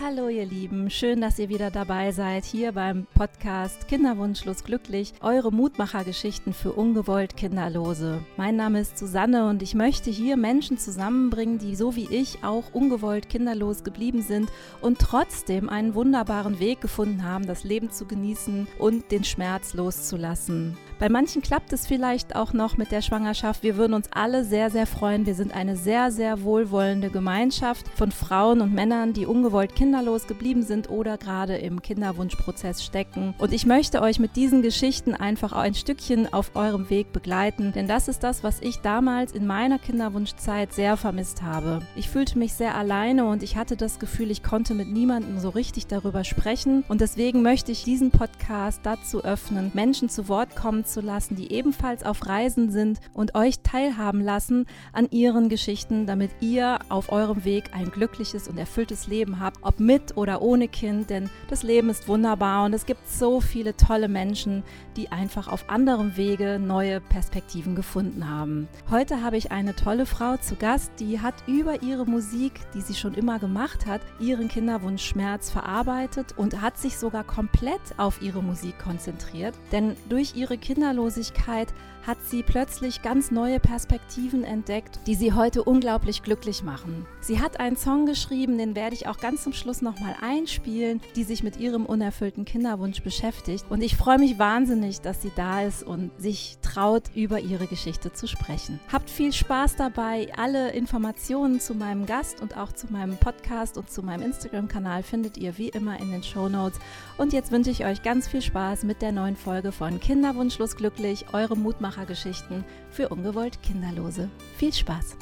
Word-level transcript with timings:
Hallo 0.00 0.28
ihr 0.28 0.46
Lieben, 0.46 0.88
schön, 0.88 1.20
dass 1.20 1.38
ihr 1.38 1.50
wieder 1.50 1.70
dabei 1.70 2.12
seid 2.12 2.46
hier 2.46 2.72
beim 2.72 3.06
Podcast 3.14 3.88
Kinderwunschlos 3.88 4.64
glücklich, 4.64 5.12
eure 5.20 5.52
Mutmachergeschichten 5.52 6.54
für 6.54 6.72
ungewollt 6.72 7.36
Kinderlose. 7.36 8.24
Mein 8.38 8.56
Name 8.56 8.80
ist 8.80 8.96
Susanne 8.96 9.46
und 9.50 9.62
ich 9.62 9.74
möchte 9.74 10.10
hier 10.10 10.38
Menschen 10.38 10.78
zusammenbringen, 10.78 11.58
die 11.58 11.76
so 11.76 11.94
wie 11.94 12.08
ich 12.10 12.42
auch 12.42 12.72
ungewollt 12.72 13.28
kinderlos 13.28 13.84
geblieben 13.84 14.22
sind 14.22 14.50
und 14.80 14.98
trotzdem 14.98 15.68
einen 15.68 15.94
wunderbaren 15.94 16.58
Weg 16.58 16.80
gefunden 16.80 17.22
haben, 17.22 17.46
das 17.46 17.62
Leben 17.62 17.90
zu 17.90 18.06
genießen 18.06 18.68
und 18.78 19.12
den 19.12 19.24
Schmerz 19.24 19.74
loszulassen. 19.74 20.78
Bei 21.02 21.08
manchen 21.08 21.42
klappt 21.42 21.72
es 21.72 21.84
vielleicht 21.84 22.36
auch 22.36 22.52
noch 22.52 22.76
mit 22.76 22.92
der 22.92 23.02
Schwangerschaft. 23.02 23.64
Wir 23.64 23.76
würden 23.76 23.94
uns 23.94 24.06
alle 24.12 24.44
sehr, 24.44 24.70
sehr 24.70 24.86
freuen. 24.86 25.26
Wir 25.26 25.34
sind 25.34 25.52
eine 25.52 25.74
sehr, 25.76 26.12
sehr 26.12 26.44
wohlwollende 26.44 27.10
Gemeinschaft 27.10 27.88
von 27.96 28.12
Frauen 28.12 28.60
und 28.60 28.72
Männern, 28.72 29.12
die 29.12 29.26
ungewollt 29.26 29.74
kinderlos 29.74 30.28
geblieben 30.28 30.62
sind 30.62 30.90
oder 30.90 31.18
gerade 31.18 31.56
im 31.56 31.82
Kinderwunschprozess 31.82 32.84
stecken. 32.84 33.34
Und 33.38 33.52
ich 33.52 33.66
möchte 33.66 34.00
euch 34.00 34.20
mit 34.20 34.36
diesen 34.36 34.62
Geschichten 34.62 35.16
einfach 35.16 35.52
ein 35.54 35.74
Stückchen 35.74 36.32
auf 36.32 36.52
eurem 36.54 36.88
Weg 36.88 37.12
begleiten, 37.12 37.72
denn 37.72 37.88
das 37.88 38.06
ist 38.06 38.22
das, 38.22 38.44
was 38.44 38.60
ich 38.60 38.76
damals 38.76 39.32
in 39.32 39.44
meiner 39.44 39.80
Kinderwunschzeit 39.80 40.72
sehr 40.72 40.96
vermisst 40.96 41.42
habe. 41.42 41.82
Ich 41.96 42.10
fühlte 42.10 42.38
mich 42.38 42.54
sehr 42.54 42.76
alleine 42.76 43.24
und 43.26 43.42
ich 43.42 43.56
hatte 43.56 43.76
das 43.76 43.98
Gefühl, 43.98 44.30
ich 44.30 44.44
konnte 44.44 44.72
mit 44.72 44.86
niemandem 44.86 45.40
so 45.40 45.48
richtig 45.48 45.88
darüber 45.88 46.22
sprechen. 46.22 46.84
Und 46.86 47.00
deswegen 47.00 47.42
möchte 47.42 47.72
ich 47.72 47.82
diesen 47.82 48.12
Podcast 48.12 48.82
dazu 48.84 49.24
öffnen, 49.24 49.72
Menschen 49.74 50.08
zu 50.08 50.28
Wort 50.28 50.54
kommen 50.54 50.84
zu 50.91 50.91
lassen, 51.00 51.36
die 51.36 51.52
ebenfalls 51.52 52.04
auf 52.04 52.26
Reisen 52.26 52.70
sind 52.70 53.00
und 53.12 53.34
euch 53.34 53.60
teilhaben 53.62 54.20
lassen 54.20 54.66
an 54.92 55.08
ihren 55.10 55.48
Geschichten, 55.48 56.06
damit 56.06 56.30
ihr 56.40 56.78
auf 56.88 57.10
eurem 57.12 57.44
Weg 57.44 57.70
ein 57.72 57.90
glückliches 57.90 58.48
und 58.48 58.58
erfülltes 58.58 59.06
Leben 59.06 59.40
habt, 59.40 59.58
ob 59.62 59.80
mit 59.80 60.16
oder 60.16 60.42
ohne 60.42 60.68
Kind, 60.68 61.10
denn 61.10 61.30
das 61.48 61.62
Leben 61.62 61.88
ist 61.90 62.08
wunderbar 62.08 62.64
und 62.64 62.74
es 62.74 62.86
gibt 62.86 63.08
so 63.08 63.40
viele 63.40 63.76
tolle 63.76 64.08
Menschen, 64.08 64.62
die 64.96 65.10
einfach 65.10 65.48
auf 65.48 65.70
anderem 65.70 66.16
Wege 66.16 66.58
neue 66.58 67.00
Perspektiven 67.00 67.74
gefunden 67.74 68.28
haben. 68.28 68.68
Heute 68.90 69.22
habe 69.22 69.36
ich 69.36 69.52
eine 69.52 69.74
tolle 69.74 70.06
Frau 70.06 70.36
zu 70.36 70.56
Gast, 70.56 70.92
die 70.98 71.20
hat 71.20 71.34
über 71.46 71.82
ihre 71.82 72.04
Musik, 72.06 72.52
die 72.74 72.80
sie 72.80 72.94
schon 72.94 73.14
immer 73.14 73.38
gemacht 73.38 73.86
hat, 73.86 74.00
ihren 74.20 74.48
Kinderwunschschmerz 74.48 75.50
verarbeitet 75.50 76.36
und 76.36 76.60
hat 76.60 76.78
sich 76.78 76.98
sogar 76.98 77.24
komplett 77.24 77.80
auf 77.96 78.22
ihre 78.22 78.42
Musik 78.42 78.78
konzentriert, 78.78 79.54
denn 79.70 79.96
durch 80.08 80.34
ihre 80.36 80.58
Kinder 80.58 80.81
Kinderlosigkeit 80.82 81.72
hat 82.04 82.18
sie 82.24 82.42
plötzlich 82.42 83.02
ganz 83.02 83.30
neue 83.30 83.60
Perspektiven 83.60 84.42
entdeckt, 84.42 84.98
die 85.06 85.14
sie 85.14 85.32
heute 85.32 85.62
unglaublich 85.62 86.24
glücklich 86.24 86.64
machen. 86.64 87.06
Sie 87.22 87.40
hat 87.40 87.60
einen 87.60 87.76
Song 87.76 88.04
geschrieben, 88.04 88.58
den 88.58 88.74
werde 88.74 88.94
ich 88.96 89.06
auch 89.06 89.18
ganz 89.18 89.44
zum 89.44 89.52
Schluss 89.52 89.80
nochmal 89.80 90.16
einspielen, 90.20 91.00
die 91.16 91.22
sich 91.22 91.42
mit 91.42 91.58
ihrem 91.58 91.86
unerfüllten 91.86 92.44
Kinderwunsch 92.44 93.00
beschäftigt. 93.02 93.64
Und 93.70 93.80
ich 93.82 93.96
freue 93.96 94.18
mich 94.18 94.38
wahnsinnig, 94.38 95.00
dass 95.00 95.22
sie 95.22 95.30
da 95.36 95.62
ist 95.62 95.84
und 95.84 96.10
sich 96.20 96.58
traut, 96.62 97.04
über 97.14 97.38
ihre 97.38 97.68
Geschichte 97.68 98.12
zu 98.12 98.26
sprechen. 98.26 98.80
Habt 98.92 99.08
viel 99.08 99.32
Spaß 99.32 99.76
dabei. 99.76 100.32
Alle 100.36 100.72
Informationen 100.72 101.60
zu 101.60 101.74
meinem 101.74 102.06
Gast 102.06 102.42
und 102.42 102.56
auch 102.56 102.72
zu 102.72 102.92
meinem 102.92 103.16
Podcast 103.16 103.78
und 103.78 103.88
zu 103.88 104.02
meinem 104.02 104.22
Instagram-Kanal 104.22 105.04
findet 105.04 105.38
ihr 105.38 105.56
wie 105.56 105.68
immer 105.68 106.00
in 106.00 106.10
den 106.10 106.24
Show 106.24 106.48
Notes. 106.48 106.80
Und 107.18 107.32
jetzt 107.32 107.52
wünsche 107.52 107.70
ich 107.70 107.84
euch 107.84 108.02
ganz 108.02 108.26
viel 108.26 108.42
Spaß 108.42 108.82
mit 108.82 109.00
der 109.00 109.12
neuen 109.12 109.36
Folge 109.36 109.70
von 109.70 110.00
Kinderwunschlos 110.00 110.74
glücklich, 110.74 111.26
eure 111.32 111.56
Mutmacher 111.56 111.92
Mutmachergeschichten 111.92 112.64
für 112.90 113.08
ungewollt 113.08 113.62
Kinderlose. 113.62 114.28
Viel 114.56 114.72
Spaß! 114.72 115.16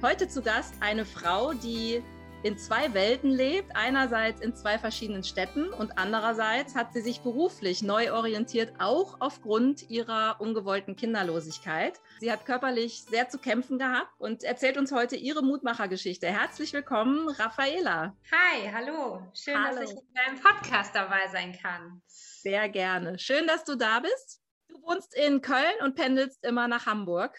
Heute 0.00 0.28
zu 0.28 0.42
Gast 0.42 0.76
eine 0.78 1.04
Frau, 1.04 1.54
die 1.54 2.00
in 2.44 2.56
zwei 2.56 2.94
Welten 2.94 3.30
lebt. 3.32 3.74
Einerseits 3.74 4.40
in 4.40 4.54
zwei 4.54 4.78
verschiedenen 4.78 5.24
Städten 5.24 5.70
und 5.70 5.98
andererseits 5.98 6.76
hat 6.76 6.92
sie 6.92 7.00
sich 7.00 7.20
beruflich 7.22 7.82
neu 7.82 8.12
orientiert, 8.12 8.74
auch 8.78 9.16
aufgrund 9.18 9.90
ihrer 9.90 10.40
ungewollten 10.40 10.94
Kinderlosigkeit. 10.94 12.00
Sie 12.20 12.30
hat 12.30 12.46
körperlich 12.46 13.02
sehr 13.10 13.28
zu 13.28 13.38
kämpfen 13.38 13.76
gehabt 13.80 14.12
und 14.18 14.44
erzählt 14.44 14.76
uns 14.76 14.92
heute 14.92 15.16
ihre 15.16 15.42
Mutmachergeschichte. 15.42 16.28
Herzlich 16.28 16.72
willkommen, 16.72 17.28
Raffaela. 17.30 18.14
Hi, 18.30 18.70
hallo. 18.72 19.20
Schön, 19.34 19.58
hallo. 19.60 19.80
dass 19.80 19.90
ich 19.90 19.98
in 19.98 20.14
deinem 20.14 20.40
Podcast 20.40 20.94
dabei 20.94 21.26
sein 21.32 21.58
kann. 21.60 22.02
Sehr 22.06 22.68
gerne. 22.68 23.18
Schön, 23.18 23.48
dass 23.48 23.64
du 23.64 23.74
da 23.74 23.98
bist. 23.98 24.40
Du 24.68 24.80
wohnst 24.82 25.12
in 25.16 25.40
Köln 25.40 25.82
und 25.82 25.96
pendelst 25.96 26.44
immer 26.44 26.68
nach 26.68 26.86
Hamburg. 26.86 27.36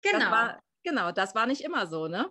Genau. 0.00 0.54
Genau, 0.82 1.12
das 1.12 1.34
war 1.34 1.46
nicht 1.46 1.62
immer 1.62 1.86
so, 1.86 2.08
ne? 2.08 2.30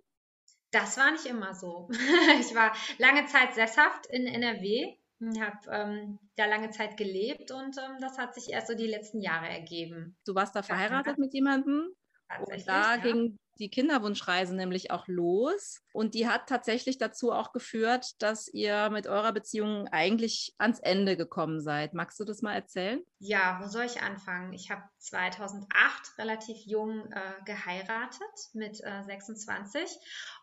Das 0.72 0.98
war 0.98 1.12
nicht 1.12 1.26
immer 1.26 1.54
so. 1.54 1.90
ich 2.40 2.54
war 2.56 2.76
lange 2.98 3.26
Zeit 3.26 3.54
sesshaft 3.54 4.06
in 4.08 4.28
NRW, 4.28 4.96
habe 5.40 5.58
ähm, 5.72 6.20
da 6.36 6.46
lange 6.46 6.70
Zeit 6.70 6.98
gelebt 6.98 7.52
und 7.52 7.78
ähm, 7.78 7.98
das 8.00 8.18
hat 8.18 8.36
sich 8.36 8.50
erst 8.52 8.68
so 8.68 8.76
die 8.76 8.88
letzten 8.88 9.22
Jahre 9.22 9.50
ergeben. 9.50 10.18
Du 10.26 10.36
warst 10.36 10.56
da 10.56 10.64
verheiratet 10.64 11.18
mit 11.18 11.34
jemandem? 11.34 11.94
Tatsächlich, 12.28 12.68
und 12.68 12.68
da 12.68 12.96
ja. 12.96 13.02
ging 13.02 13.38
die 13.60 13.70
Kinderwunschreise 13.70 14.56
nämlich 14.56 14.92
auch 14.92 15.08
los. 15.08 15.82
Und 15.92 16.14
die 16.14 16.28
hat 16.28 16.48
tatsächlich 16.48 16.98
dazu 16.98 17.32
auch 17.32 17.52
geführt, 17.52 18.22
dass 18.22 18.48
ihr 18.48 18.90
mit 18.90 19.08
eurer 19.08 19.34
Beziehung 19.34 19.88
eigentlich 19.90 20.56
ans 20.58 20.80
Ende 20.80 21.18
gekommen 21.18 21.60
seid. 21.60 21.94
Magst 21.94 22.20
du 22.20 22.24
das 22.24 22.42
mal 22.42 22.54
erzählen? 22.54 23.02
Ja, 23.20 23.60
wo 23.62 23.68
soll 23.68 23.84
ich 23.84 24.02
anfangen? 24.02 24.54
Ich 24.54 24.72
habe 24.72 24.84
2008 25.00 25.68
relativ 26.18 26.58
jung 26.66 27.12
äh, 27.12 27.44
geheiratet 27.46 28.22
mit 28.54 28.82
äh, 28.84 29.04
26 29.04 29.90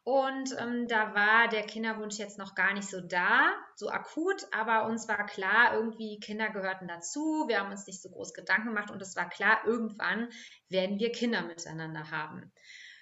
und 0.04 0.54
ähm, 0.58 0.86
da 0.88 1.14
war 1.14 1.48
der 1.48 1.62
Kinderwunsch 1.62 2.18
jetzt 2.18 2.38
noch 2.38 2.54
gar 2.54 2.74
nicht 2.74 2.88
so 2.88 3.00
da, 3.00 3.52
so 3.74 3.88
akut, 3.88 4.46
aber 4.52 4.86
uns 4.86 5.08
war 5.08 5.24
klar, 5.26 5.74
irgendwie 5.74 6.20
Kinder 6.20 6.50
gehörten 6.50 6.86
dazu. 6.86 7.46
Wir 7.48 7.60
haben 7.60 7.70
uns 7.70 7.86
nicht 7.86 8.02
so 8.02 8.10
groß 8.10 8.34
Gedanken 8.34 8.68
gemacht 8.68 8.90
und 8.90 9.00
es 9.00 9.16
war 9.16 9.28
klar, 9.28 9.60
irgendwann 9.64 10.28
werden 10.68 10.98
wir 10.98 11.12
Kinder 11.12 11.42
miteinander 11.42 12.10
haben. 12.10 12.52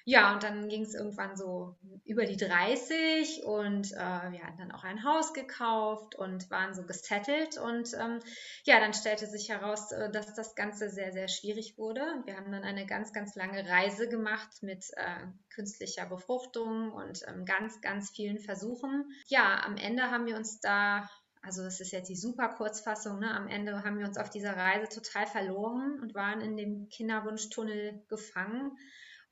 Ja, 0.07 0.35
und 0.35 0.43
dann 0.43 0.69
ging 0.69 0.83
es 0.83 0.95
irgendwann 0.95 1.35
so 1.35 1.77
über 2.05 2.27
die 2.27 2.37
30 2.37 3.43
und 3.45 3.91
äh, 3.93 3.97
wir 3.97 4.43
hatten 4.43 4.59
dann 4.59 4.73
auch 4.73 4.85
ein 4.85 5.03
Haus 5.03 5.33
gekauft 5.33 6.15
und 6.15 6.51
waren 6.51 6.75
so 6.75 6.85
gesettelt. 6.85 7.57
Und 7.57 7.95
ähm, 7.95 8.21
ja, 8.65 8.81
dann 8.81 8.93
stellte 8.93 9.27
sich 9.27 9.49
heraus, 9.49 9.93
äh, 9.93 10.11
dass 10.11 10.35
das 10.35 10.55
Ganze 10.55 10.91
sehr, 10.91 11.13
sehr 11.13 11.29
schwierig 11.29 11.79
wurde. 11.79 12.03
Wir 12.27 12.37
haben 12.37 12.53
dann 12.53 12.65
eine 12.65 12.85
ganz, 12.85 13.15
ganz 13.15 13.35
lange 13.35 13.67
Reise 13.67 14.07
gemacht 14.07 14.63
mit 14.63 14.85
äh, 14.97 15.27
künstlicher 15.49 16.05
Befruchtung 16.05 16.93
und 16.93 17.23
ähm, 17.27 17.47
ganz, 17.47 17.81
ganz 17.81 18.11
vielen 18.11 18.39
Versuchen. 18.39 19.11
Ja, 19.29 19.63
am 19.65 19.79
Ende 19.79 20.11
haben 20.11 20.27
wir 20.27 20.37
uns 20.37 20.61
da 20.61 21.09
also 21.47 21.63
das 21.63 21.79
ist 21.81 21.93
jetzt 21.93 22.09
die 22.09 22.17
super 22.17 22.49
Kurzfassung, 22.49 23.19
ne? 23.19 23.31
am 23.31 23.49
Ende 23.49 23.85
haben 23.85 23.99
wir 23.99 24.07
uns 24.07 24.17
auf 24.17 24.31
dieser 24.31 24.57
Reise 24.57 24.89
total 24.89 25.27
verloren 25.27 26.01
und 26.01 26.15
waren 26.15 26.41
in 26.41 26.57
dem 26.57 26.89
Kinderwunschtunnel 26.89 28.03
gefangen 28.09 28.79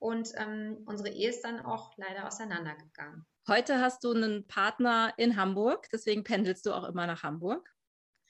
und 0.03 0.33
ähm, 0.37 0.83
unsere 0.87 1.11
Ehe 1.11 1.29
ist 1.31 1.43
dann 1.43 1.61
auch 1.61 1.97
leider 1.97 2.27
auseinandergegangen. 2.27 3.25
Heute 3.49 3.81
hast 3.81 4.03
du 4.03 4.13
einen 4.13 4.47
Partner 4.49 5.15
in 5.17 5.37
Hamburg, 5.37 5.89
deswegen 5.93 6.25
pendelst 6.25 6.67
du 6.67 6.73
auch 6.73 6.85
immer 6.85 7.07
nach 7.07 7.23
Hamburg. 7.23 7.73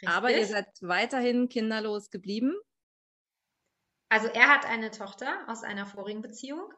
Richtig. 0.03 0.15
Aber 0.15 0.31
ihr 0.31 0.47
seid 0.47 0.67
weiterhin 0.83 1.49
kinderlos 1.49 2.11
geblieben. 2.11 2.55
Also 4.11 4.29
er 4.29 4.49
hat 4.49 4.67
eine 4.67 4.91
Tochter 4.91 5.47
aus 5.49 5.63
einer 5.63 5.87
vorigen 5.87 6.21
Beziehung 6.21 6.73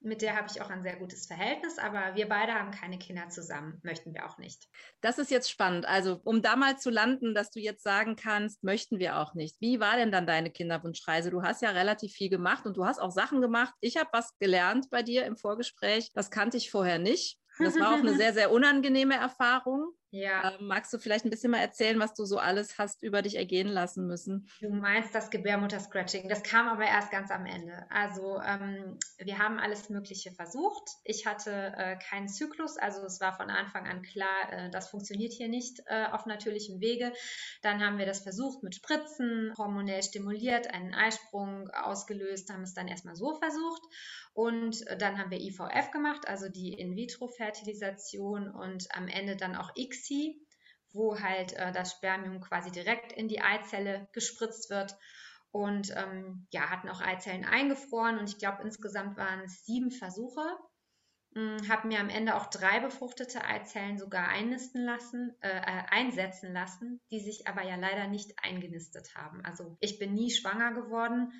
mit 0.00 0.22
der 0.22 0.36
habe 0.36 0.48
ich 0.50 0.62
auch 0.62 0.70
ein 0.70 0.82
sehr 0.82 0.96
gutes 0.96 1.26
Verhältnis, 1.26 1.78
aber 1.78 2.14
wir 2.14 2.28
beide 2.28 2.54
haben 2.54 2.70
keine 2.70 2.98
Kinder 2.98 3.28
zusammen, 3.28 3.78
möchten 3.82 4.14
wir 4.14 4.26
auch 4.26 4.38
nicht. 4.38 4.68
Das 5.00 5.18
ist 5.18 5.30
jetzt 5.30 5.50
spannend. 5.50 5.86
Also, 5.86 6.20
um 6.24 6.42
da 6.42 6.56
mal 6.56 6.78
zu 6.78 6.90
landen, 6.90 7.34
dass 7.34 7.50
du 7.50 7.60
jetzt 7.60 7.82
sagen 7.82 8.16
kannst, 8.16 8.64
möchten 8.64 8.98
wir 8.98 9.18
auch 9.18 9.34
nicht. 9.34 9.60
Wie 9.60 9.78
war 9.78 9.96
denn 9.96 10.10
dann 10.10 10.26
deine 10.26 10.50
Kinderwunschreise? 10.50 11.30
Du 11.30 11.42
hast 11.42 11.62
ja 11.62 11.70
relativ 11.70 12.12
viel 12.12 12.30
gemacht 12.30 12.66
und 12.66 12.76
du 12.76 12.86
hast 12.86 12.98
auch 12.98 13.10
Sachen 13.10 13.40
gemacht. 13.40 13.74
Ich 13.80 13.98
habe 13.98 14.08
was 14.12 14.38
gelernt 14.38 14.88
bei 14.90 15.02
dir 15.02 15.26
im 15.26 15.36
Vorgespräch. 15.36 16.10
Das 16.14 16.30
kannte 16.30 16.56
ich 16.56 16.70
vorher 16.70 16.98
nicht. 16.98 17.38
Das 17.58 17.78
war 17.78 17.94
auch 17.94 17.98
eine 17.98 18.14
sehr, 18.16 18.32
sehr 18.32 18.50
unangenehme 18.50 19.14
Erfahrung. 19.14 19.92
Ja. 20.10 20.58
Ähm, 20.58 20.66
magst 20.66 20.92
du 20.92 20.98
vielleicht 20.98 21.24
ein 21.24 21.30
bisschen 21.30 21.52
mal 21.52 21.60
erzählen, 21.60 21.98
was 22.00 22.14
du 22.14 22.24
so 22.24 22.38
alles 22.38 22.78
hast 22.78 23.02
über 23.02 23.22
dich 23.22 23.36
ergehen 23.36 23.68
lassen 23.68 24.06
müssen? 24.06 24.48
Du 24.60 24.70
meinst 24.70 25.14
das 25.14 25.30
Gebärmutter-Scratching. 25.30 26.28
Das 26.28 26.42
kam 26.42 26.68
aber 26.68 26.84
erst 26.84 27.12
ganz 27.12 27.30
am 27.30 27.46
Ende. 27.46 27.86
Also 27.90 28.40
ähm, 28.40 28.98
wir 29.18 29.38
haben 29.38 29.60
alles 29.60 29.88
Mögliche 29.88 30.32
versucht. 30.32 30.90
Ich 31.04 31.26
hatte 31.26 31.72
äh, 31.76 31.96
keinen 31.96 32.28
Zyklus, 32.28 32.76
also 32.76 33.04
es 33.04 33.20
war 33.20 33.36
von 33.36 33.50
Anfang 33.50 33.86
an 33.86 34.02
klar, 34.02 34.52
äh, 34.52 34.70
das 34.70 34.88
funktioniert 34.88 35.32
hier 35.32 35.48
nicht 35.48 35.80
äh, 35.86 36.06
auf 36.10 36.26
natürlichem 36.26 36.80
Wege. 36.80 37.12
Dann 37.62 37.80
haben 37.80 37.98
wir 37.98 38.06
das 38.06 38.20
versucht 38.20 38.64
mit 38.64 38.74
Spritzen, 38.74 39.54
hormonell 39.56 40.02
stimuliert, 40.02 40.74
einen 40.74 40.92
Eisprung 40.92 41.68
ausgelöst, 41.70 42.52
haben 42.52 42.62
es 42.62 42.74
dann 42.74 42.88
erstmal 42.88 43.14
so 43.14 43.34
versucht. 43.36 43.82
Und 44.32 44.84
dann 44.98 45.18
haben 45.18 45.30
wir 45.30 45.40
IVF 45.40 45.90
gemacht, 45.90 46.28
also 46.28 46.48
die 46.48 46.72
In-vitro-Fertilisation 46.72 48.48
und 48.48 48.86
am 48.94 49.08
Ende 49.08 49.36
dann 49.36 49.56
auch 49.56 49.70
ICSI, 50.00 50.46
wo 50.92 51.20
halt 51.20 51.52
äh, 51.54 51.72
das 51.72 51.92
Spermium 51.92 52.40
quasi 52.40 52.70
direkt 52.70 53.12
in 53.12 53.28
die 53.28 53.40
Eizelle 53.42 54.08
gespritzt 54.12 54.70
wird. 54.70 54.96
Und 55.52 55.92
ähm, 55.96 56.46
ja, 56.52 56.70
hatten 56.70 56.88
auch 56.88 57.00
Eizellen 57.00 57.44
eingefroren 57.44 58.18
und 58.18 58.28
ich 58.28 58.38
glaube, 58.38 58.62
insgesamt 58.62 59.16
waren 59.16 59.40
es 59.40 59.64
sieben 59.64 59.90
Versuche. 59.90 60.42
hm, 61.34 61.68
habe 61.68 61.88
mir 61.88 62.00
am 62.00 62.08
Ende 62.08 62.34
auch 62.36 62.46
drei 62.46 62.80
befruchtete 62.80 63.44
Eizellen 63.44 63.98
sogar 63.98 64.28
einnisten 64.28 64.84
lassen, 64.84 65.32
äh, 65.40 65.48
äh, 65.48 65.82
einsetzen 65.90 66.52
lassen, 66.52 67.00
die 67.10 67.20
sich 67.20 67.46
aber 67.48 67.62
ja 67.62 67.76
leider 67.76 68.08
nicht 68.08 68.32
eingenistet 68.42 69.14
haben. 69.14 69.44
Also 69.44 69.76
ich 69.80 69.98
bin 69.98 70.14
nie 70.14 70.30
schwanger 70.30 70.72
geworden. 70.72 71.32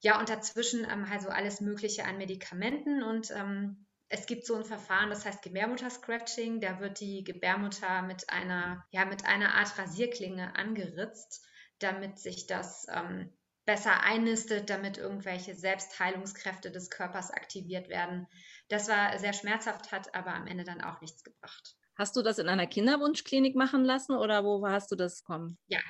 Ja, 0.00 0.18
und 0.18 0.28
dazwischen 0.28 0.84
ähm, 0.90 1.06
also 1.10 1.28
alles 1.28 1.60
Mögliche 1.60 2.04
an 2.04 2.18
Medikamenten 2.18 3.02
und 3.02 3.30
ähm, 3.32 3.86
es 4.12 4.26
gibt 4.26 4.44
so 4.44 4.54
ein 4.54 4.64
Verfahren, 4.64 5.08
das 5.08 5.24
heißt 5.24 5.42
Gebärmutter-Scratching. 5.42 6.60
Da 6.60 6.80
wird 6.80 7.00
die 7.00 7.24
Gebärmutter 7.24 8.02
mit 8.02 8.28
einer, 8.28 8.84
ja, 8.90 9.06
mit 9.06 9.24
einer 9.24 9.54
Art 9.54 9.78
Rasierklinge 9.78 10.54
angeritzt, 10.54 11.42
damit 11.78 12.18
sich 12.18 12.46
das 12.46 12.86
ähm, 12.92 13.32
besser 13.64 14.02
einnistet, 14.02 14.68
damit 14.68 14.98
irgendwelche 14.98 15.54
Selbstheilungskräfte 15.54 16.70
des 16.70 16.90
Körpers 16.90 17.30
aktiviert 17.30 17.88
werden. 17.88 18.26
Das 18.68 18.86
war 18.88 19.18
sehr 19.18 19.32
schmerzhaft, 19.32 19.92
hat 19.92 20.14
aber 20.14 20.34
am 20.34 20.46
Ende 20.46 20.64
dann 20.64 20.82
auch 20.82 21.00
nichts 21.00 21.24
gebracht. 21.24 21.76
Hast 21.96 22.14
du 22.14 22.20
das 22.20 22.38
in 22.38 22.50
einer 22.50 22.66
Kinderwunschklinik 22.66 23.56
machen 23.56 23.82
lassen 23.82 24.14
oder 24.14 24.44
wo 24.44 24.66
hast 24.68 24.92
du 24.92 24.96
das 24.96 25.24
kommen? 25.24 25.56
Ja, 25.68 25.80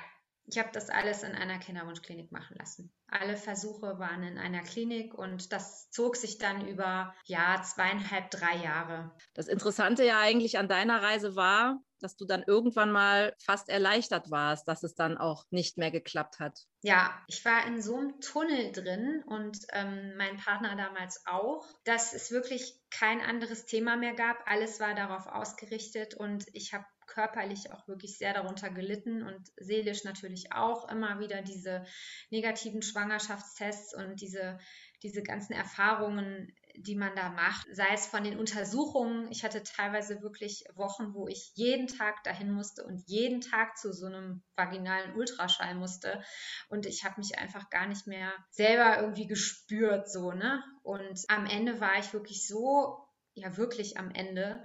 ich 0.45 0.59
habe 0.59 0.69
das 0.73 0.89
alles 0.89 1.23
in 1.23 1.33
einer 1.33 1.59
Kinderwunschklinik 1.59 2.31
machen 2.31 2.55
lassen. 2.57 2.91
Alle 3.07 3.37
Versuche 3.37 3.99
waren 3.99 4.23
in 4.23 4.37
einer 4.37 4.61
Klinik 4.61 5.13
und 5.13 5.53
das 5.53 5.89
zog 5.89 6.15
sich 6.15 6.37
dann 6.37 6.67
über 6.67 7.13
ja 7.25 7.61
zweieinhalb, 7.61 8.29
drei 8.31 8.57
Jahre. 8.57 9.11
Das 9.33 9.47
Interessante 9.47 10.05
ja 10.05 10.19
eigentlich 10.19 10.57
an 10.57 10.67
deiner 10.67 11.01
Reise 11.01 11.35
war, 11.35 11.79
dass 11.99 12.17
du 12.17 12.25
dann 12.25 12.43
irgendwann 12.45 12.91
mal 12.91 13.33
fast 13.41 13.69
erleichtert 13.69 14.29
warst, 14.29 14.67
dass 14.67 14.83
es 14.83 14.93
dann 14.93 15.17
auch 15.17 15.45
nicht 15.51 15.77
mehr 15.77 15.91
geklappt 15.91 16.39
hat. 16.39 16.59
Ja, 16.81 17.17
ich 17.27 17.45
war 17.45 17.65
in 17.65 17.81
so 17.81 17.95
einem 17.95 18.19
Tunnel 18.19 18.73
drin 18.73 19.23
und 19.25 19.57
ähm, 19.71 20.15
mein 20.17 20.35
Partner 20.37 20.75
damals 20.75 21.25
auch, 21.25 21.65
dass 21.85 22.13
es 22.13 22.31
wirklich 22.31 22.77
kein 22.89 23.21
anderes 23.21 23.65
Thema 23.65 23.95
mehr 23.95 24.13
gab. 24.13 24.37
Alles 24.45 24.81
war 24.81 24.93
darauf 24.93 25.27
ausgerichtet 25.27 26.13
und 26.13 26.45
ich 26.51 26.73
habe 26.73 26.85
körperlich 27.13 27.71
auch 27.71 27.87
wirklich 27.87 28.17
sehr 28.17 28.33
darunter 28.33 28.71
gelitten 28.71 29.21
und 29.23 29.51
seelisch 29.57 30.03
natürlich 30.03 30.51
auch 30.51 30.89
immer 30.89 31.19
wieder 31.19 31.43
diese 31.43 31.85
negativen 32.31 32.81
Schwangerschaftstests 32.81 33.93
und 33.93 34.19
diese, 34.19 34.57
diese 35.03 35.21
ganzen 35.21 35.53
Erfahrungen, 35.53 36.51
die 36.75 36.95
man 36.95 37.15
da 37.15 37.29
macht, 37.29 37.67
sei 37.71 37.93
es 37.93 38.07
von 38.07 38.23
den 38.23 38.39
Untersuchungen. 38.39 39.31
Ich 39.31 39.43
hatte 39.43 39.61
teilweise 39.61 40.23
wirklich 40.23 40.63
Wochen, 40.73 41.13
wo 41.13 41.27
ich 41.27 41.51
jeden 41.53 41.87
Tag 41.87 42.23
dahin 42.23 42.51
musste 42.51 42.83
und 42.83 43.03
jeden 43.07 43.41
Tag 43.41 43.77
zu 43.77 43.93
so 43.93 44.07
einem 44.07 44.41
vaginalen 44.55 45.15
Ultraschall 45.15 45.75
musste. 45.75 46.23
Und 46.69 46.87
ich 46.87 47.03
habe 47.03 47.19
mich 47.19 47.37
einfach 47.37 47.69
gar 47.69 47.85
nicht 47.85 48.07
mehr 48.07 48.33
selber 48.49 48.99
irgendwie 49.01 49.27
gespürt, 49.27 50.09
so, 50.09 50.31
ne? 50.31 50.63
Und 50.81 51.23
am 51.27 51.45
Ende 51.45 51.79
war 51.79 51.99
ich 51.99 52.11
wirklich 52.11 52.47
so, 52.47 53.07
ja, 53.35 53.55
wirklich 53.57 53.97
am 53.97 54.09
Ende, 54.11 54.63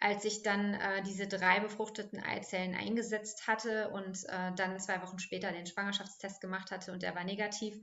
als 0.00 0.24
ich 0.24 0.42
dann 0.42 0.74
äh, 0.74 1.02
diese 1.02 1.26
drei 1.26 1.60
befruchteten 1.60 2.20
Eizellen 2.20 2.74
eingesetzt 2.74 3.46
hatte 3.48 3.90
und 3.90 4.24
äh, 4.28 4.52
dann 4.54 4.78
zwei 4.78 5.02
Wochen 5.02 5.18
später 5.18 5.50
den 5.50 5.66
Schwangerschaftstest 5.66 6.40
gemacht 6.40 6.70
hatte 6.70 6.92
und 6.92 7.02
der 7.02 7.14
war 7.14 7.24
negativ, 7.24 7.76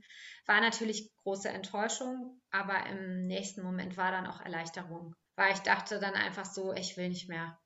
war 0.46 0.60
natürlich 0.60 1.14
große 1.22 1.48
Enttäuschung, 1.48 2.40
aber 2.50 2.86
im 2.86 3.26
nächsten 3.26 3.62
Moment 3.62 3.96
war 3.96 4.12
dann 4.12 4.26
auch 4.26 4.40
Erleichterung, 4.40 5.14
weil 5.36 5.52
ich 5.52 5.60
dachte 5.60 5.98
dann 5.98 6.14
einfach 6.14 6.46
so, 6.46 6.72
ich 6.72 6.96
will 6.96 7.10
nicht 7.10 7.28
mehr. 7.28 7.58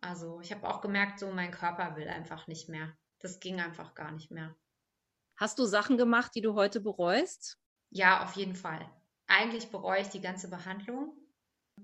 Also 0.00 0.40
ich 0.40 0.52
habe 0.52 0.68
auch 0.68 0.80
gemerkt, 0.80 1.20
so 1.20 1.30
mein 1.30 1.52
Körper 1.52 1.94
will 1.96 2.08
einfach 2.08 2.46
nicht 2.46 2.68
mehr. 2.68 2.96
Das 3.20 3.40
ging 3.40 3.60
einfach 3.60 3.94
gar 3.94 4.10
nicht 4.10 4.30
mehr. 4.30 4.56
Hast 5.36 5.58
du 5.58 5.64
Sachen 5.64 5.96
gemacht, 5.96 6.32
die 6.34 6.40
du 6.40 6.54
heute 6.54 6.80
bereust? 6.80 7.58
Ja, 7.90 8.24
auf 8.24 8.36
jeden 8.36 8.56
Fall. 8.56 8.90
Eigentlich 9.26 9.70
bereue 9.70 10.00
ich 10.00 10.08
die 10.08 10.20
ganze 10.20 10.48
Behandlung 10.48 11.16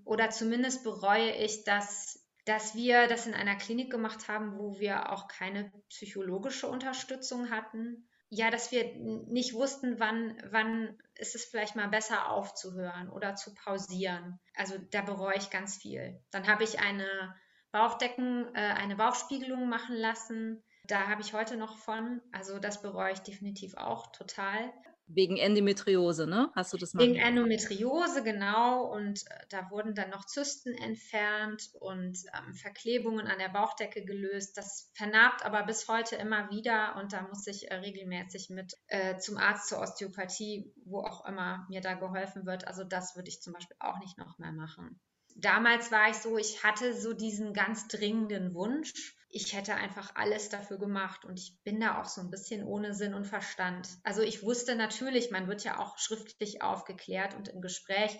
oder 0.08 0.30
zumindest 0.30 0.84
bereue 0.84 1.32
ich, 1.32 1.64
dass, 1.64 2.26
dass 2.46 2.74
wir 2.74 3.08
das 3.08 3.26
in 3.26 3.34
einer 3.34 3.56
Klinik 3.56 3.90
gemacht 3.90 4.26
haben, 4.26 4.58
wo 4.58 4.78
wir 4.78 5.12
auch 5.12 5.28
keine 5.28 5.70
psychologische 5.90 6.66
Unterstützung 6.66 7.50
hatten. 7.50 8.08
Ja, 8.30 8.50
dass 8.50 8.72
wir 8.72 8.94
nicht 8.94 9.52
wussten, 9.52 10.00
wann, 10.00 10.42
wann 10.50 10.98
ist 11.14 11.34
es 11.34 11.44
vielleicht 11.44 11.76
mal 11.76 11.88
besser 11.88 12.30
aufzuhören 12.30 13.10
oder 13.10 13.34
zu 13.34 13.54
pausieren. 13.54 14.40
Also 14.54 14.78
da 14.90 15.02
bereue 15.02 15.36
ich 15.36 15.50
ganz 15.50 15.76
viel. 15.76 16.22
Dann 16.30 16.46
habe 16.46 16.64
ich 16.64 16.80
eine 16.80 17.34
Bauchdecken, 17.70 18.54
äh, 18.54 18.60
eine 18.60 18.96
Bauchspiegelung 18.96 19.68
machen 19.68 19.96
lassen. 19.96 20.64
Da 20.84 21.06
habe 21.08 21.20
ich 21.20 21.34
heute 21.34 21.58
noch 21.58 21.76
von. 21.76 22.22
Also 22.32 22.58
das 22.58 22.80
bereue 22.80 23.12
ich 23.12 23.20
definitiv 23.20 23.76
auch 23.76 24.10
total. 24.12 24.72
Wegen 25.08 25.38
Endometriose, 25.38 26.26
ne? 26.26 26.50
Hast 26.54 26.72
du 26.72 26.76
das 26.76 26.92
mal? 26.92 27.02
Wegen 27.02 27.16
Endometriose, 27.16 28.22
genau. 28.22 28.84
Und 28.92 29.24
äh, 29.26 29.46
da 29.48 29.70
wurden 29.70 29.94
dann 29.94 30.10
noch 30.10 30.26
Zysten 30.26 30.74
entfernt 30.74 31.70
und 31.80 32.18
ähm, 32.34 32.54
Verklebungen 32.54 33.26
an 33.26 33.38
der 33.38 33.48
Bauchdecke 33.48 34.04
gelöst. 34.04 34.56
Das 34.58 34.90
vernarbt 34.94 35.44
aber 35.44 35.64
bis 35.64 35.88
heute 35.88 36.16
immer 36.16 36.50
wieder 36.50 36.96
und 36.96 37.12
da 37.14 37.22
muss 37.22 37.46
ich 37.46 37.70
äh, 37.70 37.74
regelmäßig 37.76 38.50
mit 38.50 38.74
äh, 38.88 39.16
zum 39.18 39.38
Arzt 39.38 39.68
zur 39.68 39.80
Osteopathie, 39.80 40.72
wo 40.84 41.00
auch 41.00 41.26
immer 41.26 41.66
mir 41.70 41.80
da 41.80 41.94
geholfen 41.94 42.44
wird. 42.44 42.68
Also 42.68 42.84
das 42.84 43.16
würde 43.16 43.28
ich 43.28 43.40
zum 43.40 43.54
Beispiel 43.54 43.76
auch 43.80 43.98
nicht 44.00 44.18
noch 44.18 44.38
mehr 44.38 44.52
machen. 44.52 45.00
Damals 45.36 45.90
war 45.90 46.10
ich 46.10 46.16
so, 46.16 46.36
ich 46.36 46.64
hatte 46.64 46.92
so 46.94 47.14
diesen 47.14 47.54
ganz 47.54 47.88
dringenden 47.88 48.54
Wunsch, 48.54 49.16
ich 49.30 49.54
hätte 49.54 49.74
einfach 49.74 50.14
alles 50.14 50.48
dafür 50.48 50.78
gemacht 50.78 51.24
und 51.24 51.38
ich 51.38 51.58
bin 51.62 51.80
da 51.80 52.00
auch 52.00 52.06
so 52.06 52.22
ein 52.22 52.30
bisschen 52.30 52.64
ohne 52.64 52.94
Sinn 52.94 53.12
und 53.12 53.26
Verstand. 53.26 53.88
Also 54.02 54.22
ich 54.22 54.42
wusste 54.42 54.74
natürlich, 54.74 55.30
man 55.30 55.48
wird 55.48 55.64
ja 55.64 55.78
auch 55.78 55.98
schriftlich 55.98 56.62
aufgeklärt 56.62 57.34
und 57.34 57.48
im 57.48 57.60
Gespräch, 57.60 58.18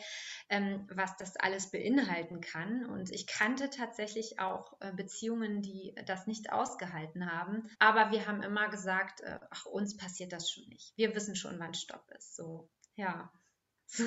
ähm, 0.51 0.87
was 0.93 1.17
das 1.17 1.37
alles 1.37 1.71
beinhalten 1.71 2.41
kann. 2.41 2.85
Und 2.87 3.11
ich 3.11 3.27
kannte 3.27 3.71
tatsächlich 3.71 4.39
auch 4.39 4.79
äh, 4.81 4.93
Beziehungen, 4.93 5.63
die 5.63 5.95
das 6.05 6.27
nicht 6.27 6.53
ausgehalten 6.53 7.33
haben. 7.33 7.71
Aber 7.79 8.11
wir 8.11 8.27
haben 8.27 8.43
immer 8.43 8.69
gesagt, 8.69 9.23
äh, 9.23 9.39
ach, 9.51 9.65
uns 9.65 9.97
passiert 9.97 10.33
das 10.33 10.51
schon 10.51 10.69
nicht. 10.69 10.93
Wir 10.97 11.15
wissen 11.15 11.37
schon, 11.37 11.59
wann 11.59 11.75
Stopp 11.75 12.05
ist. 12.17 12.37
So, 12.37 12.69
ja. 12.97 13.33
So. 13.91 14.05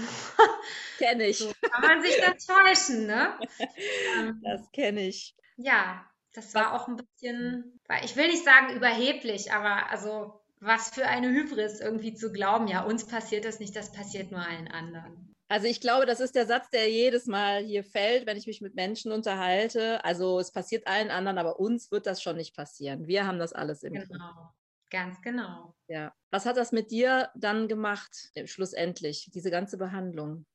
Kenne 0.99 1.25
ich. 1.25 1.39
So 1.39 1.51
kann 1.59 1.81
man 1.81 2.03
sich 2.03 2.15
dann 2.21 2.37
täuschen, 2.37 3.07
ne? 3.07 3.39
das 4.43 4.71
kenne 4.71 5.07
ich. 5.07 5.35
Ja, 5.57 6.10
das 6.33 6.53
war 6.53 6.73
auch 6.73 6.87
ein 6.87 6.97
bisschen, 6.97 7.79
ich 8.03 8.15
will 8.15 8.27
nicht 8.27 8.45
sagen 8.45 8.75
überheblich, 8.75 9.51
aber 9.51 9.89
also 9.89 10.41
was 10.59 10.89
für 10.89 11.07
eine 11.07 11.29
Hybris 11.29 11.81
irgendwie 11.81 12.13
zu 12.13 12.31
glauben, 12.31 12.67
ja, 12.67 12.83
uns 12.83 13.05
passiert 13.07 13.45
das 13.45 13.59
nicht, 13.59 13.75
das 13.75 13.91
passiert 13.91 14.31
nur 14.31 14.41
allen 14.41 14.67
anderen. 14.67 15.33
Also 15.49 15.67
ich 15.67 15.81
glaube, 15.81 16.05
das 16.05 16.21
ist 16.21 16.35
der 16.35 16.45
Satz, 16.45 16.69
der 16.69 16.89
jedes 16.89 17.25
Mal 17.25 17.61
hier 17.61 17.83
fällt, 17.83 18.25
wenn 18.25 18.37
ich 18.37 18.47
mich 18.47 18.61
mit 18.61 18.73
Menschen 18.73 19.11
unterhalte. 19.11 20.05
Also 20.05 20.39
es 20.39 20.51
passiert 20.53 20.87
allen 20.87 21.11
anderen, 21.11 21.37
aber 21.37 21.59
uns 21.59 21.91
wird 21.91 22.05
das 22.05 22.21
schon 22.21 22.37
nicht 22.37 22.55
passieren. 22.55 23.05
Wir 23.07 23.27
haben 23.27 23.37
das 23.37 23.51
alles 23.51 23.83
im 23.83 23.93
Genau, 23.93 24.53
ganz 24.89 25.21
genau. 25.21 25.75
Ja. 25.89 26.13
Was 26.29 26.45
hat 26.45 26.55
das 26.55 26.71
mit 26.71 26.89
dir 26.91 27.31
dann 27.35 27.67
gemacht, 27.67 28.31
schlussendlich, 28.45 29.29
diese 29.33 29.51
ganze 29.51 29.77
Behandlung? 29.77 30.45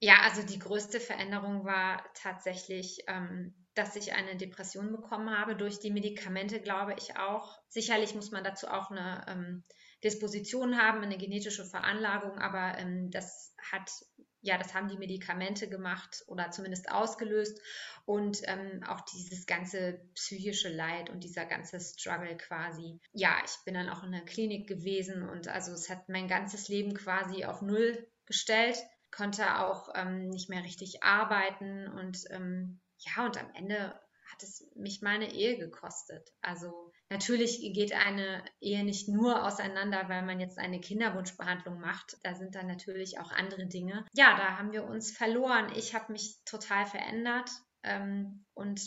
Ja, 0.00 0.22
also 0.24 0.42
die 0.42 0.58
größte 0.58 0.98
Veränderung 0.98 1.64
war 1.64 2.04
tatsächlich 2.14 3.04
ähm, 3.06 3.54
dass 3.74 3.96
ich 3.96 4.12
eine 4.12 4.36
Depression 4.36 4.90
bekommen 4.92 5.30
habe 5.30 5.54
durch 5.54 5.78
die 5.78 5.90
Medikamente, 5.90 6.60
glaube 6.60 6.94
ich 6.98 7.16
auch. 7.16 7.58
Sicherlich 7.68 8.14
muss 8.14 8.30
man 8.30 8.44
dazu 8.44 8.68
auch 8.68 8.90
eine 8.90 9.24
ähm, 9.28 9.64
Disposition 10.02 10.76
haben, 10.76 11.02
eine 11.02 11.18
genetische 11.18 11.64
Veranlagung, 11.64 12.38
aber 12.38 12.78
ähm, 12.78 13.10
das 13.10 13.54
hat 13.70 13.90
ja, 14.42 14.56
das 14.56 14.72
haben 14.72 14.88
die 14.88 14.96
Medikamente 14.96 15.68
gemacht 15.68 16.24
oder 16.26 16.50
zumindest 16.50 16.90
ausgelöst 16.90 17.60
und 18.06 18.38
ähm, 18.44 18.82
auch 18.88 19.02
dieses 19.02 19.44
ganze 19.44 20.00
psychische 20.14 20.70
Leid 20.70 21.10
und 21.10 21.24
dieser 21.24 21.44
ganze 21.44 21.78
Struggle 21.78 22.38
quasi. 22.38 22.98
Ja, 23.12 23.36
ich 23.44 23.52
bin 23.66 23.74
dann 23.74 23.90
auch 23.90 24.02
in 24.02 24.12
der 24.12 24.24
Klinik 24.24 24.66
gewesen 24.66 25.28
und 25.28 25.48
also 25.48 25.72
es 25.72 25.90
hat 25.90 26.08
mein 26.08 26.26
ganzes 26.26 26.68
Leben 26.68 26.94
quasi 26.94 27.44
auf 27.44 27.60
Null 27.60 28.08
gestellt, 28.24 28.78
konnte 29.10 29.58
auch 29.58 29.88
ähm, 29.94 30.28
nicht 30.28 30.48
mehr 30.48 30.62
richtig 30.64 31.02
arbeiten 31.02 31.88
und 31.88 32.24
ähm, 32.30 32.80
ja, 32.98 33.24
und 33.24 33.38
am 33.38 33.50
Ende 33.54 33.98
hat 34.30 34.42
es 34.42 34.70
mich 34.76 35.02
meine 35.02 35.32
Ehe 35.32 35.58
gekostet. 35.58 36.30
Also 36.40 36.92
natürlich 37.08 37.60
geht 37.74 37.92
eine 37.92 38.44
Ehe 38.60 38.84
nicht 38.84 39.08
nur 39.08 39.44
auseinander, 39.44 40.08
weil 40.08 40.22
man 40.22 40.40
jetzt 40.40 40.58
eine 40.58 40.80
Kinderwunschbehandlung 40.80 41.80
macht. 41.80 42.18
Da 42.22 42.34
sind 42.34 42.54
dann 42.54 42.66
natürlich 42.66 43.18
auch 43.18 43.32
andere 43.32 43.66
Dinge. 43.66 44.06
Ja, 44.12 44.36
da 44.36 44.58
haben 44.58 44.72
wir 44.72 44.84
uns 44.84 45.16
verloren. 45.16 45.72
Ich 45.74 45.94
habe 45.94 46.12
mich 46.12 46.38
total 46.44 46.86
verändert 46.86 47.50
ähm, 47.82 48.44
und 48.54 48.80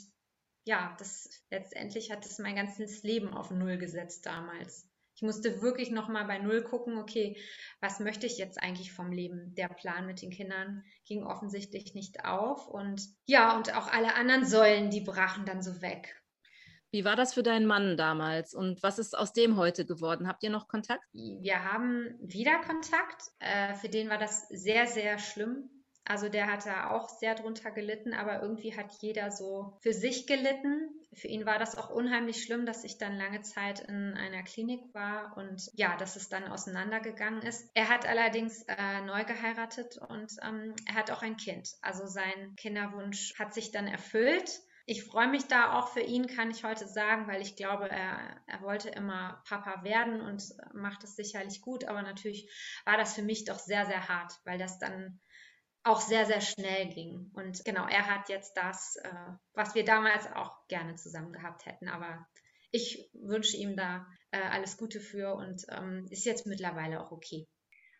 ja, 0.65 0.95
das 0.97 1.29
letztendlich 1.49 2.11
hat 2.11 2.25
es 2.25 2.39
mein 2.39 2.55
ganzes 2.55 3.03
Leben 3.03 3.33
auf 3.33 3.51
Null 3.51 3.77
gesetzt 3.77 4.25
damals. 4.25 4.89
Ich 5.23 5.25
musste 5.25 5.61
wirklich 5.61 5.89
nochmal 5.89 6.25
bei 6.25 6.37
Null 6.37 6.63
gucken, 6.63 6.97
okay, 6.97 7.37
was 7.79 8.01
möchte 8.01 8.25
ich 8.25 8.37
jetzt 8.37 8.61
eigentlich 8.61 8.91
vom 8.91 9.13
Leben? 9.13 9.55
Der 9.55 9.69
Plan 9.69 10.05
mit 10.05 10.21
den 10.21 10.31
Kindern 10.31 10.83
ging 11.05 11.23
offensichtlich 11.23 11.95
nicht 11.95 12.25
auf 12.25 12.67
und 12.67 13.01
ja, 13.23 13.55
und 13.55 13.73
auch 13.73 13.87
alle 13.87 14.15
anderen 14.15 14.45
Säulen, 14.45 14.89
die 14.89 14.99
brachen 14.99 15.45
dann 15.45 15.61
so 15.61 15.81
weg. 15.81 16.21
Wie 16.91 17.05
war 17.05 17.15
das 17.15 17.33
für 17.33 17.41
deinen 17.41 17.65
Mann 17.65 17.95
damals 17.95 18.53
und 18.53 18.83
was 18.83 18.99
ist 18.99 19.17
aus 19.17 19.31
dem 19.31 19.55
heute 19.55 19.85
geworden? 19.85 20.27
Habt 20.27 20.43
ihr 20.43 20.49
noch 20.49 20.67
Kontakt? 20.67 21.05
Wir 21.13 21.63
haben 21.71 22.17
wieder 22.19 22.59
Kontakt. 22.59 23.23
Äh, 23.39 23.75
für 23.75 23.87
den 23.87 24.09
war 24.09 24.17
das 24.17 24.49
sehr, 24.49 24.87
sehr 24.87 25.19
schlimm. 25.19 25.82
Also 26.05 26.27
der 26.27 26.47
hat 26.47 26.65
da 26.65 26.89
auch 26.89 27.07
sehr 27.07 27.33
drunter 27.35 27.71
gelitten, 27.71 28.13
aber 28.13 28.41
irgendwie 28.41 28.75
hat 28.75 28.91
jeder 28.99 29.31
so 29.31 29.77
für 29.81 29.93
sich 29.93 30.27
gelitten. 30.27 30.89
Für 31.13 31.27
ihn 31.27 31.45
war 31.45 31.59
das 31.59 31.77
auch 31.77 31.89
unheimlich 31.89 32.43
schlimm, 32.43 32.65
dass 32.65 32.83
ich 32.83 32.97
dann 32.97 33.15
lange 33.15 33.41
Zeit 33.41 33.79
in 33.81 34.13
einer 34.15 34.43
Klinik 34.43 34.93
war 34.93 35.37
und 35.37 35.69
ja, 35.73 35.95
dass 35.95 36.15
es 36.15 36.27
dann 36.27 36.47
auseinandergegangen 36.47 37.41
ist. 37.41 37.69
Er 37.73 37.87
hat 37.87 38.07
allerdings 38.07 38.63
äh, 38.67 39.01
neu 39.01 39.23
geheiratet 39.23 39.97
und 39.97 40.33
ähm, 40.41 40.75
er 40.87 40.95
hat 40.95 41.11
auch 41.11 41.21
ein 41.21 41.37
Kind. 41.37 41.69
Also 41.81 42.05
sein 42.05 42.55
Kinderwunsch 42.57 43.39
hat 43.39 43.53
sich 43.53 43.71
dann 43.71 43.87
erfüllt. 43.87 44.61
Ich 44.85 45.05
freue 45.05 45.29
mich 45.29 45.47
da 45.47 45.79
auch 45.79 45.87
für 45.87 46.01
ihn, 46.01 46.27
kann 46.27 46.51
ich 46.51 46.65
heute 46.65 46.85
sagen, 46.85 47.27
weil 47.27 47.41
ich 47.41 47.55
glaube, 47.55 47.89
er, 47.89 48.35
er 48.47 48.61
wollte 48.61 48.89
immer 48.89 49.41
Papa 49.47 49.81
werden 49.85 50.19
und 50.19 50.43
macht 50.73 51.05
es 51.05 51.15
sicherlich 51.15 51.61
gut. 51.61 51.85
Aber 51.85 52.01
natürlich 52.01 52.51
war 52.83 52.97
das 52.97 53.13
für 53.13 53.21
mich 53.21 53.45
doch 53.45 53.59
sehr, 53.59 53.85
sehr 53.85 54.09
hart, 54.09 54.33
weil 54.43 54.57
das 54.57 54.79
dann 54.79 55.21
auch 55.83 56.01
sehr, 56.01 56.25
sehr 56.25 56.41
schnell 56.41 56.89
ging. 56.89 57.31
Und 57.33 57.63
genau, 57.65 57.85
er 57.87 58.07
hat 58.07 58.29
jetzt 58.29 58.55
das, 58.55 58.95
äh, 59.03 59.09
was 59.53 59.75
wir 59.75 59.83
damals 59.83 60.25
auch 60.33 60.67
gerne 60.67 60.95
zusammen 60.95 61.33
gehabt 61.33 61.65
hätten. 61.65 61.89
Aber 61.89 62.25
ich 62.71 63.09
wünsche 63.13 63.57
ihm 63.57 63.75
da 63.75 64.05
äh, 64.31 64.41
alles 64.41 64.77
Gute 64.77 64.99
für 64.99 65.35
und 65.35 65.65
ähm, 65.69 66.07
ist 66.09 66.25
jetzt 66.25 66.47
mittlerweile 66.47 67.01
auch 67.01 67.11
okay. 67.11 67.47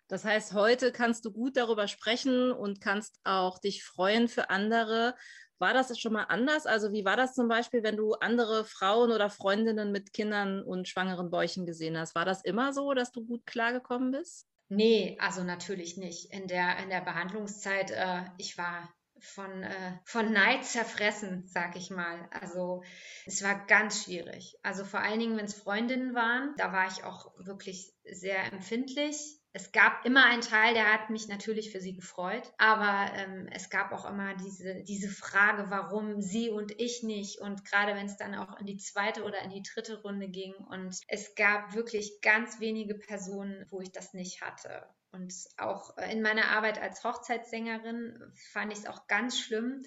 Das 0.08 0.26
heißt, 0.26 0.54
heute 0.54 0.92
kannst 0.92 1.26
du 1.26 1.32
gut 1.32 1.58
darüber 1.58 1.88
sprechen 1.88 2.52
und 2.52 2.82
kannst 2.82 3.20
auch 3.24 3.60
dich 3.60 3.84
freuen 3.84 4.28
für 4.28 4.50
andere, 4.50 5.16
war 5.64 5.74
das 5.74 5.98
schon 5.98 6.12
mal 6.12 6.26
anders? 6.26 6.66
Also 6.66 6.92
wie 6.92 7.06
war 7.06 7.16
das 7.16 7.34
zum 7.34 7.48
Beispiel, 7.48 7.84
wenn 7.84 7.96
du 7.96 8.16
andere 8.16 8.66
Frauen 8.66 9.12
oder 9.12 9.30
Freundinnen 9.30 9.94
mit 9.94 10.12
Kindern 10.12 10.62
und 10.62 10.90
schwangeren 10.90 11.30
Bäuchen 11.30 11.66
gesehen 11.66 11.98
hast? 11.98 12.16
War 12.16 12.26
das 12.26 12.44
immer 12.44 12.74
so, 12.74 12.94
dass 12.94 13.14
du 13.14 13.26
gut 13.26 13.46
klargekommen 13.46 14.12
bist? 14.12 14.46
Nee, 14.76 15.18
also 15.20 15.44
natürlich 15.44 15.98
nicht. 15.98 16.32
In 16.32 16.48
der, 16.48 16.78
in 16.78 16.90
der 16.90 17.02
Behandlungszeit, 17.02 17.92
äh, 17.92 18.24
ich 18.38 18.58
war 18.58 18.92
von, 19.20 19.64
äh, 19.64 19.98
von 20.04 20.34
Neid 20.34 20.66
zerfressen, 20.66 21.46
sag 21.46 21.76
ich 21.76 21.92
mal. 21.92 22.28
Also 22.32 22.84
es 23.26 23.44
war 23.44 23.66
ganz 23.68 24.04
schwierig. 24.04 24.58
Also 24.64 24.84
vor 24.84 25.00
allen 25.00 25.20
Dingen, 25.20 25.38
wenn 25.38 25.46
es 25.46 25.54
Freundinnen 25.54 26.16
waren, 26.16 26.56
da 26.58 26.74
war 26.74 26.88
ich 26.88 27.04
auch 27.04 27.34
wirklich 27.38 27.94
sehr 28.04 28.52
empfindlich 28.52 29.40
es 29.56 29.72
gab 29.72 30.04
immer 30.04 30.26
einen 30.26 30.42
Teil, 30.42 30.74
der 30.74 30.92
hat 30.92 31.12
mich 31.12 31.28
natürlich 31.28 31.72
für 31.72 31.80
sie 31.80 31.94
gefreut, 31.94 32.52
aber 32.58 33.14
ähm, 33.16 33.48
es 33.52 33.70
gab 33.70 33.92
auch 33.92 34.10
immer 34.10 34.36
diese, 34.36 34.84
diese 34.84 35.10
Frage, 35.10 35.70
warum 35.70 36.22
sie 36.22 36.50
und 36.50 36.80
ich 36.80 37.04
nicht 37.04 37.40
und 37.40 37.64
gerade 37.64 37.94
wenn 37.96 38.08
es 38.08 38.18
dann 38.18 38.34
auch 38.34 38.60
in 38.60 38.66
die 38.66 38.78
zweite 38.78 39.24
oder 39.24 39.42
in 39.44 39.52
die 39.52 39.62
dritte 39.62 40.02
Runde 40.02 40.28
ging 40.28 40.54
und 40.56 41.00
es 41.08 41.36
gab 41.36 41.76
wirklich 41.76 42.20
ganz 42.22 42.60
wenige 42.60 42.96
Personen, 42.96 43.68
wo 43.70 43.80
ich 43.80 43.92
das 43.92 44.14
nicht 44.14 44.42
hatte. 44.42 44.88
Und 45.14 45.32
auch 45.58 45.96
äh, 45.98 46.12
in 46.12 46.24
meiner 46.24 46.50
Arbeit 46.50 46.82
als 46.82 47.04
Hochzeitssängerin 47.04 48.20
fand 48.52 48.74
ich 48.74 48.80
es 48.80 48.88
auch 48.88 49.08
ganz 49.08 49.40
schlimm, 49.40 49.84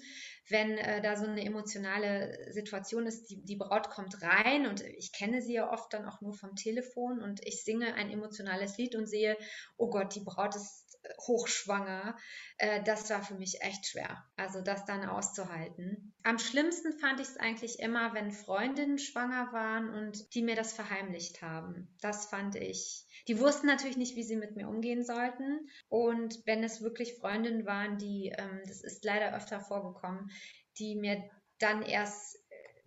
wenn 0.47 0.77
äh, 0.77 1.01
da 1.01 1.17
so 1.17 1.25
eine 1.25 1.43
emotionale 1.43 2.51
Situation 2.53 3.05
ist. 3.05 3.29
Die, 3.29 3.43
die 3.43 3.57
Braut 3.57 3.89
kommt 3.89 4.21
rein 4.21 4.67
und 4.67 4.81
ich 4.81 5.11
kenne 5.11 5.41
sie 5.41 5.55
ja 5.55 5.69
oft 5.69 5.93
dann 5.93 6.05
auch 6.05 6.21
nur 6.21 6.33
vom 6.33 6.55
Telefon 6.55 7.21
und 7.21 7.45
ich 7.45 7.65
singe 7.65 7.93
ein 7.95 8.09
emotionales 8.09 8.77
Lied 8.77 8.95
und 8.95 9.05
sehe, 9.05 9.37
oh 9.75 9.89
Gott, 9.89 10.15
die 10.15 10.23
Braut 10.23 10.55
ist 10.55 10.86
hochschwanger. 11.27 12.17
Äh, 12.57 12.83
das 12.83 13.09
war 13.09 13.23
für 13.23 13.35
mich 13.35 13.61
echt 13.61 13.87
schwer, 13.87 14.25
also 14.35 14.61
das 14.61 14.85
dann 14.85 15.07
auszuhalten. 15.07 16.13
Am 16.23 16.39
schlimmsten 16.39 16.93
fand 16.99 17.19
ich 17.19 17.27
es 17.27 17.37
eigentlich 17.37 17.79
immer, 17.79 18.13
wenn 18.13 18.31
Freundinnen 18.31 18.97
schwanger 18.97 19.51
waren 19.53 19.89
und 19.89 20.33
die 20.33 20.41
mir 20.41 20.55
das 20.55 20.73
verheimlicht 20.73 21.41
haben. 21.41 21.95
Das 22.01 22.27
fand 22.27 22.55
ich 22.55 23.07
die 23.27 23.39
wussten 23.39 23.67
natürlich 23.67 23.97
nicht, 23.97 24.15
wie 24.15 24.23
sie 24.23 24.37
mit 24.37 24.55
mir 24.55 24.69
umgehen 24.69 25.03
sollten. 25.03 25.69
Und 25.89 26.45
wenn 26.45 26.63
es 26.63 26.81
wirklich 26.81 27.15
Freundinnen 27.15 27.65
waren, 27.65 27.97
die, 27.97 28.33
ähm, 28.37 28.61
das 28.65 28.81
ist 28.81 29.03
leider 29.03 29.35
öfter 29.35 29.59
vorgekommen, 29.59 30.31
die 30.79 30.95
mir 30.95 31.29
dann 31.59 31.81
erst 31.81 32.37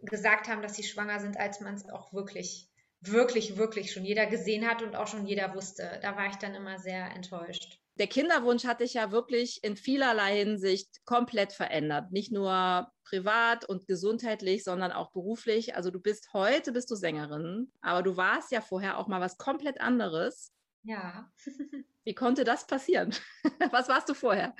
gesagt 0.02 0.48
haben, 0.48 0.62
dass 0.62 0.76
sie 0.76 0.82
schwanger 0.82 1.20
sind, 1.20 1.36
als 1.36 1.60
man 1.60 1.74
es 1.74 1.88
auch 1.88 2.12
wirklich, 2.14 2.70
wirklich, 3.00 3.58
wirklich 3.58 3.92
schon 3.92 4.04
jeder 4.04 4.26
gesehen 4.26 4.66
hat 4.66 4.82
und 4.82 4.96
auch 4.96 5.06
schon 5.06 5.26
jeder 5.26 5.54
wusste. 5.54 5.98
Da 6.02 6.16
war 6.16 6.28
ich 6.28 6.36
dann 6.36 6.54
immer 6.54 6.78
sehr 6.78 7.10
enttäuscht 7.14 7.79
der 8.00 8.06
Kinderwunsch 8.06 8.64
hat 8.64 8.80
dich 8.80 8.94
ja 8.94 9.12
wirklich 9.12 9.62
in 9.62 9.76
vielerlei 9.76 10.38
Hinsicht 10.38 11.04
komplett 11.04 11.52
verändert. 11.52 12.12
Nicht 12.12 12.32
nur 12.32 12.90
privat 13.04 13.66
und 13.66 13.86
gesundheitlich, 13.86 14.64
sondern 14.64 14.90
auch 14.90 15.12
beruflich. 15.12 15.76
Also 15.76 15.90
du 15.90 16.00
bist 16.00 16.32
heute 16.32 16.72
bist 16.72 16.90
du 16.90 16.94
Sängerin, 16.94 17.70
aber 17.82 18.02
du 18.02 18.16
warst 18.16 18.52
ja 18.52 18.62
vorher 18.62 18.96
auch 18.96 19.06
mal 19.06 19.20
was 19.20 19.36
komplett 19.36 19.82
anderes. 19.82 20.54
Ja. 20.82 21.30
Wie 22.04 22.14
konnte 22.14 22.44
das 22.44 22.66
passieren? 22.66 23.14
was 23.70 23.90
warst 23.90 24.08
du 24.08 24.14
vorher? 24.14 24.56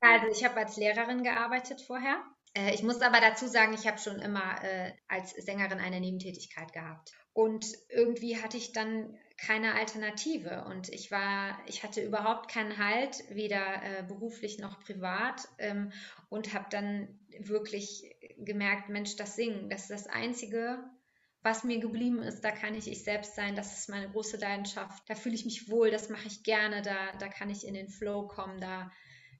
Also 0.00 0.26
ich 0.26 0.44
habe 0.44 0.56
als 0.56 0.76
Lehrerin 0.76 1.22
gearbeitet 1.22 1.80
vorher. 1.80 2.22
Äh, 2.52 2.74
ich 2.74 2.82
muss 2.82 3.00
aber 3.00 3.20
dazu 3.22 3.46
sagen, 3.46 3.72
ich 3.72 3.86
habe 3.86 3.96
schon 3.96 4.18
immer 4.18 4.62
äh, 4.62 4.92
als 5.08 5.30
Sängerin 5.30 5.80
eine 5.80 5.98
Nebentätigkeit 5.98 6.74
gehabt. 6.74 7.10
Und 7.32 7.64
irgendwie 7.88 8.36
hatte 8.42 8.58
ich 8.58 8.72
dann 8.72 9.16
keine 9.42 9.74
Alternative. 9.74 10.64
Und 10.64 10.88
ich 10.88 11.10
war, 11.10 11.58
ich 11.66 11.82
hatte 11.82 12.00
überhaupt 12.00 12.48
keinen 12.48 12.78
Halt, 12.78 13.24
weder 13.28 13.82
äh, 13.82 14.02
beruflich 14.04 14.58
noch 14.58 14.78
privat 14.80 15.48
ähm, 15.58 15.92
und 16.28 16.54
habe 16.54 16.66
dann 16.70 17.18
wirklich 17.40 18.14
gemerkt, 18.38 18.88
Mensch, 18.88 19.16
das 19.16 19.34
Singen, 19.34 19.68
das 19.68 19.82
ist 19.82 19.90
das 19.90 20.06
Einzige, 20.06 20.78
was 21.42 21.64
mir 21.64 21.80
geblieben 21.80 22.22
ist, 22.22 22.42
da 22.44 22.52
kann 22.52 22.76
ich 22.76 22.86
ich 22.86 23.02
selbst 23.02 23.34
sein, 23.34 23.56
das 23.56 23.76
ist 23.76 23.88
meine 23.88 24.08
große 24.08 24.36
Leidenschaft, 24.36 25.02
da 25.08 25.16
fühle 25.16 25.34
ich 25.34 25.44
mich 25.44 25.68
wohl, 25.68 25.90
das 25.90 26.08
mache 26.08 26.28
ich 26.28 26.44
gerne, 26.44 26.82
da, 26.82 27.12
da 27.18 27.26
kann 27.26 27.50
ich 27.50 27.66
in 27.66 27.74
den 27.74 27.88
Flow 27.88 28.28
kommen, 28.28 28.60
da, 28.60 28.92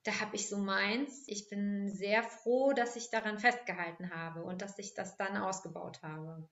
da 0.03 0.19
habe 0.21 0.35
ich 0.35 0.49
so 0.49 0.59
meins. 0.59 1.23
Ich 1.29 1.49
bin 1.49 1.89
sehr 1.89 2.25
froh, 2.25 2.73
dass 2.73 2.97
ich 2.97 3.11
daran 3.11 3.39
festgehalten 3.39 4.11
habe 4.11 4.43
und 4.43 4.63
dass 4.63 4.81
ich 4.81 4.95
das 4.95 5.17
dann 5.17 5.37
ausgebaut 5.37 6.03
habe 6.03 6.49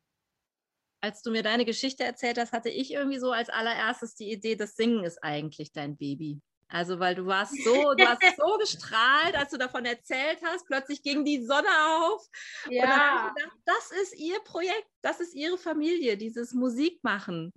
als 1.00 1.22
du 1.22 1.30
mir 1.30 1.42
deine 1.42 1.64
Geschichte 1.64 2.04
erzählt 2.04 2.38
hast, 2.38 2.52
hatte 2.52 2.68
ich 2.68 2.92
irgendwie 2.92 3.18
so 3.18 3.32
als 3.32 3.48
allererstes 3.48 4.14
die 4.14 4.30
Idee, 4.30 4.56
das 4.56 4.76
Singen 4.76 5.04
ist 5.04 5.22
eigentlich 5.22 5.72
dein 5.72 5.96
Baby. 5.96 6.40
Also, 6.72 7.00
weil 7.00 7.16
du 7.16 7.26
warst 7.26 7.52
so, 7.64 7.94
du 7.94 8.06
hast 8.06 8.22
so 8.36 8.58
gestrahlt, 8.60 9.34
als 9.34 9.50
du 9.50 9.58
davon 9.58 9.84
erzählt 9.84 10.38
hast, 10.44 10.66
plötzlich 10.66 11.02
ging 11.02 11.24
die 11.24 11.44
Sonne 11.44 11.68
auf. 11.68 12.24
Ja. 12.68 13.26
Und 13.26 13.34
gedacht, 13.34 13.56
das 13.64 13.90
ist 14.02 14.16
ihr 14.16 14.38
Projekt, 14.44 14.86
das 15.02 15.18
ist 15.20 15.34
ihre 15.34 15.58
Familie, 15.58 16.16
dieses 16.16 16.54
Musikmachen. 16.54 17.52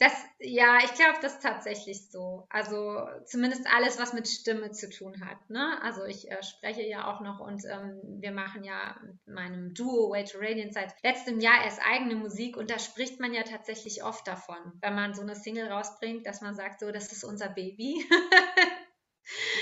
Das, 0.00 0.12
ja, 0.40 0.78
ich 0.84 0.92
glaube, 0.94 1.18
das 1.22 1.34
ist 1.34 1.42
tatsächlich 1.42 2.10
so. 2.10 2.46
Also 2.50 3.06
zumindest 3.26 3.66
alles, 3.72 3.98
was 3.98 4.12
mit 4.12 4.26
Stimme 4.26 4.72
zu 4.72 4.90
tun 4.90 5.24
hat. 5.24 5.48
Ne? 5.50 5.80
Also 5.82 6.04
ich 6.04 6.30
äh, 6.30 6.42
spreche 6.42 6.82
ja 6.82 7.06
auch 7.06 7.20
noch 7.20 7.38
und 7.38 7.64
ähm, 7.64 8.00
wir 8.20 8.32
machen 8.32 8.64
ja 8.64 8.96
mit 9.04 9.26
meinem 9.26 9.72
Duo 9.72 10.10
Way 10.10 10.24
to 10.24 10.38
Radiant 10.38 10.74
seit 10.74 10.94
letztem 11.04 11.38
Jahr 11.38 11.64
erst 11.64 11.80
eigene 11.80 12.16
Musik 12.16 12.56
und 12.56 12.70
da 12.70 12.80
spricht 12.80 13.20
man 13.20 13.32
ja 13.32 13.44
tatsächlich 13.44 14.02
oft 14.02 14.26
davon, 14.26 14.56
wenn 14.80 14.96
man 14.96 15.14
so 15.14 15.22
eine 15.22 15.36
Single 15.36 15.68
rausbringt, 15.68 16.26
dass 16.26 16.40
man 16.40 16.56
sagt, 16.56 16.80
so, 16.80 16.90
das 16.90 17.12
ist 17.12 17.24
unser 17.24 17.48
Baby. 17.48 18.04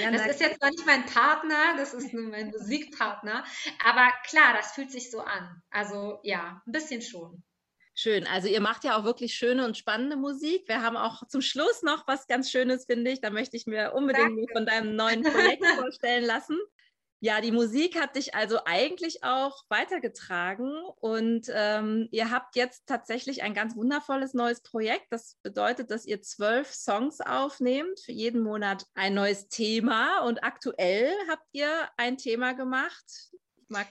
Ja, 0.01 0.11
das 0.11 0.27
ist 0.27 0.41
jetzt 0.41 0.59
zwar 0.59 0.71
nicht 0.71 0.87
mein 0.87 1.07
Partner, 1.07 1.77
das 1.77 1.95
ist 1.95 2.12
nur 2.12 2.29
mein 2.29 2.51
Musikpartner, 2.51 3.45
aber 3.85 4.12
klar, 4.25 4.55
das 4.57 4.73
fühlt 4.73 4.91
sich 4.91 5.11
so 5.11 5.21
an. 5.21 5.62
Also 5.71 6.19
ja, 6.25 6.61
ein 6.67 6.73
bisschen 6.73 7.01
schon. 7.01 7.45
Schön. 7.95 8.27
Also 8.27 8.49
ihr 8.49 8.61
macht 8.61 8.85
ja 8.85 8.97
auch 8.97 9.05
wirklich 9.05 9.35
schöne 9.35 9.67
und 9.67 9.77
spannende 9.77 10.17
Musik. 10.17 10.67
Wir 10.67 10.83
haben 10.83 10.97
auch 10.97 11.27
zum 11.29 11.43
Schluss 11.43 11.83
noch 11.83 12.07
was 12.07 12.27
ganz 12.27 12.51
Schönes, 12.51 12.87
finde 12.87 13.11
ich. 13.11 13.21
Da 13.21 13.31
möchte 13.31 13.57
ich 13.57 13.67
mir 13.67 13.93
unbedingt 13.95 14.39
Danke. 14.39 14.53
von 14.53 14.67
deinem 14.67 14.97
neuen 14.97 15.23
Projekt 15.23 15.65
vorstellen 15.67 16.25
lassen. 16.25 16.59
Ja, 17.25 17.41
die 17.41 17.53
Musik 17.53 18.01
hat 18.01 18.17
dich 18.17 18.35
also 18.35 18.59
eigentlich 18.65 19.23
auch 19.23 19.63
weitergetragen 19.69 20.73
und 20.97 21.47
ähm, 21.55 22.09
ihr 22.11 22.33
habt 22.33 22.57
jetzt 22.57 22.89
tatsächlich 22.89 23.45
ein 23.45 23.55
ganz 23.55 23.77
wundervolles 23.77 24.35
neues 24.35 24.61
Projekt. 24.61 25.07
Das 25.11 25.37
bedeutet, 25.41 25.93
dass 25.93 26.05
ihr 26.05 26.21
zwölf 26.21 26.75
Songs 26.75 27.21
aufnehmt, 27.21 28.01
für 28.01 28.11
jeden 28.11 28.43
Monat 28.43 28.87
ein 28.95 29.15
neues 29.15 29.47
Thema 29.47 30.23
und 30.23 30.43
aktuell 30.43 31.13
habt 31.29 31.47
ihr 31.53 31.89
ein 31.97 32.19
Thema 32.19 32.55
gemacht. 32.55 33.31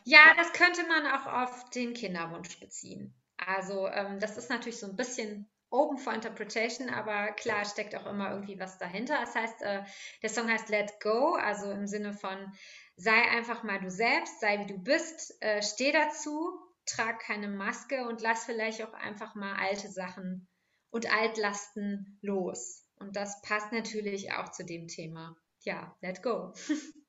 ja, 0.03 0.33
das 0.35 0.51
könnte 0.51 0.81
man 0.87 1.07
auch 1.07 1.25
auf 1.27 1.69
den 1.69 1.93
Kinderwunsch 1.93 2.59
beziehen. 2.59 3.15
Also 3.45 3.87
ähm, 3.87 4.19
das 4.19 4.37
ist 4.37 4.49
natürlich 4.49 4.79
so 4.79 4.87
ein 4.87 4.95
bisschen 4.95 5.49
open 5.69 5.97
for 5.97 6.13
interpretation, 6.13 6.89
aber 6.89 7.31
klar 7.31 7.65
steckt 7.65 7.95
auch 7.95 8.05
immer 8.05 8.31
irgendwie 8.31 8.59
was 8.59 8.77
dahinter. 8.77 9.17
Das 9.19 9.35
heißt, 9.35 9.61
äh, 9.61 9.83
der 10.21 10.29
Song 10.29 10.49
heißt 10.49 10.69
Let 10.69 10.99
Go, 11.01 11.35
also 11.35 11.71
im 11.71 11.87
Sinne 11.87 12.13
von 12.13 12.51
sei 12.97 13.19
einfach 13.31 13.63
mal 13.63 13.79
du 13.79 13.89
selbst, 13.89 14.39
sei 14.41 14.59
wie 14.59 14.67
du 14.67 14.77
bist, 14.77 15.41
äh, 15.41 15.61
steh 15.63 15.91
dazu, 15.91 16.59
trag 16.85 17.19
keine 17.19 17.47
Maske 17.47 18.05
und 18.07 18.21
lass 18.21 18.45
vielleicht 18.45 18.83
auch 18.83 18.93
einfach 18.93 19.33
mal 19.33 19.55
alte 19.55 19.89
Sachen 19.89 20.47
und 20.89 21.11
Altlasten 21.11 22.19
los. 22.21 22.85
Und 22.99 23.15
das 23.15 23.41
passt 23.41 23.71
natürlich 23.71 24.33
auch 24.33 24.51
zu 24.51 24.65
dem 24.65 24.87
Thema. 24.87 25.35
Ja, 25.61 25.95
let 26.01 26.21
go. 26.21 26.53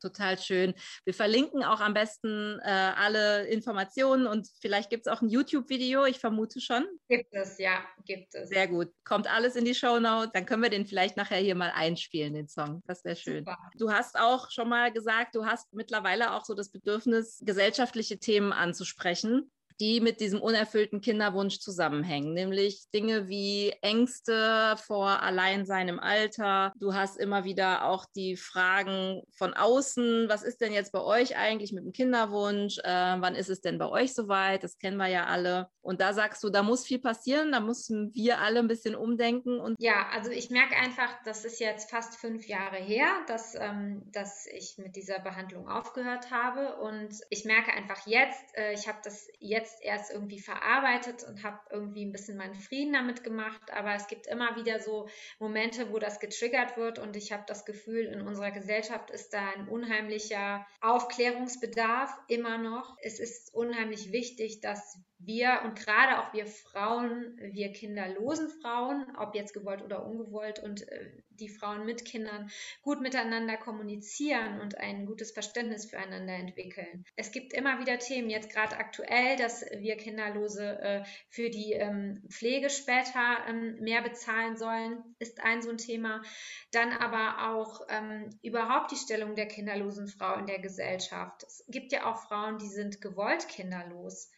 Total 0.00 0.38
schön. 0.38 0.74
Wir 1.04 1.14
verlinken 1.14 1.64
auch 1.64 1.80
am 1.80 1.94
besten 1.94 2.58
äh, 2.60 2.68
alle 2.70 3.46
Informationen 3.46 4.26
und 4.26 4.48
vielleicht 4.60 4.90
gibt 4.90 5.06
es 5.06 5.12
auch 5.12 5.22
ein 5.22 5.28
YouTube-Video, 5.28 6.04
ich 6.04 6.18
vermute 6.18 6.60
schon. 6.60 6.86
Gibt 7.08 7.32
es, 7.32 7.58
ja, 7.58 7.84
gibt 8.04 8.34
es. 8.34 8.48
Sehr 8.48 8.68
gut. 8.68 8.90
Kommt 9.04 9.32
alles 9.32 9.56
in 9.56 9.64
die 9.64 9.74
Show 9.74 9.98
Notes. 10.00 10.30
Dann 10.32 10.46
können 10.46 10.62
wir 10.62 10.70
den 10.70 10.86
vielleicht 10.86 11.16
nachher 11.16 11.38
hier 11.38 11.54
mal 11.54 11.70
einspielen, 11.74 12.34
den 12.34 12.48
Song. 12.48 12.82
Das 12.86 13.04
wäre 13.04 13.16
schön. 13.16 13.44
Super. 13.44 13.58
Du 13.78 13.90
hast 13.90 14.18
auch 14.18 14.50
schon 14.50 14.68
mal 14.68 14.92
gesagt, 14.92 15.34
du 15.34 15.46
hast 15.46 15.72
mittlerweile 15.72 16.34
auch 16.34 16.44
so 16.44 16.54
das 16.54 16.70
Bedürfnis, 16.70 17.40
gesellschaftliche 17.42 18.18
Themen 18.18 18.52
anzusprechen 18.52 19.50
die 19.80 20.00
mit 20.00 20.20
diesem 20.20 20.40
unerfüllten 20.40 21.00
Kinderwunsch 21.00 21.58
zusammenhängen, 21.58 22.32
nämlich 22.32 22.84
Dinge 22.92 23.28
wie 23.28 23.72
Ängste 23.82 24.76
vor 24.84 25.22
Alleinsein 25.22 25.88
im 25.88 26.00
Alter. 26.00 26.72
Du 26.78 26.94
hast 26.94 27.16
immer 27.16 27.44
wieder 27.44 27.84
auch 27.84 28.06
die 28.14 28.36
Fragen 28.36 29.22
von 29.36 29.54
außen, 29.54 30.28
was 30.28 30.42
ist 30.42 30.60
denn 30.60 30.72
jetzt 30.72 30.92
bei 30.92 31.00
euch 31.00 31.36
eigentlich 31.36 31.72
mit 31.72 31.84
dem 31.84 31.92
Kinderwunsch? 31.92 32.78
Äh, 32.78 32.84
wann 32.84 33.34
ist 33.34 33.50
es 33.50 33.60
denn 33.60 33.78
bei 33.78 33.88
euch 33.88 34.14
soweit? 34.14 34.62
Das 34.62 34.78
kennen 34.78 34.96
wir 34.96 35.08
ja 35.08 35.26
alle. 35.26 35.68
Und 35.80 36.00
da 36.00 36.12
sagst 36.12 36.42
du, 36.44 36.50
da 36.50 36.62
muss 36.62 36.86
viel 36.86 36.98
passieren, 36.98 37.52
da 37.52 37.60
müssen 37.60 38.14
wir 38.14 38.40
alle 38.40 38.60
ein 38.60 38.68
bisschen 38.68 38.94
umdenken. 38.94 39.60
Und 39.60 39.76
ja, 39.78 40.06
also 40.12 40.30
ich 40.30 40.50
merke 40.50 40.76
einfach, 40.76 41.10
das 41.24 41.44
ist 41.44 41.60
jetzt 41.60 41.90
fast 41.90 42.16
fünf 42.16 42.46
Jahre 42.46 42.76
her, 42.76 43.06
dass, 43.26 43.54
ähm, 43.54 44.02
dass 44.12 44.46
ich 44.46 44.78
mit 44.78 44.96
dieser 44.96 45.18
Behandlung 45.18 45.68
aufgehört 45.68 46.30
habe. 46.30 46.76
Und 46.76 47.14
ich 47.30 47.44
merke 47.44 47.72
einfach 47.72 48.06
jetzt, 48.06 48.56
äh, 48.56 48.72
ich 48.72 48.88
habe 48.88 48.98
das 49.04 49.28
jetzt 49.40 49.63
jetzt 49.64 49.82
erst 49.82 50.12
irgendwie 50.12 50.40
verarbeitet 50.40 51.24
und 51.24 51.42
habe 51.42 51.58
irgendwie 51.70 52.04
ein 52.04 52.12
bisschen 52.12 52.36
meinen 52.36 52.54
Frieden 52.54 52.92
damit 52.92 53.24
gemacht. 53.24 53.72
Aber 53.72 53.94
es 53.94 54.06
gibt 54.06 54.26
immer 54.26 54.56
wieder 54.56 54.80
so 54.80 55.08
Momente, 55.38 55.90
wo 55.90 55.98
das 55.98 56.20
getriggert 56.20 56.76
wird 56.76 56.98
und 56.98 57.16
ich 57.16 57.32
habe 57.32 57.44
das 57.46 57.64
Gefühl, 57.64 58.04
in 58.04 58.20
unserer 58.20 58.50
Gesellschaft 58.50 59.10
ist 59.10 59.32
da 59.32 59.50
ein 59.56 59.68
unheimlicher 59.68 60.66
Aufklärungsbedarf 60.80 62.14
immer 62.28 62.58
noch. 62.58 62.96
Es 63.02 63.18
ist 63.18 63.54
unheimlich 63.54 64.12
wichtig, 64.12 64.60
dass 64.60 64.98
wir 65.26 65.60
und 65.64 65.76
gerade 65.76 66.20
auch 66.20 66.32
wir 66.32 66.46
Frauen, 66.46 67.38
wir 67.38 67.72
kinderlosen 67.72 68.48
Frauen, 68.60 69.06
ob 69.18 69.34
jetzt 69.34 69.54
gewollt 69.54 69.82
oder 69.82 70.04
ungewollt 70.04 70.58
und 70.58 70.88
äh, 70.88 71.10
die 71.30 71.48
Frauen 71.48 71.84
mit 71.84 72.04
Kindern 72.04 72.50
gut 72.82 73.00
miteinander 73.00 73.56
kommunizieren 73.56 74.60
und 74.60 74.78
ein 74.78 75.06
gutes 75.06 75.32
Verständnis 75.32 75.86
füreinander 75.86 76.34
entwickeln. 76.34 77.04
Es 77.16 77.32
gibt 77.32 77.52
immer 77.52 77.80
wieder 77.80 77.98
Themen, 77.98 78.30
jetzt 78.30 78.50
gerade 78.50 78.76
aktuell, 78.76 79.36
dass 79.36 79.64
wir 79.78 79.96
Kinderlose 79.96 80.78
äh, 80.80 81.04
für 81.28 81.50
die 81.50 81.72
ähm, 81.72 82.22
Pflege 82.28 82.70
später 82.70 83.38
ähm, 83.48 83.80
mehr 83.80 84.02
bezahlen 84.02 84.56
sollen, 84.56 85.02
ist 85.18 85.42
ein 85.42 85.62
so 85.62 85.70
ein 85.70 85.78
Thema. 85.78 86.22
Dann 86.70 86.92
aber 86.92 87.52
auch 87.52 87.86
ähm, 87.88 88.30
überhaupt 88.42 88.92
die 88.92 88.96
Stellung 88.96 89.34
der 89.34 89.46
kinderlosen 89.46 90.08
Frau 90.08 90.34
in 90.34 90.46
der 90.46 90.60
Gesellschaft. 90.60 91.42
Es 91.44 91.64
gibt 91.68 91.92
ja 91.92 92.06
auch 92.06 92.28
Frauen, 92.28 92.58
die 92.58 92.68
sind 92.68 93.00
gewollt 93.00 93.48
kinderlos. 93.48 94.30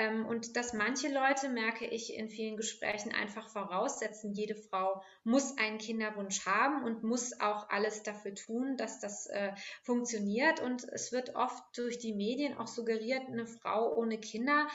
Ähm, 0.00 0.24
und 0.24 0.56
dass 0.56 0.72
manche 0.72 1.08
Leute, 1.08 1.50
merke 1.50 1.86
ich 1.86 2.14
in 2.14 2.30
vielen 2.30 2.56
Gesprächen, 2.56 3.12
einfach 3.12 3.50
voraussetzen, 3.50 4.32
jede 4.32 4.54
Frau 4.54 5.02
muss 5.24 5.58
einen 5.58 5.76
Kinderwunsch 5.76 6.46
haben 6.46 6.84
und 6.84 7.02
muss 7.02 7.38
auch 7.38 7.68
alles 7.68 8.02
dafür 8.02 8.34
tun, 8.34 8.78
dass 8.78 8.98
das 9.00 9.26
äh, 9.26 9.52
funktioniert. 9.82 10.60
Und 10.60 10.84
es 10.84 11.12
wird 11.12 11.34
oft 11.34 11.62
durch 11.76 11.98
die 11.98 12.14
Medien 12.14 12.56
auch 12.56 12.66
suggeriert, 12.66 13.28
eine 13.28 13.46
Frau 13.46 13.94
ohne 13.94 14.18
Kinder 14.18 14.68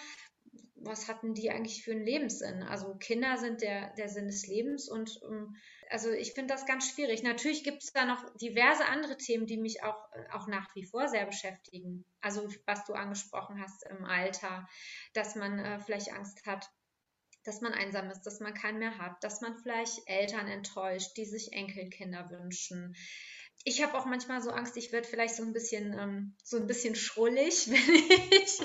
was 0.86 1.08
hatten 1.08 1.34
die 1.34 1.50
eigentlich 1.50 1.84
für 1.84 1.92
einen 1.92 2.06
Lebenssinn? 2.06 2.64
Also 2.64 2.96
Kinder 2.96 3.38
sind 3.38 3.62
der, 3.62 3.94
der 3.96 4.10
Sinn 4.10 4.28
des 4.28 4.48
Lebens 4.48 4.90
und 4.90 5.20
ähm, 5.24 5.56
also 5.90 6.12
ich 6.12 6.34
finde 6.34 6.54
das 6.54 6.66
ganz 6.66 6.90
schwierig. 6.90 7.24
Natürlich 7.24 7.64
gibt 7.64 7.84
es 7.84 7.92
da 7.94 8.06
noch 8.06 8.24
diverse 8.38 8.86
andere 8.86 9.18
Themen, 9.18 9.46
die 9.46 9.58
mich 9.58 9.84
auch, 9.84 9.98
auch 10.32 10.48
nach 10.48 10.74
wie 10.76 10.86
vor 10.86 11.08
sehr 11.08 11.26
beschäftigen. 11.26 12.06
Also 12.22 12.48
was 12.66 12.86
du 12.86 12.94
angesprochen 12.94 13.62
hast 13.62 13.86
im 13.90 14.06
Alter, 14.06 14.68
dass 15.14 15.36
man 15.36 15.60
äh, 15.60 15.80
vielleicht 15.80 16.12
Angst 16.12 16.46
hat, 16.46 16.70
dass 17.44 17.62
man 17.62 17.74
einsam 17.74 18.10
ist, 18.10 18.24
dass 18.24 18.40
man 18.40 18.54
keinen 18.54 18.80
mehr 18.80 18.98
hat, 18.98 19.24
dass 19.24 19.42
man 19.42 19.58
vielleicht 19.58 20.08
Eltern 20.08 20.48
enttäuscht, 20.48 21.16
die 21.18 21.26
sich 21.26 21.54
Enkelkinder 21.54 22.30
wünschen. 22.32 22.96
Ich 23.64 23.82
habe 23.84 23.98
auch 23.98 24.06
manchmal 24.06 24.42
so 24.42 24.50
Angst, 24.50 24.78
ich 24.78 24.92
werde 24.92 25.08
vielleicht 25.08 25.36
so 25.36 25.44
ein 25.44 25.54
bisschen 25.54 25.98
ähm, 25.98 26.36
so 26.44 26.58
ein 26.58 26.68
bisschen 26.68 26.96
schrullig, 26.96 27.68
wenn 27.70 28.40
ich 28.42 28.60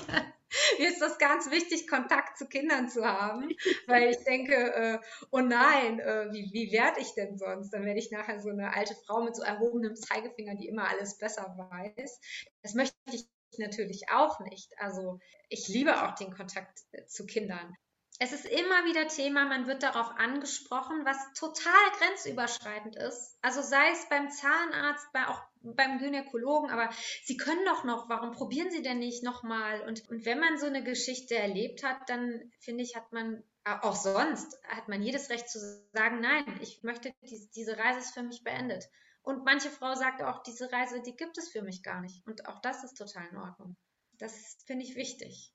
mir 0.79 0.89
ist 0.89 1.01
das 1.01 1.17
ganz 1.17 1.49
wichtig, 1.51 1.87
Kontakt 1.87 2.37
zu 2.37 2.47
Kindern 2.47 2.89
zu 2.89 3.05
haben, 3.05 3.49
weil 3.87 4.11
ich 4.11 4.23
denke, 4.23 4.55
äh, 4.55 4.99
oh 5.31 5.39
nein, 5.39 5.99
äh, 5.99 6.31
wie, 6.31 6.49
wie 6.53 6.71
werde 6.71 6.99
ich 6.99 7.13
denn 7.13 7.37
sonst? 7.37 7.71
Dann 7.71 7.85
werde 7.85 7.99
ich 7.99 8.11
nachher 8.11 8.39
so 8.39 8.49
eine 8.49 8.73
alte 8.73 8.95
Frau 9.05 9.23
mit 9.23 9.35
so 9.35 9.43
erhobenem 9.43 9.95
Zeigefinger, 9.95 10.55
die 10.55 10.67
immer 10.67 10.87
alles 10.89 11.17
besser 11.17 11.55
weiß. 11.57 12.19
Das 12.61 12.73
möchte 12.73 12.95
ich 13.11 13.27
natürlich 13.57 14.09
auch 14.09 14.39
nicht. 14.39 14.73
Also 14.77 15.19
ich 15.49 15.67
liebe 15.67 16.03
auch 16.03 16.15
den 16.15 16.33
Kontakt 16.33 16.79
äh, 16.91 17.05
zu 17.05 17.25
Kindern. 17.25 17.75
Es 18.23 18.33
ist 18.33 18.45
immer 18.45 18.85
wieder 18.85 19.07
Thema, 19.07 19.45
man 19.45 19.65
wird 19.65 19.81
darauf 19.81 20.11
angesprochen, 20.11 21.05
was 21.05 21.17
total 21.33 21.89
grenzüberschreitend 21.97 22.95
ist. 22.95 23.35
Also 23.41 23.63
sei 23.63 23.89
es 23.93 24.07
beim 24.09 24.29
Zahnarzt, 24.29 25.11
bei 25.11 25.25
auch 25.25 25.41
beim 25.63 25.97
Gynäkologen, 25.97 26.69
aber 26.69 26.91
Sie 27.23 27.35
können 27.35 27.65
doch 27.65 27.83
noch, 27.83 28.09
warum 28.09 28.31
probieren 28.31 28.69
Sie 28.69 28.83
denn 28.83 28.99
nicht 28.99 29.23
nochmal? 29.23 29.81
Und, 29.87 30.07
und 30.07 30.23
wenn 30.23 30.39
man 30.39 30.59
so 30.59 30.67
eine 30.67 30.83
Geschichte 30.83 31.33
erlebt 31.33 31.81
hat, 31.81 31.97
dann 32.09 32.51
finde 32.59 32.83
ich, 32.83 32.95
hat 32.95 33.11
man 33.11 33.43
auch 33.63 33.95
sonst, 33.95 34.55
hat 34.67 34.87
man 34.87 35.01
jedes 35.01 35.31
Recht 35.31 35.49
zu 35.49 35.57
sagen, 35.91 36.19
nein, 36.19 36.45
ich 36.61 36.83
möchte, 36.83 37.11
die, 37.23 37.49
diese 37.55 37.75
Reise 37.75 38.01
ist 38.01 38.13
für 38.13 38.21
mich 38.21 38.43
beendet. 38.43 38.87
Und 39.23 39.45
manche 39.45 39.71
Frau 39.71 39.95
sagt 39.95 40.21
auch, 40.21 40.43
diese 40.43 40.71
Reise, 40.71 41.01
die 41.01 41.15
gibt 41.15 41.39
es 41.39 41.49
für 41.49 41.63
mich 41.63 41.81
gar 41.81 42.01
nicht. 42.01 42.23
Und 42.27 42.47
auch 42.47 42.61
das 42.61 42.83
ist 42.83 42.99
total 42.99 43.25
in 43.31 43.37
Ordnung. 43.37 43.75
Das 44.19 44.57
finde 44.67 44.85
ich 44.85 44.95
wichtig 44.95 45.51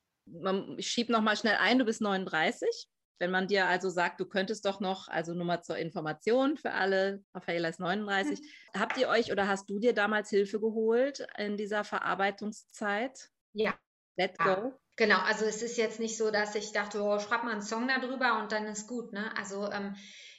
ich 0.77 0.87
schiebe 0.87 1.11
noch 1.11 1.21
mal 1.21 1.35
schnell 1.35 1.57
ein, 1.59 1.79
du 1.79 1.85
bist 1.85 2.01
39. 2.01 2.87
Wenn 3.19 3.31
man 3.31 3.47
dir 3.47 3.65
also 3.65 3.89
sagt, 3.89 4.19
du 4.19 4.25
könntest 4.25 4.65
doch 4.65 4.79
noch, 4.79 5.07
also 5.07 5.33
nur 5.33 5.45
mal 5.45 5.63
zur 5.63 5.77
Information 5.77 6.55
für 6.55 6.71
alle, 6.71 7.23
Raffaella 7.33 7.69
ist 7.69 7.79
39, 7.79 8.39
mhm. 8.39 8.79
habt 8.79 8.97
ihr 8.97 9.07
euch 9.09 9.31
oder 9.31 9.47
hast 9.47 9.67
du 9.69 9.79
dir 9.79 9.93
damals 9.93 10.29
Hilfe 10.29 10.59
geholt 10.59 11.25
in 11.37 11.57
dieser 11.57 11.83
Verarbeitungszeit? 11.83 13.29
Ja. 13.53 13.73
Let 14.17 14.37
go. 14.37 14.73
Genau, 14.95 15.19
also 15.19 15.45
es 15.45 15.61
ist 15.61 15.77
jetzt 15.77 15.99
nicht 15.99 16.17
so, 16.17 16.31
dass 16.31 16.55
ich 16.55 16.71
dachte, 16.71 17.03
oh, 17.03 17.19
schreib 17.19 17.43
mal 17.43 17.51
einen 17.51 17.61
Song 17.61 17.87
darüber 17.87 18.39
und 18.41 18.51
dann 18.51 18.65
ist 18.65 18.87
gut. 18.87 19.13
Ne? 19.13 19.31
Also 19.37 19.69
ähm, 19.71 19.95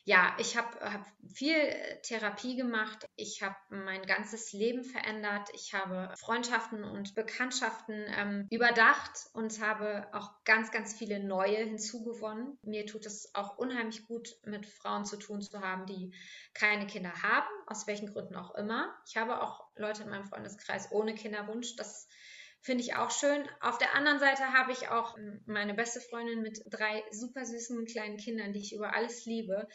ja, 0.08 0.34
ich 0.38 0.56
habe 0.56 0.80
hab 0.80 1.04
viel 1.34 1.54
äh, 1.54 2.00
Therapie 2.00 2.56
gemacht. 2.56 3.06
Ich 3.16 3.42
habe 3.42 3.56
mein 3.68 4.00
ganzes 4.06 4.54
Leben 4.54 4.82
verändert. 4.82 5.50
Ich 5.52 5.74
habe 5.74 6.14
Freundschaften 6.16 6.82
und 6.82 7.14
Bekanntschaften 7.14 8.06
ähm, 8.16 8.46
überdacht 8.50 9.28
und 9.34 9.60
habe 9.60 10.08
auch 10.14 10.30
ganz, 10.44 10.70
ganz 10.70 10.94
viele 10.94 11.22
neue 11.22 11.58
hinzugewonnen. 11.58 12.56
Mir 12.62 12.86
tut 12.86 13.04
es 13.04 13.34
auch 13.34 13.58
unheimlich 13.58 14.06
gut, 14.06 14.34
mit 14.46 14.64
Frauen 14.64 15.04
zu 15.04 15.18
tun 15.18 15.42
zu 15.42 15.60
haben, 15.60 15.84
die 15.84 16.14
keine 16.54 16.86
Kinder 16.86 17.12
haben, 17.22 17.46
aus 17.66 17.86
welchen 17.86 18.10
Gründen 18.10 18.36
auch 18.36 18.54
immer. 18.54 18.96
Ich 19.06 19.18
habe 19.18 19.42
auch 19.42 19.66
Leute 19.76 20.04
in 20.04 20.08
meinem 20.08 20.24
Freundeskreis 20.24 20.90
ohne 20.90 21.14
Kinderwunsch. 21.14 21.76
Das 21.76 22.08
Finde 22.60 22.82
ich 22.82 22.96
auch 22.96 23.10
schön. 23.10 23.48
Auf 23.60 23.78
der 23.78 23.94
anderen 23.94 24.18
Seite 24.18 24.52
habe 24.52 24.72
ich 24.72 24.88
auch 24.88 25.16
meine 25.46 25.74
beste 25.74 26.00
Freundin 26.00 26.42
mit 26.42 26.60
drei 26.68 27.04
super 27.12 27.44
süßen 27.44 27.86
kleinen 27.86 28.16
Kindern, 28.16 28.52
die 28.52 28.60
ich 28.60 28.74
über 28.74 28.94
alles 28.94 29.24
liebe. 29.26 29.68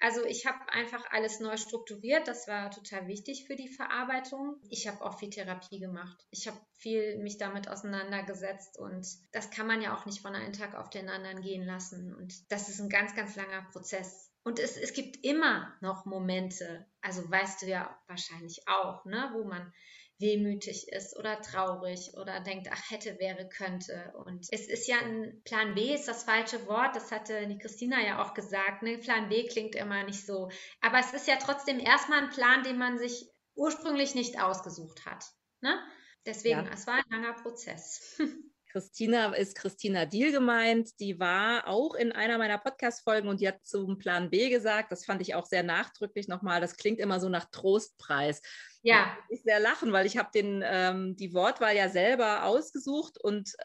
Also 0.00 0.24
ich 0.24 0.44
habe 0.44 0.58
einfach 0.72 1.04
alles 1.10 1.40
neu 1.40 1.56
strukturiert. 1.56 2.26
Das 2.26 2.48
war 2.48 2.70
total 2.70 3.06
wichtig 3.06 3.46
für 3.46 3.56
die 3.56 3.68
Verarbeitung. 3.68 4.60
Ich 4.68 4.88
habe 4.88 5.00
auch 5.02 5.18
viel 5.18 5.30
Therapie 5.30 5.78
gemacht. 5.78 6.26
Ich 6.30 6.48
habe 6.48 6.60
viel 6.76 7.18
mich 7.18 7.38
damit 7.38 7.68
auseinandergesetzt 7.68 8.78
und 8.78 9.06
das 9.32 9.50
kann 9.50 9.66
man 9.66 9.80
ja 9.80 9.96
auch 9.96 10.04
nicht 10.04 10.20
von 10.20 10.34
einem 10.34 10.52
Tag 10.52 10.74
auf 10.74 10.90
den 10.90 11.08
anderen 11.08 11.40
gehen 11.40 11.64
lassen. 11.64 12.14
Und 12.14 12.50
das 12.50 12.68
ist 12.68 12.80
ein 12.80 12.90
ganz, 12.90 13.14
ganz 13.14 13.36
langer 13.36 13.62
Prozess. 13.72 14.30
Und 14.42 14.58
es, 14.58 14.76
es 14.76 14.92
gibt 14.92 15.24
immer 15.24 15.74
noch 15.80 16.04
Momente, 16.04 16.86
also 17.00 17.28
weißt 17.30 17.62
du 17.62 17.66
ja 17.66 17.98
wahrscheinlich 18.08 18.68
auch, 18.68 19.06
ne, 19.06 19.30
wo 19.32 19.44
man 19.44 19.72
wehmütig 20.18 20.88
ist 20.88 21.16
oder 21.18 21.40
traurig 21.40 22.12
oder 22.16 22.40
denkt, 22.40 22.68
ach 22.70 22.90
hätte, 22.90 23.18
wäre, 23.18 23.48
könnte. 23.48 24.12
Und 24.24 24.46
es 24.50 24.68
ist 24.68 24.86
ja 24.86 24.96
ein 24.98 25.42
Plan 25.44 25.74
B 25.74 25.94
ist 25.94 26.06
das 26.06 26.24
falsche 26.24 26.66
Wort, 26.66 26.94
das 26.94 27.10
hatte 27.10 27.46
die 27.48 27.58
Christina 27.58 28.00
ja 28.00 28.22
auch 28.22 28.34
gesagt. 28.34 28.82
Ne? 28.82 28.98
Plan 28.98 29.28
B 29.28 29.46
klingt 29.46 29.74
immer 29.74 30.04
nicht 30.04 30.24
so. 30.24 30.50
Aber 30.80 30.98
es 31.00 31.12
ist 31.12 31.26
ja 31.26 31.36
trotzdem 31.36 31.80
erstmal 31.80 32.24
ein 32.24 32.30
Plan, 32.30 32.62
den 32.62 32.78
man 32.78 32.98
sich 32.98 33.28
ursprünglich 33.54 34.14
nicht 34.14 34.40
ausgesucht 34.40 35.04
hat. 35.04 35.24
Ne? 35.60 35.78
Deswegen, 36.26 36.64
ja. 36.64 36.70
es 36.72 36.86
war 36.86 36.94
ein 36.94 37.04
langer 37.10 37.34
Prozess. 37.34 38.18
Christina 38.74 39.32
ist 39.34 39.54
Christina 39.54 40.04
Diel 40.04 40.32
gemeint. 40.32 40.98
Die 40.98 41.20
war 41.20 41.68
auch 41.68 41.94
in 41.94 42.10
einer 42.10 42.38
meiner 42.38 42.58
Podcast-Folgen 42.58 43.28
und 43.28 43.40
die 43.40 43.46
hat 43.46 43.64
zum 43.64 43.98
Plan 43.98 44.30
B 44.30 44.50
gesagt. 44.50 44.90
Das 44.90 45.04
fand 45.04 45.22
ich 45.22 45.36
auch 45.36 45.46
sehr 45.46 45.62
nachdrücklich 45.62 46.26
nochmal. 46.26 46.60
Das 46.60 46.76
klingt 46.76 46.98
immer 46.98 47.20
so 47.20 47.28
nach 47.28 47.44
Trostpreis. 47.52 48.42
Ja. 48.84 49.16
Ich 49.30 49.42
sehr 49.42 49.60
lachen, 49.60 49.92
weil 49.92 50.04
ich 50.04 50.18
habe 50.18 50.28
den 50.34 50.62
ähm, 50.62 51.16
die 51.16 51.32
Wortwahl 51.32 51.74
ja 51.74 51.88
selber 51.88 52.44
ausgesucht 52.44 53.16
und 53.18 53.56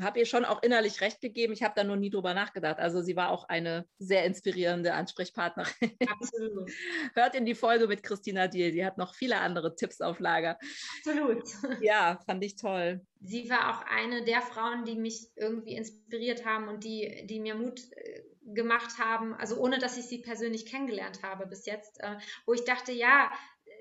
habe 0.00 0.18
ihr 0.18 0.26
schon 0.26 0.44
auch 0.44 0.62
innerlich 0.62 1.00
recht 1.00 1.20
gegeben. 1.20 1.52
Ich 1.52 1.62
habe 1.62 1.74
da 1.76 1.84
nur 1.84 1.96
nie 1.96 2.10
drüber 2.10 2.34
nachgedacht. 2.34 2.78
Also 2.78 3.00
sie 3.00 3.14
war 3.14 3.30
auch 3.30 3.44
eine 3.48 3.86
sehr 3.98 4.24
inspirierende 4.24 4.94
Ansprechpartnerin. 4.94 5.96
Absolut. 6.08 6.70
Hört 7.14 7.34
in 7.36 7.44
die 7.44 7.54
Folge 7.54 7.86
mit 7.86 8.02
Christina 8.02 8.48
Diel. 8.48 8.72
Sie 8.72 8.84
hat 8.84 8.98
noch 8.98 9.14
viele 9.14 9.38
andere 9.38 9.76
Tipps 9.76 10.00
auf 10.00 10.18
Lager. 10.18 10.58
Absolut. 10.98 11.44
Ja, 11.80 12.18
fand 12.26 12.44
ich 12.44 12.56
toll. 12.56 13.00
Sie 13.20 13.48
war 13.50 13.70
auch 13.70 13.86
eine 13.86 14.24
der 14.24 14.42
Frauen, 14.42 14.84
die 14.84 14.96
mich 14.96 15.28
irgendwie 15.36 15.74
inspiriert 15.74 16.44
haben 16.44 16.68
und 16.68 16.84
die, 16.84 17.24
die 17.26 17.38
mir 17.38 17.54
Mut 17.54 17.80
äh, 17.92 18.22
gemacht 18.54 18.98
haben, 18.98 19.34
also 19.34 19.56
ohne 19.56 19.78
dass 19.78 19.96
ich 19.96 20.06
sie 20.06 20.18
persönlich 20.18 20.66
kennengelernt 20.66 21.22
habe 21.22 21.46
bis 21.46 21.66
jetzt, 21.66 22.00
äh, 22.00 22.16
wo 22.46 22.52
ich 22.52 22.64
dachte, 22.64 22.92
ja, 22.92 23.30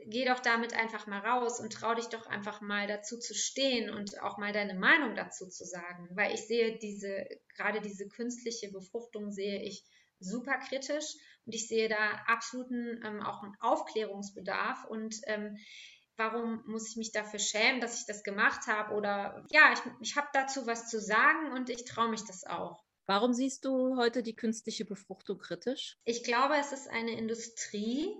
geh 0.05 0.25
doch 0.25 0.39
damit 0.39 0.73
einfach 0.73 1.07
mal 1.07 1.19
raus 1.19 1.59
und 1.59 1.73
trau 1.73 1.93
dich 1.93 2.07
doch 2.07 2.25
einfach 2.27 2.61
mal 2.61 2.87
dazu 2.87 3.17
zu 3.17 3.33
stehen 3.33 3.89
und 3.89 4.21
auch 4.21 4.37
mal 4.37 4.53
deine 4.53 4.75
Meinung 4.75 5.15
dazu 5.15 5.47
zu 5.47 5.65
sagen, 5.65 6.09
weil 6.11 6.33
ich 6.33 6.47
sehe 6.47 6.77
diese, 6.77 7.27
gerade 7.55 7.81
diese 7.81 8.07
künstliche 8.07 8.71
Befruchtung 8.71 9.31
sehe 9.31 9.61
ich 9.63 9.83
super 10.19 10.57
kritisch 10.57 11.15
und 11.45 11.55
ich 11.55 11.67
sehe 11.67 11.89
da 11.89 11.95
absoluten 12.27 13.01
ähm, 13.05 13.21
auch 13.21 13.43
einen 13.43 13.55
Aufklärungsbedarf 13.59 14.85
und 14.85 15.15
ähm, 15.25 15.57
warum 16.17 16.63
muss 16.67 16.89
ich 16.89 16.97
mich 16.97 17.11
dafür 17.11 17.39
schämen, 17.39 17.81
dass 17.81 17.99
ich 17.99 18.05
das 18.05 18.23
gemacht 18.23 18.67
habe 18.67 18.93
oder 18.93 19.45
ja, 19.49 19.73
ich, 19.73 19.79
ich 20.01 20.15
habe 20.17 20.27
dazu 20.33 20.67
was 20.67 20.89
zu 20.89 20.99
sagen 20.99 21.51
und 21.53 21.69
ich 21.69 21.85
traue 21.85 22.09
mich 22.09 22.23
das 22.25 22.43
auch. 22.43 22.83
Warum 23.09 23.33
siehst 23.33 23.65
du 23.65 23.97
heute 23.97 24.21
die 24.21 24.35
künstliche 24.35 24.85
Befruchtung 24.85 25.39
kritisch? 25.39 25.97
Ich 26.03 26.23
glaube, 26.23 26.57
es 26.57 26.71
ist 26.71 26.87
eine 26.87 27.17
Industrie, 27.17 28.15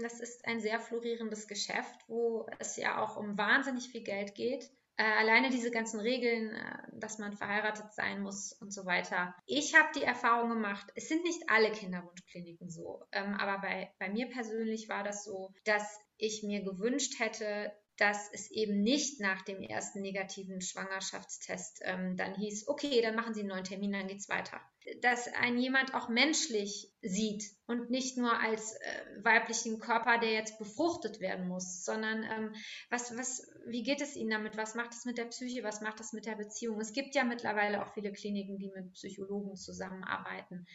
das 0.00 0.20
ist 0.20 0.46
ein 0.46 0.60
sehr 0.60 0.80
florierendes 0.80 1.48
Geschäft, 1.48 2.00
wo 2.08 2.46
es 2.58 2.76
ja 2.76 3.02
auch 3.02 3.16
um 3.16 3.36
wahnsinnig 3.36 3.88
viel 3.88 4.02
Geld 4.02 4.34
geht. 4.34 4.70
Äh, 4.96 5.04
alleine 5.04 5.48
diese 5.48 5.70
ganzen 5.70 6.00
Regeln, 6.00 6.54
äh, 6.54 6.78
dass 6.92 7.18
man 7.18 7.32
verheiratet 7.32 7.92
sein 7.94 8.20
muss 8.22 8.52
und 8.52 8.72
so 8.72 8.84
weiter. 8.84 9.34
Ich 9.46 9.74
habe 9.74 9.88
die 9.96 10.04
Erfahrung 10.04 10.50
gemacht, 10.50 10.86
es 10.94 11.08
sind 11.08 11.24
nicht 11.24 11.48
alle 11.48 11.72
Kinderwunschkliniken 11.72 12.68
so, 12.68 13.02
ähm, 13.10 13.34
aber 13.34 13.60
bei, 13.60 13.90
bei 13.98 14.10
mir 14.10 14.28
persönlich 14.28 14.88
war 14.88 15.02
das 15.02 15.24
so, 15.24 15.50
dass 15.64 15.98
ich 16.18 16.42
mir 16.42 16.62
gewünscht 16.62 17.18
hätte, 17.18 17.72
dass 18.02 18.28
es 18.32 18.50
eben 18.50 18.82
nicht 18.82 19.20
nach 19.20 19.42
dem 19.42 19.62
ersten 19.62 20.00
negativen 20.00 20.60
Schwangerschaftstest 20.60 21.82
ähm, 21.84 22.16
dann 22.16 22.34
hieß, 22.34 22.66
okay, 22.66 23.00
dann 23.00 23.14
machen 23.14 23.32
Sie 23.32 23.40
einen 23.40 23.50
neuen 23.50 23.62
Termin, 23.62 23.92
dann 23.92 24.08
geht's 24.08 24.28
weiter. 24.28 24.60
Dass 25.02 25.28
ein 25.28 25.56
jemand 25.56 25.94
auch 25.94 26.08
menschlich 26.08 26.90
sieht 27.00 27.44
und 27.68 27.90
nicht 27.90 28.18
nur 28.18 28.36
als 28.40 28.72
äh, 28.72 29.24
weiblichen 29.24 29.78
Körper, 29.78 30.18
der 30.18 30.32
jetzt 30.32 30.58
befruchtet 30.58 31.20
werden 31.20 31.46
muss, 31.46 31.84
sondern 31.84 32.24
ähm, 32.24 32.54
was, 32.90 33.16
was, 33.16 33.48
wie 33.66 33.84
geht 33.84 34.00
es 34.00 34.16
Ihnen 34.16 34.30
damit? 34.30 34.56
Was 34.56 34.74
macht 34.74 34.94
es 34.94 35.04
mit 35.04 35.16
der 35.16 35.26
Psyche? 35.26 35.62
Was 35.62 35.80
macht 35.80 36.00
es 36.00 36.12
mit 36.12 36.26
der 36.26 36.34
Beziehung? 36.34 36.80
Es 36.80 36.92
gibt 36.92 37.14
ja 37.14 37.22
mittlerweile 37.22 37.86
auch 37.86 37.94
viele 37.94 38.10
Kliniken, 38.10 38.58
die 38.58 38.72
mit 38.74 38.94
Psychologen 38.94 39.54
zusammenarbeiten 39.54 40.66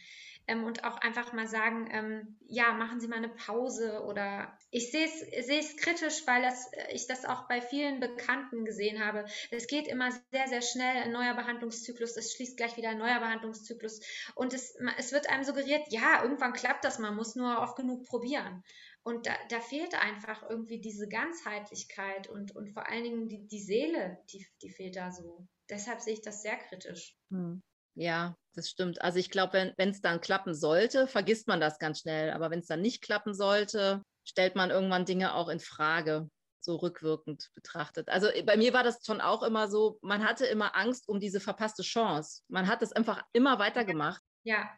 ähm, 0.48 0.64
und 0.64 0.84
auch 0.84 0.96
einfach 0.98 1.32
mal 1.32 1.46
sagen, 1.46 1.88
ähm, 1.92 2.36
ja, 2.46 2.72
machen 2.72 3.00
Sie 3.00 3.06
mal 3.06 3.16
eine 3.16 3.28
Pause 3.28 4.02
oder 4.04 4.58
ich 4.70 4.90
sehe 4.90 5.06
es 5.06 5.76
kritisch, 5.76 6.26
weil 6.26 6.42
das, 6.42 6.72
äh, 6.72 6.92
ich 6.92 7.06
das 7.06 7.24
auch 7.24 7.46
bei 7.46 7.60
vielen 7.60 8.00
Bekannten 8.00 8.64
gesehen 8.64 9.04
habe. 9.04 9.26
Es 9.50 9.66
geht 9.66 9.86
immer 9.86 10.10
sehr, 10.32 10.48
sehr 10.48 10.62
schnell, 10.62 11.02
ein 11.02 11.12
neuer 11.12 11.34
Behandlungszyklus, 11.34 12.16
es 12.16 12.32
schließt 12.32 12.56
gleich 12.56 12.76
wieder 12.76 12.90
ein 12.90 12.98
neuer 12.98 13.20
Behandlungszyklus 13.20 14.00
und 14.34 14.54
es, 14.54 14.74
es 14.96 15.12
wird 15.12 15.28
einem 15.28 15.44
suggeriert, 15.44 15.82
ja, 15.90 16.22
irgendwann 16.22 16.54
klappt 16.54 16.84
das, 16.84 16.98
man 16.98 17.14
muss 17.14 17.36
nur 17.36 17.60
oft 17.60 17.76
genug 17.76 18.06
probieren. 18.06 18.64
Und 19.02 19.26
da, 19.26 19.34
da 19.48 19.60
fehlt 19.60 19.94
einfach 19.94 20.42
irgendwie 20.48 20.80
diese 20.80 21.08
Ganzheitlichkeit 21.08 22.28
und, 22.28 22.54
und 22.54 22.68
vor 22.70 22.88
allen 22.88 23.04
Dingen 23.04 23.28
die, 23.28 23.46
die 23.46 23.62
Seele, 23.62 24.18
die, 24.32 24.46
die 24.62 24.70
fehlt 24.70 24.96
da 24.96 25.10
so. 25.12 25.46
Deshalb 25.70 26.00
sehe 26.00 26.14
ich 26.14 26.22
das 26.22 26.42
sehr 26.42 26.56
kritisch. 26.56 27.16
Hm. 27.30 27.62
Ja, 27.98 28.36
das 28.54 28.70
stimmt. 28.70 29.02
Also 29.02 29.18
ich 29.18 29.28
glaube, 29.28 29.74
wenn 29.76 29.90
es 29.90 30.00
dann 30.00 30.20
klappen 30.20 30.54
sollte, 30.54 31.08
vergisst 31.08 31.48
man 31.48 31.60
das 31.60 31.80
ganz 31.80 32.00
schnell. 32.00 32.30
Aber 32.30 32.48
wenn 32.50 32.60
es 32.60 32.68
dann 32.68 32.80
nicht 32.80 33.02
klappen 33.02 33.34
sollte, 33.34 34.02
stellt 34.24 34.54
man 34.54 34.70
irgendwann 34.70 35.04
Dinge 35.04 35.34
auch 35.34 35.48
in 35.48 35.58
Frage, 35.58 36.30
so 36.60 36.76
rückwirkend 36.76 37.50
betrachtet. 37.54 38.08
Also 38.08 38.28
äh, 38.28 38.44
bei 38.44 38.56
mir 38.56 38.72
war 38.72 38.84
das 38.84 39.04
schon 39.04 39.20
auch 39.20 39.42
immer 39.42 39.68
so, 39.68 39.98
man 40.00 40.24
hatte 40.24 40.46
immer 40.46 40.76
Angst 40.76 41.08
um 41.08 41.18
diese 41.18 41.40
verpasste 41.40 41.82
Chance. 41.82 42.42
Man 42.46 42.68
hat 42.68 42.82
es 42.82 42.92
einfach 42.92 43.20
immer 43.32 43.58
weitergemacht. 43.58 44.22
Ja, 44.44 44.70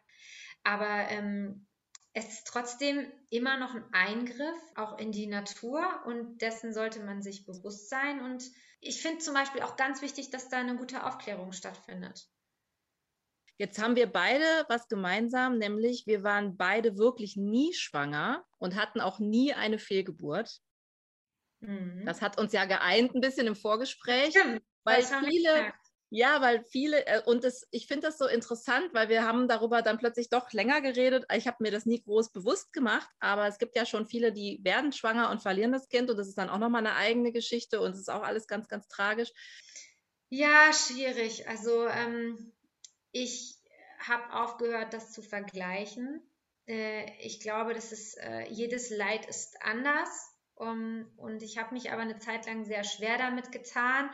aber 0.63 1.09
ähm, 1.09 1.67
es 2.13 2.27
ist 2.27 2.47
trotzdem 2.47 3.05
immer 3.29 3.57
noch 3.57 3.75
ein 3.75 3.85
Eingriff 3.93 4.59
auch 4.75 4.97
in 4.97 5.11
die 5.11 5.27
Natur 5.27 5.83
und 6.07 6.41
dessen 6.41 6.73
sollte 6.73 7.03
man 7.03 7.21
sich 7.21 7.45
bewusst 7.45 7.87
sein. 7.89 8.21
Und 8.21 8.43
ich 8.79 8.99
finde 9.03 9.19
zum 9.19 9.35
Beispiel 9.35 9.61
auch 9.61 9.75
ganz 9.75 10.01
wichtig, 10.01 10.31
dass 10.31 10.49
da 10.49 10.57
eine 10.57 10.75
gute 10.75 11.05
Aufklärung 11.05 11.51
stattfindet. 11.51 12.30
Jetzt 13.61 13.79
haben 13.79 13.95
wir 13.95 14.11
beide 14.11 14.65
was 14.69 14.87
gemeinsam, 14.87 15.59
nämlich 15.59 16.07
wir 16.07 16.23
waren 16.23 16.57
beide 16.57 16.97
wirklich 16.97 17.35
nie 17.35 17.75
schwanger 17.75 18.43
und 18.57 18.75
hatten 18.75 18.99
auch 18.99 19.19
nie 19.19 19.53
eine 19.53 19.77
Fehlgeburt. 19.77 20.61
Mhm. 21.59 22.01
Das 22.03 22.23
hat 22.23 22.39
uns 22.39 22.53
ja 22.53 22.65
geeint 22.65 23.13
ein 23.13 23.21
bisschen 23.21 23.45
im 23.45 23.55
Vorgespräch, 23.55 24.31
Stimmt, 24.31 24.63
weil 24.83 25.03
viele, 25.03 25.73
ja, 26.09 26.41
weil 26.41 26.63
viele, 26.71 27.05
und 27.27 27.43
das, 27.43 27.67
ich 27.69 27.85
finde 27.85 28.07
das 28.07 28.17
so 28.17 28.25
interessant, 28.25 28.95
weil 28.95 29.09
wir 29.09 29.27
haben 29.27 29.47
darüber 29.47 29.83
dann 29.83 29.99
plötzlich 29.99 30.31
doch 30.31 30.51
länger 30.53 30.81
geredet. 30.81 31.25
Ich 31.31 31.45
habe 31.45 31.57
mir 31.59 31.69
das 31.69 31.85
nie 31.85 32.01
groß 32.01 32.31
bewusst 32.31 32.73
gemacht, 32.73 33.11
aber 33.19 33.45
es 33.45 33.59
gibt 33.59 33.75
ja 33.75 33.85
schon 33.85 34.07
viele, 34.07 34.33
die 34.33 34.59
werden 34.63 34.91
schwanger 34.91 35.29
und 35.29 35.43
verlieren 35.43 35.71
das 35.71 35.87
Kind 35.87 36.09
und 36.09 36.17
das 36.17 36.27
ist 36.27 36.39
dann 36.39 36.49
auch 36.49 36.57
nochmal 36.57 36.83
eine 36.83 36.95
eigene 36.95 37.31
Geschichte 37.31 37.79
und 37.79 37.91
es 37.91 37.99
ist 37.99 38.09
auch 38.09 38.23
alles 38.23 38.47
ganz, 38.47 38.67
ganz 38.67 38.87
tragisch. 38.87 39.29
Ja, 40.29 40.71
schwierig. 40.73 41.47
Also 41.47 41.87
ähm, 41.87 42.53
ich 43.11 43.57
habe 43.99 44.33
aufgehört, 44.33 44.93
das 44.93 45.11
zu 45.11 45.21
vergleichen. 45.21 46.21
Äh, 46.67 47.05
ich 47.19 47.39
glaube, 47.39 47.73
dass 47.73 47.91
es, 47.91 48.15
äh, 48.15 48.47
jedes 48.49 48.89
Leid 48.89 49.25
ist 49.27 49.61
anders. 49.61 50.27
Um, 50.55 51.11
und 51.17 51.41
ich 51.41 51.57
habe 51.57 51.73
mich 51.73 51.91
aber 51.91 52.03
eine 52.03 52.19
Zeit 52.19 52.45
lang 52.45 52.65
sehr 52.65 52.83
schwer 52.83 53.17
damit 53.17 53.51
getan, 53.51 54.11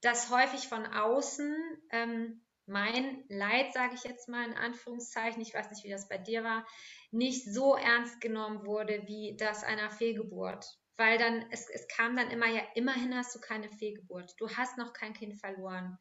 dass 0.00 0.30
häufig 0.30 0.68
von 0.68 0.86
außen 0.86 1.56
ähm, 1.90 2.40
mein 2.66 3.24
Leid, 3.28 3.72
sage 3.72 3.94
ich 3.94 4.04
jetzt 4.04 4.28
mal 4.28 4.46
in 4.46 4.56
Anführungszeichen, 4.56 5.40
ich 5.42 5.54
weiß 5.54 5.70
nicht, 5.70 5.82
wie 5.82 5.90
das 5.90 6.08
bei 6.08 6.18
dir 6.18 6.44
war, 6.44 6.64
nicht 7.10 7.52
so 7.52 7.74
ernst 7.74 8.20
genommen 8.20 8.64
wurde 8.64 9.02
wie 9.06 9.36
das 9.38 9.64
einer 9.64 9.90
Fehlgeburt. 9.90 10.66
Weil 10.96 11.18
dann, 11.18 11.46
es, 11.50 11.68
es 11.68 11.88
kam 11.88 12.14
dann 12.14 12.30
immer, 12.30 12.46
ja, 12.46 12.62
immerhin 12.74 13.16
hast 13.16 13.34
du 13.34 13.40
keine 13.40 13.70
Fehlgeburt. 13.70 14.34
Du 14.38 14.48
hast 14.50 14.76
noch 14.78 14.92
kein 14.92 15.14
Kind 15.14 15.34
verloren. 15.34 15.98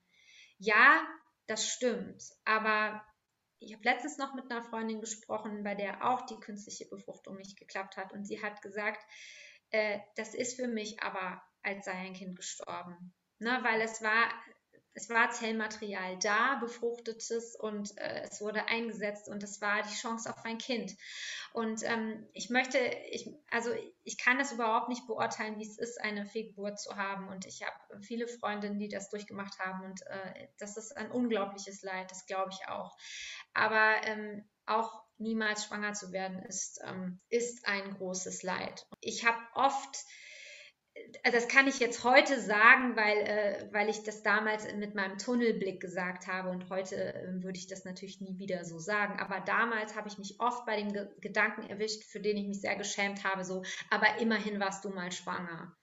Ja, 0.57 1.07
das 1.47 1.67
stimmt. 1.67 2.23
Aber 2.45 3.03
ich 3.59 3.73
habe 3.73 3.83
letztens 3.83 4.17
noch 4.17 4.33
mit 4.35 4.51
einer 4.51 4.63
Freundin 4.63 5.01
gesprochen, 5.01 5.63
bei 5.63 5.75
der 5.75 6.05
auch 6.05 6.25
die 6.25 6.39
künstliche 6.39 6.85
Befruchtung 6.85 7.37
nicht 7.37 7.57
geklappt 7.57 7.97
hat. 7.97 8.13
Und 8.13 8.25
sie 8.25 8.41
hat 8.41 8.61
gesagt, 8.61 9.03
äh, 9.71 9.99
das 10.15 10.35
ist 10.35 10.55
für 10.55 10.67
mich 10.67 11.01
aber, 11.01 11.41
als 11.63 11.85
sei 11.85 11.93
ein 11.93 12.13
Kind 12.13 12.35
gestorben. 12.35 13.13
Ne, 13.39 13.59
weil 13.61 13.81
es 13.81 14.01
war 14.01 14.31
es 14.97 15.09
war 15.09 15.29
Zellmaterial 15.29 16.17
da, 16.17 16.55
befruchtetes 16.55 17.55
und 17.55 17.95
äh, 17.99 18.23
es 18.23 18.41
wurde 18.41 18.65
eingesetzt 18.65 19.29
und 19.29 19.43
es 19.43 19.61
war 19.61 19.83
die 19.83 19.93
Chance 19.93 20.27
auf 20.27 20.43
ein 20.43 20.57
Kind. 20.57 20.95
Und 21.53 21.83
ähm, 21.83 22.27
ich 22.33 22.49
möchte, 22.49 22.79
ich, 23.11 23.29
also 23.51 23.69
ich 24.03 24.17
kann 24.17 24.39
das 24.39 24.51
überhaupt 24.51 24.89
nicht 24.89 25.05
beurteilen, 25.05 25.59
wie 25.59 25.67
es 25.67 25.77
ist, 25.77 26.01
eine 26.01 26.25
Fehlgeburt 26.25 26.79
zu 26.79 26.95
haben. 26.95 27.27
Und 27.27 27.45
ich 27.45 27.61
habe 27.61 28.01
viele 28.01 28.27
Freundinnen, 28.27 28.79
die 28.79 28.89
das 28.89 29.09
durchgemacht 29.09 29.59
haben 29.59 29.85
und 29.85 30.01
äh, 30.07 30.47
das 30.57 30.77
ist 30.77 30.97
ein 30.97 31.11
unglaubliches 31.11 31.83
Leid, 31.83 32.09
das 32.09 32.25
glaube 32.25 32.49
ich 32.51 32.67
auch. 32.67 32.97
Aber 33.53 33.97
ähm, 34.03 34.49
auch 34.65 35.03
niemals 35.19 35.65
schwanger 35.65 35.93
zu 35.93 36.11
werden 36.11 36.39
ist, 36.39 36.81
ähm, 36.83 37.19
ist 37.29 37.67
ein 37.67 37.93
großes 37.93 38.41
Leid. 38.41 38.87
Ich 39.01 39.25
habe 39.27 39.37
oft 39.53 40.05
das 41.23 41.47
kann 41.47 41.67
ich 41.67 41.79
jetzt 41.79 42.03
heute 42.03 42.39
sagen, 42.39 42.95
weil, 42.95 43.17
äh, 43.17 43.67
weil 43.71 43.89
ich 43.89 44.03
das 44.03 44.23
damals 44.23 44.71
mit 44.75 44.95
meinem 44.95 45.17
Tunnelblick 45.17 45.79
gesagt 45.79 46.27
habe 46.27 46.49
und 46.49 46.69
heute 46.69 47.13
äh, 47.13 47.43
würde 47.43 47.57
ich 47.57 47.67
das 47.67 47.85
natürlich 47.85 48.21
nie 48.21 48.37
wieder 48.37 48.63
so 48.65 48.79
sagen. 48.79 49.19
Aber 49.19 49.39
damals 49.41 49.95
habe 49.95 50.07
ich 50.07 50.17
mich 50.17 50.39
oft 50.39 50.65
bei 50.65 50.77
dem 50.77 50.93
Ge 50.93 51.07
Gedanken 51.19 51.69
erwischt, 51.69 52.03
für 52.03 52.19
den 52.19 52.37
ich 52.37 52.47
mich 52.47 52.61
sehr 52.61 52.75
geschämt 52.75 53.23
habe, 53.23 53.43
so, 53.43 53.63
aber 53.89 54.19
immerhin 54.19 54.59
warst 54.59 54.85
du 54.85 54.89
mal 54.89 55.11
schwanger 55.11 55.75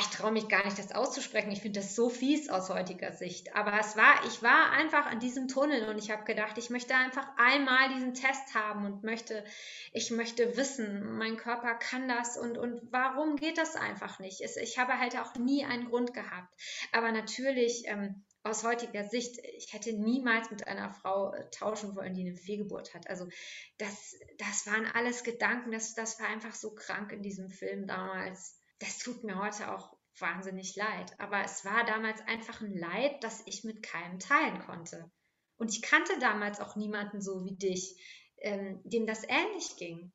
ich 0.00 0.06
traue 0.06 0.32
mich 0.32 0.48
gar 0.48 0.64
nicht, 0.64 0.78
das 0.78 0.92
auszusprechen. 0.92 1.50
Ich 1.50 1.60
finde 1.60 1.80
das 1.80 1.94
so 1.94 2.08
fies 2.08 2.48
aus 2.48 2.70
heutiger 2.70 3.12
Sicht. 3.12 3.54
Aber 3.54 3.78
es 3.78 3.96
war, 3.96 4.24
ich 4.26 4.42
war 4.42 4.70
einfach 4.70 5.04
an 5.04 5.20
diesem 5.20 5.48
Tunnel 5.48 5.88
und 5.88 5.98
ich 5.98 6.10
habe 6.10 6.24
gedacht, 6.24 6.56
ich 6.56 6.70
möchte 6.70 6.94
einfach 6.94 7.26
einmal 7.36 7.92
diesen 7.94 8.14
Test 8.14 8.54
haben 8.54 8.86
und 8.86 9.04
möchte, 9.04 9.44
ich 9.92 10.10
möchte 10.10 10.56
wissen, 10.56 11.18
mein 11.18 11.36
Körper 11.36 11.74
kann 11.74 12.08
das 12.08 12.38
und, 12.38 12.56
und 12.56 12.80
warum 12.90 13.36
geht 13.36 13.58
das 13.58 13.76
einfach 13.76 14.18
nicht? 14.18 14.40
ich 14.40 14.78
habe 14.78 14.98
halt 14.98 15.18
auch 15.18 15.34
nie 15.34 15.64
einen 15.64 15.88
Grund 15.88 16.14
gehabt. 16.14 16.54
Aber 16.92 17.12
natürlich, 17.12 17.84
ähm, 17.86 18.24
aus 18.44 18.64
heutiger 18.64 19.04
Sicht, 19.04 19.38
ich 19.56 19.72
hätte 19.72 19.92
niemals 19.92 20.50
mit 20.50 20.66
einer 20.68 20.90
Frau 20.90 21.34
äh, 21.34 21.50
tauschen 21.50 21.96
wollen, 21.96 22.14
die 22.14 22.26
eine 22.26 22.36
Fehlgeburt 22.36 22.94
hat. 22.94 23.08
Also 23.10 23.28
das, 23.76 24.14
das 24.38 24.66
waren 24.66 24.86
alles 24.86 25.24
Gedanken, 25.24 25.72
das, 25.72 25.94
das 25.94 26.18
war 26.20 26.28
einfach 26.28 26.54
so 26.54 26.74
krank 26.74 27.12
in 27.12 27.22
diesem 27.22 27.50
Film 27.50 27.86
damals 27.86 28.55
das 28.78 28.98
tut 28.98 29.24
mir 29.24 29.38
heute 29.38 29.72
auch 29.74 29.96
wahnsinnig 30.18 30.76
leid. 30.76 31.12
Aber 31.18 31.42
es 31.44 31.64
war 31.64 31.84
damals 31.84 32.20
einfach 32.26 32.60
ein 32.60 32.76
Leid, 32.76 33.22
das 33.22 33.42
ich 33.46 33.64
mit 33.64 33.82
keinem 33.82 34.18
teilen 34.18 34.58
konnte. 34.60 35.10
Und 35.56 35.70
ich 35.70 35.82
kannte 35.82 36.18
damals 36.20 36.60
auch 36.60 36.76
niemanden 36.76 37.20
so 37.20 37.44
wie 37.44 37.56
dich, 37.56 37.96
ähm, 38.38 38.80
dem 38.84 39.06
das 39.06 39.24
ähnlich 39.24 39.76
ging. 39.76 40.12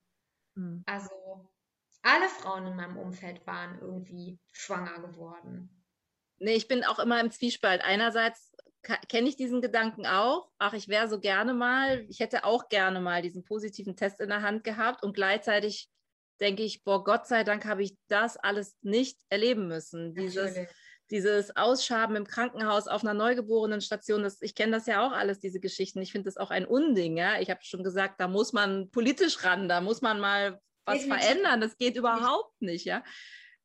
Mhm. 0.56 0.84
Also 0.86 1.10
alle 2.04 2.30
Frauen 2.30 2.68
in 2.68 2.76
meinem 2.76 2.98
Umfeld 2.98 3.46
waren 3.48 3.80
irgendwie 3.80 4.40
schwanger 4.52 5.00
geworden. 5.02 5.84
Nee, 6.40 6.56
ich 6.56 6.68
bin 6.68 6.84
auch 6.84 7.00
immer 7.00 7.20
im 7.20 7.32
Zwiespalt. 7.32 7.82
Einerseits 7.82 8.52
kenne 8.82 9.30
ich 9.30 9.36
diesen 9.36 9.62
Gedanken 9.62 10.08
auch. 10.08 10.50
Ach, 10.58 10.74
ich 10.74 10.88
wäre 10.88 11.08
so 11.08 11.20
gerne 11.20 11.54
mal, 11.54 12.04
ich 12.10 12.20
hätte 12.20 12.44
auch 12.44 12.68
gerne 12.70 13.00
mal 13.00 13.22
diesen 13.22 13.44
positiven 13.44 13.96
Test 13.96 14.20
in 14.20 14.30
der 14.30 14.42
Hand 14.42 14.64
gehabt 14.64 15.04
und 15.04 15.14
gleichzeitig 15.14 15.88
denke 16.42 16.64
ich, 16.64 16.84
boah, 16.84 17.04
Gott 17.04 17.28
sei 17.28 17.44
Dank 17.44 17.66
habe 17.66 17.84
ich 17.84 17.96
das 18.08 18.36
alles 18.36 18.76
nicht 18.82 19.20
erleben 19.30 19.68
müssen. 19.68 20.16
Dieses, 20.16 20.56
dieses 21.12 21.56
Ausschaben 21.56 22.16
im 22.16 22.26
Krankenhaus 22.26 22.88
auf 22.88 23.04
einer 23.04 23.14
neugeborenen 23.14 23.82
Station, 23.82 24.24
das, 24.24 24.42
ich 24.42 24.56
kenne 24.56 24.74
das 24.74 24.88
ja 24.88 25.06
auch 25.06 25.12
alles, 25.12 25.40
diese 25.40 25.60
Geschichten. 25.60 26.02
Ich 26.02 26.12
finde 26.12 26.26
das 26.26 26.38
auch 26.38 26.50
ein 26.50 26.66
Unding. 26.66 27.16
Ja? 27.18 27.40
Ich 27.40 27.50
habe 27.50 27.62
schon 27.64 27.84
gesagt, 27.84 28.20
da 28.20 28.28
muss 28.28 28.54
man 28.54 28.90
politisch 28.90 29.44
ran, 29.44 29.70
da 29.70 29.82
muss 29.82 30.02
man 30.02 30.20
mal 30.20 30.60
was 30.86 31.06
verändern. 31.06 31.62
Das 31.62 31.78
geht 31.78 31.96
überhaupt 31.96 32.60
nicht. 32.62 32.86
Ja? 32.86 33.04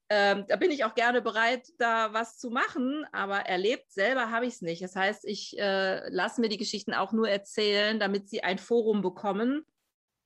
Ähm, 0.08 0.44
da 0.46 0.56
bin 0.56 0.70
ich 0.70 0.84
auch 0.84 0.94
gerne 0.94 1.20
bereit, 1.20 1.66
da 1.78 2.12
was 2.12 2.38
zu 2.38 2.50
machen, 2.50 3.04
aber 3.10 3.40
erlebt 3.40 3.90
selber 3.90 4.30
habe 4.30 4.46
ich 4.46 4.54
es 4.54 4.62
nicht. 4.62 4.82
Das 4.82 4.94
heißt, 4.94 5.24
ich 5.24 5.58
äh, 5.58 6.08
lasse 6.10 6.40
mir 6.40 6.48
die 6.48 6.58
Geschichten 6.58 6.94
auch 6.94 7.12
nur 7.12 7.28
erzählen, 7.28 7.98
damit 7.98 8.28
sie 8.28 8.44
ein 8.44 8.58
Forum 8.58 9.02
bekommen. 9.02 9.64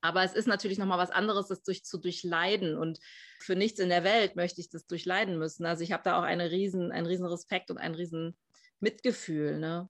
Aber 0.01 0.25
es 0.25 0.35
ist 0.35 0.47
natürlich 0.47 0.79
nochmal 0.79 0.99
was 0.99 1.11
anderes, 1.11 1.49
das 1.49 1.63
durch, 1.63 1.85
zu 1.85 1.99
durchleiden. 1.99 2.77
Und 2.77 2.99
für 3.41 3.57
nichts 3.57 3.81
in 3.81 3.89
der 3.89 4.05
Welt 4.05 4.37
möchte 4.37 4.61
ich 4.61 4.71
das 4.71 4.87
durchleiden 4.87 5.39
müssen. 5.39 5.67
Also 5.67 5.83
ich 5.83 5.93
habe 5.93 6.03
da 6.03 6.19
auch 6.19 6.23
eine 6.23 6.51
riesen, 6.51 6.93
einen 6.93 7.07
riesen 7.07 7.27
Respekt 7.27 7.71
und 7.71 7.79
ein 7.79 7.95
riesen 7.95 8.37
Mitgefühl. 8.81 9.59
Ne? 9.59 9.89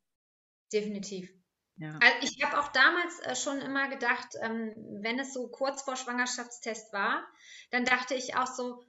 Definitiv. 0.73 1.33
Ja. 1.77 1.99
Also 2.03 2.17
ich 2.21 2.45
habe 2.45 2.61
auch 2.61 2.69
damals 2.69 3.21
äh, 3.21 3.35
schon 3.35 3.61
immer 3.61 3.89
gedacht, 3.89 4.29
ähm, 4.43 4.75
wenn 5.01 5.19
es 5.19 5.33
so 5.33 5.49
kurz 5.49 5.83
vor 5.83 5.97
Schwangerschaftstest 5.97 6.93
war, 6.93 7.27
dann 7.71 7.85
dachte 7.85 8.15
ich 8.15 8.37
auch 8.37 8.47
so, 8.47 8.85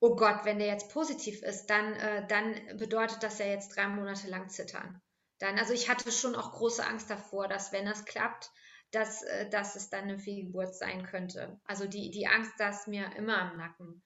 oh 0.00 0.14
Gott, 0.14 0.44
wenn 0.44 0.58
der 0.58 0.68
jetzt 0.68 0.90
positiv 0.90 1.42
ist, 1.42 1.66
dann, 1.66 1.94
äh, 1.94 2.26
dann 2.26 2.76
bedeutet 2.76 3.22
das 3.22 3.38
ja 3.38 3.46
jetzt 3.46 3.74
drei 3.74 3.88
Monate 3.88 4.28
lang 4.28 4.50
zittern. 4.50 5.00
Dann, 5.38 5.58
also 5.58 5.72
ich 5.72 5.88
hatte 5.88 6.12
schon 6.12 6.34
auch 6.34 6.52
große 6.52 6.86
Angst 6.86 7.08
davor, 7.08 7.48
dass 7.48 7.72
wenn 7.72 7.86
das 7.86 8.04
klappt, 8.04 8.50
dass, 8.94 9.22
äh, 9.22 9.48
dass 9.50 9.76
es 9.76 9.90
dann 9.90 10.04
eine 10.04 10.18
Fehlgeburt 10.18 10.74
sein 10.74 11.04
könnte. 11.04 11.60
Also 11.64 11.86
die, 11.86 12.10
die 12.10 12.26
Angst 12.26 12.58
saß 12.58 12.86
mir 12.86 13.14
immer 13.16 13.50
im 13.50 13.58
Nacken. 13.58 14.02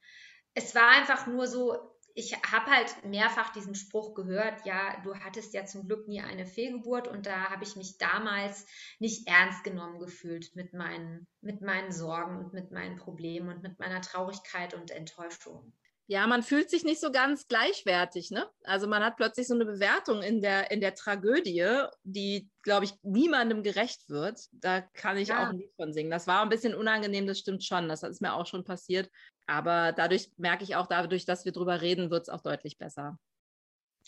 Es 0.53 0.75
war 0.75 0.89
einfach 0.89 1.27
nur 1.27 1.47
so, 1.47 1.77
ich 2.15 2.33
habe 2.33 2.71
halt 2.71 3.05
mehrfach 3.05 3.51
diesen 3.53 3.75
Spruch 3.75 4.13
gehört, 4.13 4.65
ja, 4.65 4.99
du 5.03 5.15
hattest 5.15 5.53
ja 5.53 5.65
zum 5.65 5.87
Glück 5.87 6.07
nie 6.07 6.21
eine 6.21 6.45
Fehlgeburt 6.45 7.07
und 7.07 7.25
da 7.25 7.49
habe 7.49 7.63
ich 7.63 7.75
mich 7.75 7.97
damals 7.97 8.65
nicht 8.99 9.27
ernst 9.27 9.63
genommen 9.63 9.99
gefühlt 9.99 10.55
mit 10.55 10.73
meinen, 10.73 11.27
mit 11.41 11.61
meinen 11.61 11.91
Sorgen 11.91 12.37
und 12.37 12.53
mit 12.53 12.71
meinen 12.71 12.97
Problemen 12.97 13.49
und 13.49 13.63
mit 13.63 13.79
meiner 13.79 14.01
Traurigkeit 14.01 14.73
und 14.73 14.91
Enttäuschung. 14.91 15.73
Ja, 16.11 16.25
man 16.25 16.41
fühlt 16.41 16.71
sich 16.71 16.83
nicht 16.83 16.99
so 16.99 17.11
ganz 17.11 17.47
gleichwertig, 17.47 18.31
ne? 18.31 18.49
Also 18.63 18.87
man 18.87 19.03
hat 19.03 19.15
plötzlich 19.15 19.47
so 19.47 19.53
eine 19.53 19.65
Bewertung 19.65 20.23
in 20.23 20.41
der, 20.41 20.71
in 20.71 20.81
der 20.81 20.95
Tragödie, 20.95 21.83
die, 22.01 22.49
glaube 22.63 22.85
ich, 22.85 22.95
niemandem 23.03 23.61
gerecht 23.61 24.09
wird. 24.09 24.39
Da 24.51 24.81
kann 24.81 25.17
ich 25.17 25.27
ja. 25.27 25.43
auch 25.43 25.49
ein 25.49 25.59
Lied 25.59 25.71
von 25.75 25.93
singen. 25.93 26.09
Das 26.09 26.25
war 26.25 26.41
ein 26.41 26.49
bisschen 26.49 26.73
unangenehm, 26.73 27.27
das 27.27 27.37
stimmt 27.37 27.63
schon. 27.63 27.87
Das 27.87 28.01
ist 28.01 28.21
mir 28.21 28.33
auch 28.33 28.47
schon 28.47 28.63
passiert. 28.63 29.11
Aber 29.45 29.91
dadurch 29.91 30.31
merke 30.37 30.63
ich 30.63 30.75
auch, 30.75 30.87
dadurch, 30.87 31.25
dass 31.25 31.45
wir 31.45 31.51
drüber 31.51 31.81
reden, 31.81 32.09
wird 32.09 32.23
es 32.23 32.29
auch 32.29 32.41
deutlich 32.41 32.79
besser. 32.79 33.19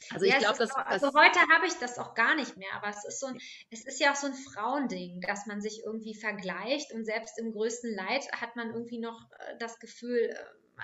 Also 0.10 0.26
ja, 0.26 0.38
ich 0.38 0.40
glaube, 0.40 0.58
das, 0.58 0.72
also 0.72 1.14
heute 1.14 1.40
habe 1.54 1.68
ich 1.68 1.76
das 1.76 2.00
auch 2.00 2.16
gar 2.16 2.34
nicht 2.34 2.58
mehr, 2.58 2.74
aber 2.74 2.90
es 2.90 3.06
ist 3.06 3.20
so 3.20 3.28
ein, 3.28 3.40
es 3.70 3.86
ist 3.86 4.00
ja 4.00 4.12
auch 4.12 4.16
so 4.16 4.26
ein 4.26 4.34
Frauending, 4.34 5.22
dass 5.22 5.46
man 5.46 5.62
sich 5.62 5.84
irgendwie 5.86 6.16
vergleicht 6.16 6.92
und 6.94 7.06
selbst 7.06 7.38
im 7.38 7.52
größten 7.52 7.94
Leid 7.94 8.32
hat 8.32 8.56
man 8.56 8.74
irgendwie 8.74 8.98
noch 8.98 9.30
äh, 9.38 9.58
das 9.60 9.78
Gefühl, 9.78 10.32
äh, 10.32 10.36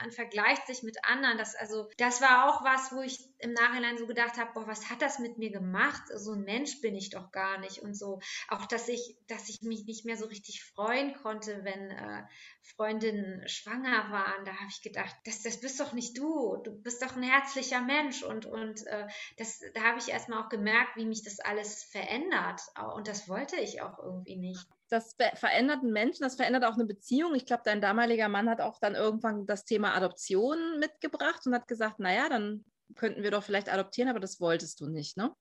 man 0.02 0.12
vergleicht 0.12 0.68
sich 0.68 0.84
mit 0.84 1.04
anderen. 1.04 1.38
Das, 1.38 1.56
also, 1.56 1.90
das 1.98 2.22
war 2.22 2.50
auch 2.50 2.64
was, 2.64 2.92
wo 2.92 3.02
ich 3.02 3.20
im 3.40 3.54
Nachhinein 3.54 3.98
so 3.98 4.08
gedacht 4.08 4.38
habe, 4.38 4.52
boah, 4.54 4.68
was 4.68 4.90
hat 4.90 5.02
das 5.02 5.20
mit 5.20 5.38
mir 5.38 5.52
gemacht? 5.52 6.04
So 6.14 6.34
ein 6.34 6.44
Mensch 6.44 6.82
bin 6.82 6.96
ich 6.96 7.10
doch 7.10 7.32
gar 7.32 7.60
nicht. 7.60 7.80
Und 7.80 7.96
so, 7.96 8.20
auch 8.48 8.66
dass 8.66 8.88
ich, 8.88 9.18
dass 9.28 9.50
ich 9.50 9.62
mich 9.62 9.86
nicht 9.86 10.06
mehr 10.06 10.18
so 10.18 10.26
richtig 10.26 10.64
freuen 10.64 11.14
konnte, 11.16 11.64
wenn 11.64 11.92
äh, 11.92 12.24
Freundinnen 12.62 13.48
schwanger 13.48 14.12
waren. 14.12 14.46
Da 14.46 14.54
habe 14.54 14.70
ich 14.70 14.82
gedacht, 14.82 15.16
das, 15.26 15.44
das 15.44 15.60
bist 15.60 15.80
doch 15.80 15.94
nicht 15.94 16.18
du. 16.18 16.58
Du 16.64 16.72
bist 16.72 17.02
doch 17.02 17.16
ein 17.16 17.24
herzlicher 17.24 17.82
Mensch. 17.82 18.24
Und, 18.24 18.46
und 18.46 18.86
äh, 18.88 19.08
das, 19.38 19.62
da 19.74 19.82
habe 19.82 20.00
ich 20.00 20.10
erstmal 20.10 20.44
auch 20.44 20.50
gemerkt, 20.50 20.96
wie 20.96 21.06
mich 21.06 21.24
das 21.24 21.40
alles 21.40 21.84
verändert. 21.84 22.62
Und 22.96 23.08
das 23.08 23.28
wollte 23.28 23.58
ich 23.58 23.82
auch 23.82 24.00
irgendwie 24.00 24.38
nicht 24.38 24.68
das 24.90 25.16
verändert 25.36 25.80
einen 25.80 25.92
Menschen, 25.92 26.24
das 26.24 26.36
verändert 26.36 26.66
auch 26.66 26.76
eine 26.76 26.86
Beziehung. 26.86 27.36
Ich 27.36 27.46
glaube, 27.46 27.64
dein 27.66 27.82
damaliger 27.82 28.30
Mann 28.30 28.50
hat 28.50 28.62
auch 28.62 28.80
dann 28.80 28.96
irgendwann 28.96 29.46
das 29.46 29.66
Thema 29.66 29.96
Adoption 29.96 30.80
mitgebracht 30.80 31.46
und 31.46 31.54
hat 31.54 31.68
gesagt, 31.68 32.00
naja, 32.00 32.30
dann 32.30 32.66
könnten 32.96 33.24
wir 33.24 33.32
doch 33.32 33.44
vielleicht 33.44 33.72
adoptieren, 33.72 34.10
aber 34.10 34.20
das 34.20 34.40
wolltest 34.40 34.80
du 34.80 34.88
nicht, 34.88 35.18
ne? 35.18 35.34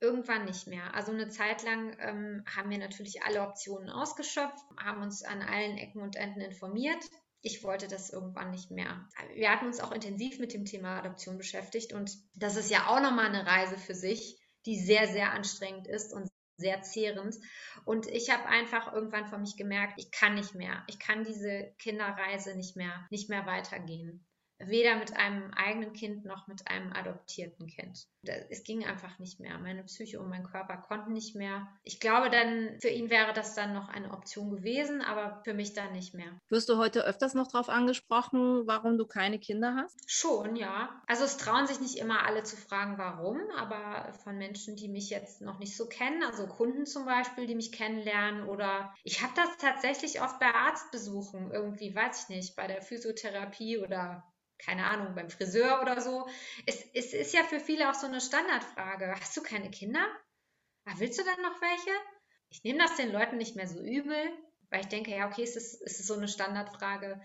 Irgendwann 0.00 0.46
nicht 0.46 0.66
mehr. 0.66 0.94
Also 0.94 1.12
eine 1.12 1.28
Zeit 1.28 1.62
lang 1.62 1.94
ähm, 1.98 2.44
haben 2.46 2.70
wir 2.70 2.78
natürlich 2.78 3.22
alle 3.22 3.42
Optionen 3.42 3.90
ausgeschöpft, 3.90 4.64
haben 4.82 5.02
uns 5.02 5.22
an 5.22 5.42
allen 5.42 5.76
Ecken 5.76 6.00
und 6.00 6.16
Enden 6.16 6.40
informiert. 6.40 7.04
Ich 7.42 7.62
wollte 7.62 7.86
das 7.86 8.08
irgendwann 8.08 8.50
nicht 8.50 8.70
mehr. 8.70 9.06
Wir 9.34 9.50
hatten 9.50 9.66
uns 9.66 9.80
auch 9.80 9.92
intensiv 9.92 10.38
mit 10.38 10.54
dem 10.54 10.64
Thema 10.64 10.98
Adoption 10.98 11.36
beschäftigt 11.36 11.92
und 11.92 12.16
das 12.34 12.56
ist 12.56 12.70
ja 12.70 12.86
auch 12.86 13.02
nochmal 13.02 13.26
eine 13.26 13.44
Reise 13.46 13.76
für 13.76 13.94
sich, 13.94 14.40
die 14.64 14.78
sehr, 14.78 15.06
sehr 15.08 15.32
anstrengend 15.32 15.86
ist 15.86 16.14
und 16.14 16.30
sehr 16.56 16.82
zehrend. 16.82 17.36
Und 17.84 18.06
ich 18.06 18.30
habe 18.30 18.46
einfach 18.46 18.92
irgendwann 18.92 19.26
von 19.26 19.40
mich 19.40 19.56
gemerkt, 19.56 19.94
ich 19.98 20.10
kann 20.10 20.34
nicht 20.34 20.54
mehr. 20.54 20.84
Ich 20.88 20.98
kann 20.98 21.24
diese 21.24 21.74
Kinderreise 21.78 22.56
nicht 22.56 22.76
mehr, 22.76 23.06
nicht 23.10 23.28
mehr 23.28 23.46
weitergehen 23.46 24.24
weder 24.68 24.96
mit 24.96 25.16
einem 25.16 25.50
eigenen 25.52 25.92
Kind 25.92 26.24
noch 26.24 26.46
mit 26.46 26.68
einem 26.68 26.92
adoptierten 26.92 27.66
Kind. 27.66 28.06
Es 28.48 28.64
ging 28.64 28.84
einfach 28.84 29.18
nicht 29.18 29.40
mehr. 29.40 29.58
Meine 29.58 29.84
Psyche 29.84 30.20
und 30.20 30.28
mein 30.28 30.44
Körper 30.44 30.78
konnten 30.78 31.12
nicht 31.12 31.36
mehr. 31.36 31.68
Ich 31.82 32.00
glaube, 32.00 32.30
dann 32.30 32.78
für 32.80 32.88
ihn 32.88 33.10
wäre 33.10 33.32
das 33.32 33.54
dann 33.54 33.74
noch 33.74 33.88
eine 33.88 34.12
Option 34.12 34.50
gewesen, 34.50 35.02
aber 35.02 35.42
für 35.44 35.54
mich 35.54 35.74
dann 35.74 35.92
nicht 35.92 36.14
mehr. 36.14 36.38
Wirst 36.48 36.68
du 36.68 36.78
heute 36.78 37.04
öfters 37.04 37.34
noch 37.34 37.48
darauf 37.48 37.68
angesprochen, 37.68 38.66
warum 38.66 38.98
du 38.98 39.06
keine 39.06 39.38
Kinder 39.38 39.74
hast? 39.76 39.98
Schon, 40.06 40.56
ja. 40.56 41.02
Also 41.06 41.24
es 41.24 41.36
trauen 41.36 41.66
sich 41.66 41.80
nicht 41.80 41.98
immer 41.98 42.26
alle 42.26 42.42
zu 42.42 42.56
fragen, 42.56 42.98
warum, 42.98 43.40
aber 43.56 44.12
von 44.24 44.36
Menschen, 44.38 44.76
die 44.76 44.88
mich 44.88 45.10
jetzt 45.10 45.42
noch 45.42 45.58
nicht 45.58 45.76
so 45.76 45.86
kennen, 45.86 46.22
also 46.22 46.46
Kunden 46.46 46.86
zum 46.86 47.04
Beispiel, 47.04 47.46
die 47.46 47.54
mich 47.54 47.72
kennenlernen 47.72 48.48
oder 48.48 48.94
ich 49.04 49.22
habe 49.22 49.32
das 49.36 49.56
tatsächlich 49.58 50.22
oft 50.22 50.38
bei 50.38 50.46
Arztbesuchen, 50.46 51.50
irgendwie, 51.50 51.94
weiß 51.94 52.24
ich 52.24 52.28
nicht, 52.28 52.56
bei 52.56 52.66
der 52.66 52.82
Physiotherapie 52.82 53.78
oder 53.78 54.24
keine 54.58 54.86
Ahnung, 54.86 55.14
beim 55.14 55.30
Friseur 55.30 55.80
oder 55.82 56.00
so. 56.00 56.28
Es, 56.66 56.84
es 56.94 57.12
ist 57.12 57.34
ja 57.34 57.44
für 57.44 57.60
viele 57.60 57.90
auch 57.90 57.94
so 57.94 58.06
eine 58.06 58.20
Standardfrage. 58.20 59.14
Hast 59.20 59.36
du 59.36 59.42
keine 59.42 59.70
Kinder? 59.70 60.06
Ah, 60.86 60.94
willst 60.98 61.18
du 61.18 61.24
dann 61.24 61.42
noch 61.42 61.60
welche? 61.60 61.90
Ich 62.50 62.62
nehme 62.62 62.78
das 62.78 62.96
den 62.96 63.12
Leuten 63.12 63.36
nicht 63.36 63.56
mehr 63.56 63.66
so 63.66 63.80
übel, 63.80 64.16
weil 64.70 64.80
ich 64.80 64.88
denke, 64.88 65.10
ja, 65.10 65.26
okay, 65.26 65.42
es 65.42 65.56
ist, 65.56 65.82
es 65.82 66.00
ist 66.00 66.06
so 66.06 66.14
eine 66.14 66.28
Standardfrage. 66.28 67.20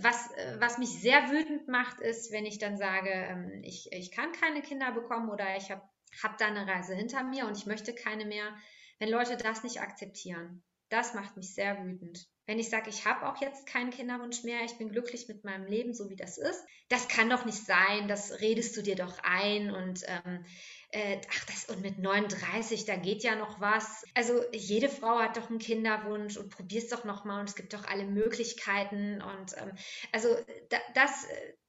Was, 0.00 0.30
was 0.58 0.78
mich 0.78 0.90
sehr 1.00 1.30
wütend 1.30 1.68
macht, 1.68 2.00
ist, 2.00 2.32
wenn 2.32 2.44
ich 2.44 2.58
dann 2.58 2.76
sage, 2.76 3.10
ähm, 3.10 3.62
ich, 3.62 3.90
ich 3.92 4.10
kann 4.10 4.32
keine 4.32 4.60
Kinder 4.60 4.92
bekommen 4.92 5.30
oder 5.30 5.56
ich 5.56 5.70
habe 5.70 5.82
hab 6.22 6.36
da 6.38 6.46
eine 6.46 6.66
Reise 6.66 6.94
hinter 6.94 7.22
mir 7.22 7.46
und 7.46 7.56
ich 7.56 7.66
möchte 7.66 7.94
keine 7.94 8.26
mehr, 8.26 8.54
wenn 8.98 9.08
Leute 9.08 9.36
das 9.36 9.62
nicht 9.62 9.80
akzeptieren. 9.80 10.62
Das 10.88 11.14
macht 11.14 11.36
mich 11.36 11.54
sehr 11.54 11.84
wütend. 11.84 12.26
Wenn 12.46 12.58
ich 12.58 12.70
sage, 12.70 12.88
ich 12.88 13.04
habe 13.04 13.28
auch 13.28 13.40
jetzt 13.42 13.66
keinen 13.66 13.90
Kinderwunsch 13.90 14.42
mehr, 14.42 14.64
ich 14.64 14.78
bin 14.78 14.88
glücklich 14.88 15.28
mit 15.28 15.44
meinem 15.44 15.66
Leben, 15.66 15.92
so 15.92 16.08
wie 16.08 16.16
das 16.16 16.38
ist, 16.38 16.64
das 16.88 17.06
kann 17.06 17.28
doch 17.28 17.44
nicht 17.44 17.62
sein, 17.66 18.08
das 18.08 18.40
redest 18.40 18.74
du 18.74 18.82
dir 18.82 18.96
doch 18.96 19.18
ein 19.22 19.70
und 19.70 20.02
ähm, 20.06 20.46
äh, 20.90 21.20
ach, 21.30 21.44
das 21.44 21.66
und 21.66 21.82
mit 21.82 21.98
39, 21.98 22.86
da 22.86 22.96
geht 22.96 23.22
ja 23.22 23.34
noch 23.34 23.60
was. 23.60 24.02
Also 24.14 24.42
jede 24.52 24.88
Frau 24.88 25.18
hat 25.18 25.36
doch 25.36 25.50
einen 25.50 25.58
Kinderwunsch 25.58 26.38
und 26.38 26.48
probier's 26.48 26.88
doch 26.88 27.04
nochmal 27.04 27.40
und 27.40 27.50
es 27.50 27.54
gibt 27.54 27.74
doch 27.74 27.84
alle 27.84 28.06
Möglichkeiten 28.06 29.20
und 29.20 29.54
ähm, 29.58 29.72
also 30.12 30.34
da, 30.70 30.78
das 30.94 31.26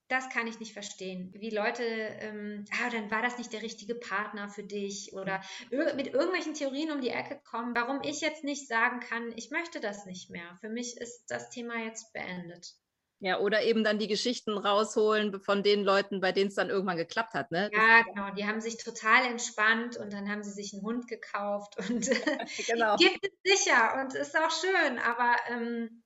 das 0.09 0.29
kann 0.29 0.47
ich 0.47 0.59
nicht 0.59 0.73
verstehen. 0.73 1.31
Wie 1.35 1.51
Leute, 1.51 1.83
ähm, 1.83 2.65
ah, 2.71 2.89
dann 2.89 3.09
war 3.11 3.21
das 3.21 3.37
nicht 3.37 3.53
der 3.53 3.61
richtige 3.61 3.95
Partner 3.95 4.49
für 4.49 4.63
dich 4.63 5.13
oder 5.13 5.41
mit 5.69 6.07
irgendwelchen 6.07 6.55
Theorien 6.55 6.91
um 6.91 6.99
die 6.99 7.09
Ecke 7.09 7.39
kommen, 7.43 7.75
warum 7.75 8.01
ich 8.03 8.21
jetzt 8.21 8.43
nicht 8.43 8.67
sagen 8.67 8.99
kann, 8.99 9.31
ich 9.35 9.51
möchte 9.51 9.79
das 9.79 10.05
nicht 10.05 10.29
mehr. 10.29 10.57
Für 10.59 10.69
mich 10.69 10.97
ist 10.97 11.27
das 11.27 11.49
Thema 11.49 11.83
jetzt 11.83 12.11
beendet. 12.11 12.75
Ja, 13.21 13.39
oder 13.39 13.63
eben 13.63 13.83
dann 13.83 13.99
die 13.99 14.07
Geschichten 14.07 14.57
rausholen 14.57 15.41
von 15.41 15.61
den 15.61 15.83
Leuten, 15.83 16.21
bei 16.21 16.31
denen 16.31 16.47
es 16.47 16.55
dann 16.55 16.69
irgendwann 16.69 16.95
geklappt 16.95 17.33
hat. 17.33 17.51
Ne? 17.51 17.69
Ja, 17.73 18.01
genau. 18.03 18.33
Die 18.33 18.45
haben 18.45 18.61
sich 18.61 18.77
total 18.77 19.25
entspannt 19.25 19.97
und 19.97 20.13
dann 20.13 20.29
haben 20.29 20.41
sie 20.41 20.51
sich 20.51 20.73
einen 20.73 20.83
Hund 20.83 21.07
gekauft 21.07 21.75
und 21.77 22.09
genau. 22.67 22.95
gibt 22.97 23.19
es 23.21 23.57
sicher 23.57 23.99
und 24.01 24.15
ist 24.15 24.37
auch 24.37 24.51
schön, 24.51 24.99
aber 24.99 25.35
ähm, 25.49 26.01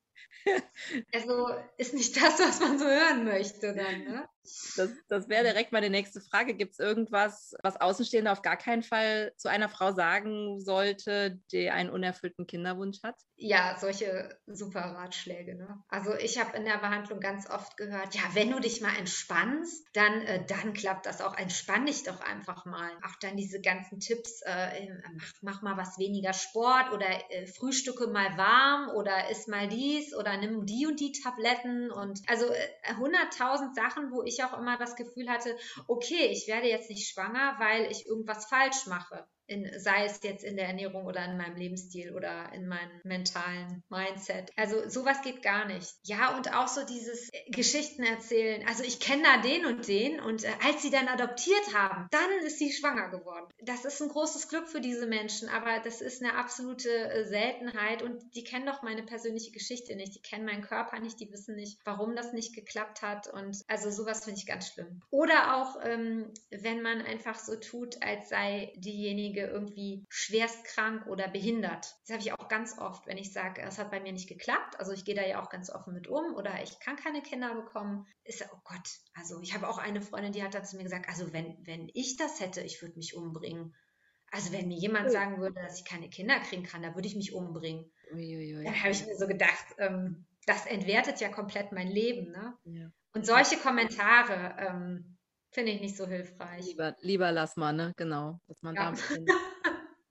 also 1.14 1.48
ist 1.78 1.94
nicht 1.94 2.16
das, 2.22 2.40
was 2.40 2.60
man 2.60 2.80
so 2.80 2.86
hören 2.86 3.26
möchte 3.26 3.74
dann, 3.76 4.04
ne? 4.04 4.28
Das, 4.76 4.90
das 5.08 5.30
wäre 5.30 5.44
direkt 5.44 5.72
meine 5.72 5.90
nächste 5.90 6.22
Frage. 6.22 6.54
Gibt 6.54 6.74
es 6.74 6.80
irgendwas, 6.80 7.56
was 7.64 7.80
Außenstehende 7.80 8.32
auf 8.32 8.42
gar 8.42 8.58
keinen 8.58 8.84
Fall 8.84 9.34
zu 9.38 9.50
einer 9.50 9.70
Frau 9.70 9.94
sagen 9.94 10.60
sollte, 10.60 11.40
die 11.52 11.70
einen 11.70 11.90
unerfüllten 11.90 12.46
Kinderwunsch 12.46 13.02
hat? 13.04 13.16
Ja, 13.36 13.78
solche 13.80 14.38
super 14.46 14.82
Ratschläge. 14.82 15.56
Ne? 15.56 15.84
Also 15.88 16.14
ich 16.16 16.40
habe 16.40 16.56
in 16.58 16.66
der 16.66 16.78
Behandlung 16.78 17.20
ganz 17.20 17.50
oft 17.50 17.78
gehört, 17.78 18.16
ja, 18.16 18.22
wenn 18.34 18.52
du 18.52 18.60
dich 18.60 18.82
mal 18.82 18.96
entspannst, 18.98 19.86
dann, 19.94 20.22
äh, 20.22 20.46
dann 20.46 20.74
klappt 20.74 21.06
das 21.06 21.22
auch. 21.22 21.38
Entspann 21.38 21.86
dich 21.86 22.04
doch 22.04 22.22
einfach 22.22 22.66
mal. 22.66 22.92
Auch 23.06 23.16
dann 23.22 23.38
diese 23.38 23.62
ganzen 23.62 24.00
Tipps, 24.00 24.42
äh, 24.46 24.90
mach, 25.14 25.34
mach, 25.42 25.62
mal 25.62 25.78
was 25.78 25.98
weniger 25.98 26.34
Sport 26.34 26.92
oder 26.92 27.08
äh, 27.32 27.48
frühstücke 27.48 28.08
mal 28.08 28.38
warm 28.38 28.90
oder 28.96 29.30
isst 29.30 29.48
mal 29.48 29.68
dies 29.68 30.14
oder 30.16 30.38
nimm 30.38 30.66
die 30.66 30.86
und 30.86 31.00
die 31.00 31.12
Tabletten 31.12 31.92
und 31.92 32.22
also 32.28 32.46
äh, 32.46 32.96
hunderttausend 32.98 33.76
Sachen, 33.76 34.12
wo 34.12 34.24
ich 34.24 34.33
auch 34.42 34.58
immer 34.58 34.78
das 34.78 34.96
Gefühl 34.96 35.30
hatte, 35.30 35.58
okay, 35.88 36.28
ich 36.32 36.48
werde 36.48 36.70
jetzt 36.70 36.90
nicht 36.90 37.10
schwanger, 37.10 37.56
weil 37.60 37.92
ich 37.92 38.06
irgendwas 38.06 38.46
falsch 38.46 38.88
mache 38.88 39.28
in, 39.48 39.70
sei 39.80 40.06
es 40.06 40.22
jetzt 40.24 40.44
in 40.44 40.56
der 40.56 40.68
Ernährung 40.68 41.06
oder 41.06 41.26
in 41.26 41.38
meinem 41.38 41.56
Lebensstil 41.56 42.14
oder 42.14 42.52
in 42.54 42.68
meinem 42.68 43.02
mentalen 43.04 43.84
Mindset. 43.90 44.52
Also 44.56 44.88
sowas 44.90 45.22
geht 45.22 45.42
gar 45.42 45.66
nicht. 45.66 45.94
Ja, 46.04 46.36
und 46.36 46.54
auch 46.54 46.68
so 46.68 46.86
dieses 46.86 47.30
Geschichten 47.48 48.04
erzählen. 48.04 48.66
Also 48.68 48.84
ich 48.84 49.00
kenne 49.00 49.24
da 49.24 49.42
den 49.42 49.66
und 49.66 49.88
den 49.88 50.20
und 50.20 50.44
äh, 50.44 50.52
als 50.66 50.82
sie 50.82 50.90
dann 50.90 51.08
adoptiert 51.08 51.74
haben, 51.74 52.08
dann 52.12 52.46
ist 52.46 52.60
sie 52.60 52.72
schwanger 52.72 53.10
geworden. 53.10 53.48
Das 53.62 53.86
ist 53.86 54.02
ein 54.02 54.10
großes 54.10 54.48
Glück 54.48 54.68
für 54.68 54.82
diese 54.82 55.08
Menschen, 55.08 55.50
aber 55.50 55.80
das 55.84 56.02
ist 56.02 56.24
eine 56.24 56.36
absolute 56.36 56.90
äh, 56.90 57.26
Seltenheit 57.26 58.02
und 58.02 58.36
die 58.36 58.44
kennen 58.44 58.66
doch 58.66 58.82
meine 58.82 59.04
persönliche 59.04 59.52
Geschichte 59.52 59.96
nicht. 59.96 60.16
Die 60.16 60.22
kennen 60.22 60.46
meinen 60.46 60.64
Körper 60.64 61.00
nicht, 61.00 61.20
die 61.20 61.32
wissen 61.32 61.56
nicht, 61.56 61.80
warum 61.84 62.16
das 62.16 62.34
nicht 62.34 62.56
geklappt 62.56 63.02
hat 63.02 63.28
und 63.28 63.62
also 63.68 63.92
sowas 63.92 64.24
finde 64.24 64.40
ich 64.40 64.46
ganz 64.46 64.70
schlimm. 64.70 65.02
Oder 65.10 65.58
auch, 65.58 65.78
ähm, 65.84 66.32
wenn 66.50 66.82
man 66.82 67.02
einfach 67.02 67.38
so 67.38 67.56
tut, 67.56 68.02
als 68.02 68.30
sei 68.30 68.74
diejenige 68.78 69.33
derjenige 69.34 69.54
irgendwie 69.54 70.06
schwerst 70.10 70.64
krank 70.66 71.06
oder 71.08 71.28
behindert. 71.28 71.96
Das 72.02 72.12
habe 72.12 72.22
ich 72.22 72.34
auch 72.34 72.48
ganz 72.48 72.78
oft, 72.78 73.06
wenn 73.08 73.18
ich 73.18 73.34
sage, 73.34 73.62
es 73.62 73.78
hat 73.78 73.92
bei 73.92 74.00
mir 74.00 74.12
nicht 74.12 74.30
geklappt. 74.30 74.80
Also 74.80 74.92
ich 74.92 75.06
gehe 75.06 75.16
da 75.16 75.26
ja 75.26 75.42
auch 75.42 75.50
ganz 75.50 75.70
offen 75.70 75.94
mit 75.94 76.08
um 76.08 76.36
oder 76.36 76.62
ich 76.64 76.80
kann 76.80 76.96
keine 76.96 77.22
Kinder 77.22 77.54
bekommen. 77.56 78.06
Ist 78.24 78.46
oh 78.52 78.60
Gott, 78.64 78.90
also 79.14 79.42
ich 79.42 79.54
habe 79.54 79.68
auch 79.68 79.78
eine 79.78 80.02
Freundin, 80.02 80.32
die 80.32 80.44
hat 80.44 80.54
da 80.54 80.64
zu 80.64 80.78
mir 80.78 80.84
gesagt, 80.84 81.10
also 81.10 81.34
wenn, 81.34 81.58
wenn 81.66 81.90
ich 81.94 82.18
das 82.18 82.40
hätte, 82.40 82.62
ich 82.62 82.82
würde 82.82 82.96
mich 82.96 83.16
umbringen. 83.16 83.76
Also 84.32 84.52
wenn 84.52 84.68
mir 84.68 84.78
jemand 84.78 85.12
sagen 85.12 85.40
würde, 85.40 85.62
dass 85.62 85.80
ich 85.80 85.86
keine 85.86 86.10
Kinder 86.10 86.40
kriegen 86.40 86.64
kann, 86.64 86.82
da 86.82 86.96
würde 86.96 87.08
ich 87.08 87.16
mich 87.16 87.34
umbringen. 87.34 87.92
Uiuiui. 88.12 88.64
Dann 88.64 88.80
habe 88.80 88.92
ich 88.92 89.06
mir 89.06 89.16
so 89.16 89.28
gedacht, 89.28 89.66
ähm, 89.78 90.26
das 90.48 90.66
entwertet 90.66 91.20
ja 91.22 91.30
komplett 91.30 91.72
mein 91.72 91.88
Leben. 91.88 92.32
Ne? 92.32 92.58
Ja. 92.66 92.92
Und 93.14 93.28
solche 93.28 93.58
Kommentare, 93.58 94.56
ähm, 94.58 95.13
Finde 95.54 95.72
ich 95.72 95.82
nicht 95.82 95.96
so 95.96 96.08
hilfreich. 96.08 96.66
Lieber, 96.66 96.96
lieber 97.02 97.32
lass 97.32 97.56
mal, 97.56 97.74
ne? 97.74 97.94
Genau. 97.96 98.40
Dass 98.48 98.62
man 98.64 98.76
ja. 98.76 98.82
da 98.82 98.88
ein 98.90 98.94
bisschen, 98.96 99.26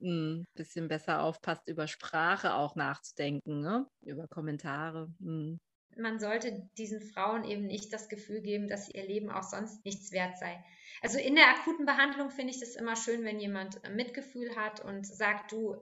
ein 0.01 0.45
bisschen, 0.55 0.89
besser 0.89 1.23
aufpasst, 1.23 1.67
über 1.67 1.89
Sprache 1.89 2.55
auch 2.55 2.77
nachzudenken, 2.77 3.61
ne? 3.61 3.87
Über 4.03 4.29
Kommentare. 4.29 5.13
Mh. 5.19 5.59
Man 5.97 6.19
sollte 6.19 6.71
diesen 6.79 7.01
Frauen 7.01 7.45
eben 7.45 7.67
nicht 7.67 7.93
das 7.93 8.09
Gefühl 8.09 8.41
geben, 8.41 8.69
dass 8.69 8.89
ihr 8.89 9.05
Leben 9.05 9.31
auch 9.31 9.43
sonst 9.43 9.85
nichts 9.85 10.11
wert 10.13 10.39
sei. 10.39 10.65
Also 11.03 11.19
in 11.19 11.35
der 11.35 11.49
akuten 11.49 11.85
Behandlung 11.85 12.31
finde 12.31 12.53
ich 12.55 12.61
das 12.61 12.77
immer 12.77 12.97
schön, 12.97 13.25
wenn 13.25 13.41
jemand 13.41 13.83
Mitgefühl 13.95 14.57
hat 14.57 14.83
und 14.83 15.07
sagt, 15.07 15.53
du, 15.53 15.77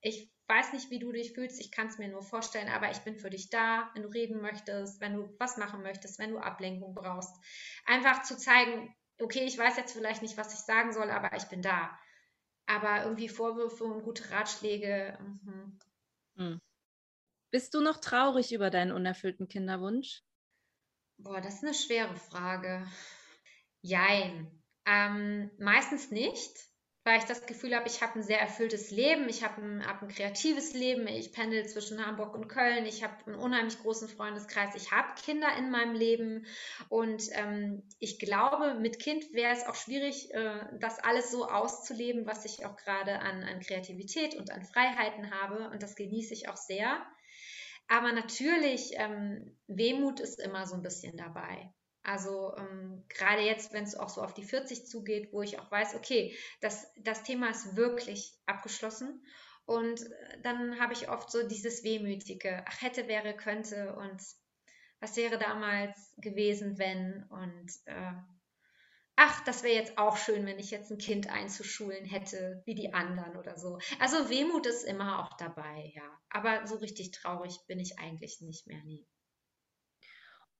ich 0.00 0.30
weiß 0.48 0.72
nicht, 0.72 0.90
wie 0.90 0.98
du 0.98 1.12
dich 1.12 1.32
fühlst, 1.32 1.60
ich 1.60 1.70
kann 1.70 1.88
es 1.88 1.98
mir 1.98 2.08
nur 2.08 2.22
vorstellen, 2.22 2.68
aber 2.68 2.90
ich 2.90 2.98
bin 2.98 3.16
für 3.16 3.30
dich 3.30 3.50
da, 3.50 3.90
wenn 3.94 4.02
du 4.02 4.08
reden 4.08 4.40
möchtest, 4.40 5.00
wenn 5.00 5.14
du 5.14 5.34
was 5.38 5.56
machen 5.56 5.82
möchtest, 5.82 6.18
wenn 6.18 6.30
du 6.30 6.38
Ablenkung 6.38 6.94
brauchst. 6.94 7.34
Einfach 7.84 8.22
zu 8.22 8.36
zeigen, 8.36 8.94
okay, 9.20 9.44
ich 9.44 9.58
weiß 9.58 9.76
jetzt 9.76 9.92
vielleicht 9.92 10.22
nicht, 10.22 10.36
was 10.36 10.54
ich 10.54 10.60
sagen 10.60 10.92
soll, 10.92 11.10
aber 11.10 11.36
ich 11.36 11.44
bin 11.44 11.62
da. 11.62 11.98
Aber 12.66 13.04
irgendwie 13.04 13.28
Vorwürfe 13.28 13.84
und 13.84 14.02
gute 14.02 14.30
Ratschläge. 14.30 15.18
Mhm. 15.20 15.78
Hm. 16.36 16.60
Bist 17.50 17.74
du 17.74 17.80
noch 17.80 17.98
traurig 17.98 18.52
über 18.52 18.70
deinen 18.70 18.92
unerfüllten 18.92 19.48
Kinderwunsch? 19.48 20.22
Boah, 21.16 21.40
das 21.40 21.54
ist 21.54 21.64
eine 21.64 21.74
schwere 21.74 22.16
Frage. 22.16 22.86
Jein. 23.80 24.62
Ähm, 24.84 25.50
meistens 25.58 26.10
nicht 26.10 26.67
weil 27.08 27.20
ich 27.20 27.24
das 27.24 27.46
Gefühl 27.46 27.74
habe, 27.74 27.88
ich 27.88 28.02
habe 28.02 28.16
ein 28.16 28.22
sehr 28.22 28.38
erfülltes 28.38 28.90
Leben, 28.90 29.30
ich 29.30 29.42
habe 29.42 29.62
ein, 29.62 29.86
hab 29.86 30.02
ein 30.02 30.08
kreatives 30.08 30.74
Leben, 30.74 31.06
ich 31.08 31.32
pendel 31.32 31.66
zwischen 31.66 32.04
Hamburg 32.04 32.34
und 32.34 32.48
Köln, 32.48 32.84
ich 32.84 33.02
habe 33.02 33.14
einen 33.24 33.36
unheimlich 33.36 33.80
großen 33.80 34.10
Freundeskreis, 34.10 34.74
ich 34.74 34.92
habe 34.92 35.08
Kinder 35.24 35.48
in 35.56 35.70
meinem 35.70 35.94
Leben 35.94 36.44
und 36.90 37.22
ähm, 37.32 37.82
ich 37.98 38.18
glaube, 38.18 38.74
mit 38.74 38.98
Kind 38.98 39.32
wäre 39.32 39.54
es 39.54 39.66
auch 39.66 39.74
schwierig, 39.74 40.34
äh, 40.34 40.60
das 40.80 40.98
alles 40.98 41.30
so 41.30 41.46
auszuleben, 41.46 42.26
was 42.26 42.44
ich 42.44 42.66
auch 42.66 42.76
gerade 42.76 43.20
an, 43.20 43.42
an 43.42 43.60
Kreativität 43.60 44.34
und 44.34 44.50
an 44.50 44.66
Freiheiten 44.66 45.30
habe 45.30 45.70
und 45.70 45.82
das 45.82 45.96
genieße 45.96 46.34
ich 46.34 46.50
auch 46.50 46.58
sehr. 46.58 47.06
Aber 47.88 48.12
natürlich, 48.12 48.90
ähm, 48.96 49.56
Wehmut 49.66 50.20
ist 50.20 50.40
immer 50.40 50.66
so 50.66 50.74
ein 50.74 50.82
bisschen 50.82 51.16
dabei. 51.16 51.72
Also 52.08 52.54
ähm, 52.56 53.04
gerade 53.10 53.42
jetzt, 53.42 53.74
wenn 53.74 53.84
es 53.84 53.94
auch 53.94 54.08
so 54.08 54.22
auf 54.22 54.32
die 54.32 54.42
40 54.42 54.86
zugeht, 54.86 55.30
wo 55.30 55.42
ich 55.42 55.58
auch 55.58 55.70
weiß, 55.70 55.94
okay, 55.94 56.34
das, 56.62 56.90
das 56.96 57.22
Thema 57.22 57.50
ist 57.50 57.76
wirklich 57.76 58.32
abgeschlossen. 58.46 59.22
Und 59.66 60.00
äh, 60.00 60.40
dann 60.42 60.80
habe 60.80 60.94
ich 60.94 61.10
oft 61.10 61.30
so 61.30 61.46
dieses 61.46 61.84
Wehmütige, 61.84 62.64
ach 62.66 62.80
hätte, 62.80 63.08
wäre, 63.08 63.36
könnte 63.36 63.94
und 63.94 64.22
was 65.00 65.16
wäre 65.18 65.36
damals 65.36 66.14
gewesen, 66.16 66.78
wenn 66.78 67.24
und 67.24 67.70
äh, 67.84 68.12
ach, 69.16 69.44
das 69.44 69.62
wäre 69.62 69.74
jetzt 69.74 69.98
auch 69.98 70.16
schön, 70.16 70.46
wenn 70.46 70.58
ich 70.58 70.70
jetzt 70.70 70.90
ein 70.90 70.96
Kind 70.96 71.28
einzuschulen 71.28 72.06
hätte, 72.06 72.62
wie 72.64 72.74
die 72.74 72.94
anderen 72.94 73.36
oder 73.36 73.58
so. 73.58 73.78
Also 74.00 74.30
Wehmut 74.30 74.64
ist 74.64 74.84
immer 74.84 75.22
auch 75.22 75.36
dabei, 75.36 75.92
ja. 75.94 76.18
Aber 76.30 76.66
so 76.66 76.76
richtig 76.76 77.10
traurig 77.10 77.60
bin 77.66 77.78
ich 77.78 77.98
eigentlich 77.98 78.40
nicht 78.40 78.66
mehr, 78.66 78.82
nie. 78.84 79.06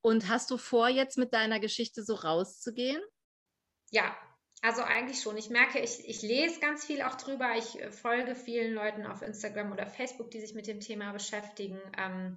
Und 0.01 0.29
hast 0.29 0.51
du 0.51 0.59
vor, 0.59 0.89
jetzt 0.89 1.19
mit 1.19 1.33
deiner 1.33 1.61
Geschichte 1.61 2.03
so 2.03 2.15
rauszugehen? 2.15 3.03
Ja, 3.91 4.17
also 4.63 4.83
eigentlich 4.83 5.21
schon. 5.21 5.37
Ich 5.37 5.51
merke, 5.51 5.79
ich, 5.79 6.09
ich 6.09 6.23
lese 6.23 6.61
ganz 6.61 6.85
viel 6.85 7.03
auch 7.03 7.15
drüber. 7.15 7.55
Ich 7.57 7.81
äh, 7.81 7.91
folge 7.93 8.35
vielen 8.35 8.75
Leuten 8.75 9.07
auf 9.07 9.23
Instagram 9.23 9.73
oder 9.73 9.87
Facebook, 9.87 10.31
die 10.31 10.41
sich 10.41 10.55
mit 10.55 10.67
dem 10.67 10.81
Thema 10.81 11.13
beschäftigen. 11.13 11.81
Ähm, 11.97 12.37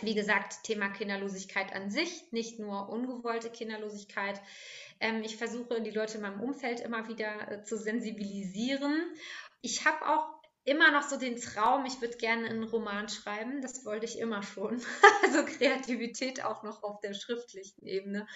wie 0.00 0.14
gesagt, 0.14 0.62
Thema 0.62 0.88
Kinderlosigkeit 0.88 1.74
an 1.74 1.90
sich, 1.90 2.32
nicht 2.32 2.58
nur 2.58 2.88
ungewollte 2.88 3.50
Kinderlosigkeit. 3.50 4.40
Ähm, 5.00 5.22
ich 5.22 5.36
versuche, 5.36 5.82
die 5.82 5.90
Leute 5.90 6.16
in 6.16 6.22
meinem 6.22 6.40
Umfeld 6.40 6.80
immer 6.80 7.08
wieder 7.08 7.50
äh, 7.50 7.62
zu 7.62 7.76
sensibilisieren. 7.76 9.02
Ich 9.60 9.84
habe 9.84 10.06
auch 10.06 10.39
immer 10.70 10.92
noch 10.92 11.02
so 11.02 11.16
den 11.16 11.36
Traum, 11.36 11.84
ich 11.84 12.00
würde 12.00 12.16
gerne 12.16 12.48
einen 12.48 12.62
Roman 12.62 13.08
schreiben. 13.08 13.60
Das 13.60 13.84
wollte 13.84 14.06
ich 14.06 14.20
immer 14.20 14.44
schon. 14.44 14.80
also 15.24 15.44
Kreativität 15.44 16.44
auch 16.44 16.62
noch 16.62 16.84
auf 16.84 17.00
der 17.00 17.12
schriftlichen 17.12 17.84
Ebene. 17.84 18.28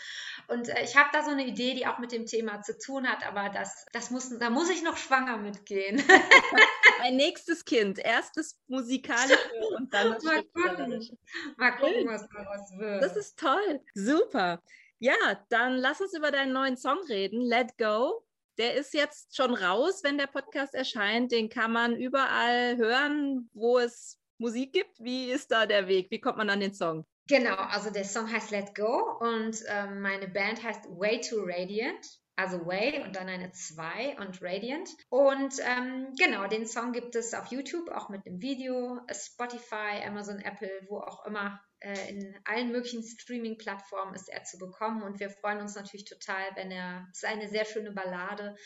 Und 0.48 0.68
äh, 0.68 0.82
ich 0.82 0.96
habe 0.96 1.10
da 1.12 1.22
so 1.22 1.30
eine 1.30 1.46
Idee, 1.46 1.74
die 1.74 1.86
auch 1.86 2.00
mit 2.00 2.10
dem 2.10 2.26
Thema 2.26 2.60
zu 2.60 2.76
tun 2.76 3.06
hat, 3.06 3.24
aber 3.24 3.50
das, 3.50 3.86
das 3.92 4.10
muss, 4.10 4.36
da 4.36 4.50
muss 4.50 4.68
ich 4.68 4.82
noch 4.82 4.96
schwanger 4.96 5.36
mitgehen. 5.36 6.02
Mein 6.98 7.14
nächstes 7.14 7.64
Kind, 7.64 8.00
erstes 8.00 8.58
musikalische 8.66 9.38
und 9.76 9.94
dann 9.94 10.14
das 10.14 10.24
Mal 10.24 10.42
gucken, 10.42 11.18
Mal 11.56 11.70
gucken 11.76 12.08
was 12.08 12.28
daraus 12.30 12.76
wird. 12.76 13.00
Das 13.00 13.16
ist 13.16 13.38
toll. 13.38 13.80
Super. 13.94 14.60
Ja, 14.98 15.14
dann 15.50 15.76
lass 15.76 16.00
uns 16.00 16.14
über 16.14 16.32
deinen 16.32 16.52
neuen 16.52 16.76
Song 16.76 16.98
reden. 17.08 17.40
Let 17.42 17.78
Go. 17.78 18.24
Der 18.58 18.74
ist 18.74 18.94
jetzt 18.94 19.36
schon 19.36 19.54
raus, 19.54 20.02
wenn 20.02 20.18
der 20.18 20.26
Podcast 20.26 20.74
erscheint. 20.74 21.32
Den 21.32 21.48
kann 21.48 21.72
man 21.72 21.96
überall 21.96 22.76
hören, 22.76 23.50
wo 23.52 23.78
es 23.78 24.18
Musik 24.38 24.72
gibt. 24.72 24.98
Wie 25.00 25.30
ist 25.30 25.50
da 25.50 25.66
der 25.66 25.88
Weg? 25.88 26.10
Wie 26.10 26.20
kommt 26.20 26.38
man 26.38 26.50
an 26.50 26.60
den 26.60 26.74
Song? 26.74 27.04
Genau, 27.26 27.56
also 27.56 27.90
der 27.90 28.04
Song 28.04 28.30
heißt 28.30 28.50
Let 28.50 28.74
Go 28.74 29.18
und 29.20 29.56
ähm, 29.68 30.02
meine 30.02 30.28
Band 30.28 30.62
heißt 30.62 30.84
Way 30.90 31.20
Too 31.20 31.42
Radiant. 31.42 32.06
Also 32.36 32.66
Way 32.66 33.02
und 33.04 33.14
dann 33.14 33.28
eine 33.28 33.52
2 33.52 34.16
und 34.18 34.42
Radiant. 34.42 34.90
Und 35.08 35.54
ähm, 35.60 36.12
genau, 36.18 36.48
den 36.48 36.66
Song 36.66 36.92
gibt 36.92 37.14
es 37.14 37.32
auf 37.32 37.46
YouTube, 37.46 37.88
auch 37.90 38.08
mit 38.08 38.26
einem 38.26 38.42
Video, 38.42 39.00
Spotify, 39.12 40.04
Amazon, 40.04 40.40
Apple, 40.40 40.84
wo 40.88 40.98
auch 40.98 41.24
immer 41.26 41.60
äh, 41.84 42.08
in 42.08 42.34
allen 42.44 42.72
möglichen 42.72 43.02
Streaming-Plattformen 43.02 44.14
ist 44.14 44.28
er 44.28 44.42
zu 44.44 44.58
bekommen. 44.58 45.02
Und 45.02 45.20
wir 45.20 45.28
freuen 45.28 45.60
uns 45.60 45.74
natürlich 45.74 46.06
total, 46.06 46.44
wenn 46.54 46.70
er, 46.70 47.06
es 47.12 47.22
ist 47.22 47.28
eine 47.28 47.48
sehr 47.48 47.66
schöne 47.66 47.92
Ballade, 47.92 48.56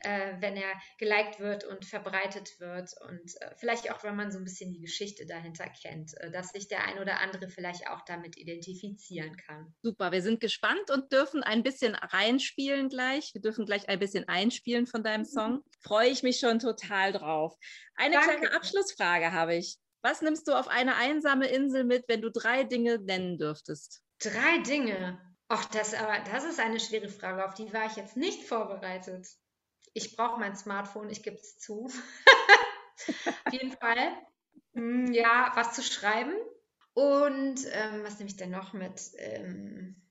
äh, 0.00 0.34
wenn 0.40 0.56
er 0.56 0.72
geliked 0.98 1.38
wird 1.38 1.64
und 1.64 1.84
verbreitet 1.84 2.58
wird. 2.60 2.90
Und 3.02 3.40
äh, 3.40 3.54
vielleicht 3.56 3.92
auch, 3.92 4.02
wenn 4.04 4.16
man 4.16 4.32
so 4.32 4.38
ein 4.38 4.44
bisschen 4.44 4.72
die 4.72 4.80
Geschichte 4.80 5.26
dahinter 5.26 5.68
kennt, 5.68 6.14
äh, 6.20 6.30
dass 6.30 6.48
sich 6.48 6.68
der 6.68 6.84
ein 6.86 6.98
oder 6.98 7.20
andere 7.20 7.50
vielleicht 7.50 7.88
auch 7.88 8.02
damit 8.06 8.38
identifizieren 8.38 9.36
kann. 9.36 9.74
Super, 9.82 10.10
wir 10.10 10.22
sind 10.22 10.40
gespannt 10.40 10.90
und 10.90 11.12
dürfen 11.12 11.42
ein 11.42 11.62
bisschen 11.62 11.94
reinspielen 11.94 12.88
gleich. 12.88 13.34
Wir 13.34 13.42
dürfen 13.42 13.66
gleich 13.66 13.88
ein 13.88 13.98
bisschen 13.98 14.26
einspielen 14.28 14.86
von 14.86 15.02
deinem 15.02 15.26
Song. 15.26 15.56
Mhm. 15.56 15.64
Freue 15.80 16.08
ich 16.08 16.22
mich 16.22 16.38
schon 16.38 16.58
total 16.58 17.12
drauf. 17.12 17.56
Eine 17.96 18.14
Danke. 18.14 18.36
kleine 18.36 18.54
Abschlussfrage 18.54 19.32
habe 19.32 19.56
ich. 19.56 19.78
Was 20.02 20.20
nimmst 20.20 20.48
du 20.48 20.58
auf 20.58 20.68
eine 20.68 20.96
einsame 20.96 21.46
Insel 21.46 21.84
mit, 21.84 22.08
wenn 22.08 22.20
du 22.20 22.30
drei 22.30 22.64
Dinge 22.64 22.98
nennen 22.98 23.38
dürftest? 23.38 24.02
Drei 24.18 24.58
Dinge. 24.58 25.20
Ach, 25.48 25.64
das, 25.66 25.94
aber 25.94 26.18
das 26.30 26.44
ist 26.44 26.58
eine 26.58 26.80
schwere 26.80 27.08
Frage, 27.08 27.44
auf 27.44 27.54
die 27.54 27.72
war 27.72 27.86
ich 27.86 27.96
jetzt 27.96 28.16
nicht 28.16 28.44
vorbereitet. 28.44 29.28
Ich 29.94 30.16
brauche 30.16 30.40
mein 30.40 30.56
Smartphone, 30.56 31.10
ich 31.10 31.22
gebe 31.22 31.36
es 31.36 31.58
zu. 31.58 31.86
auf 33.46 33.52
jeden 33.52 33.72
Fall. 33.72 34.16
Hm, 34.74 35.12
ja, 35.12 35.52
was 35.54 35.74
zu 35.74 35.82
schreiben. 35.82 36.34
Und 36.94 37.60
ähm, 37.70 38.02
was 38.02 38.18
nehme 38.18 38.28
ich 38.28 38.36
denn 38.36 38.50
noch 38.50 38.72
mit? 38.72 39.00
Ähm, 39.18 40.02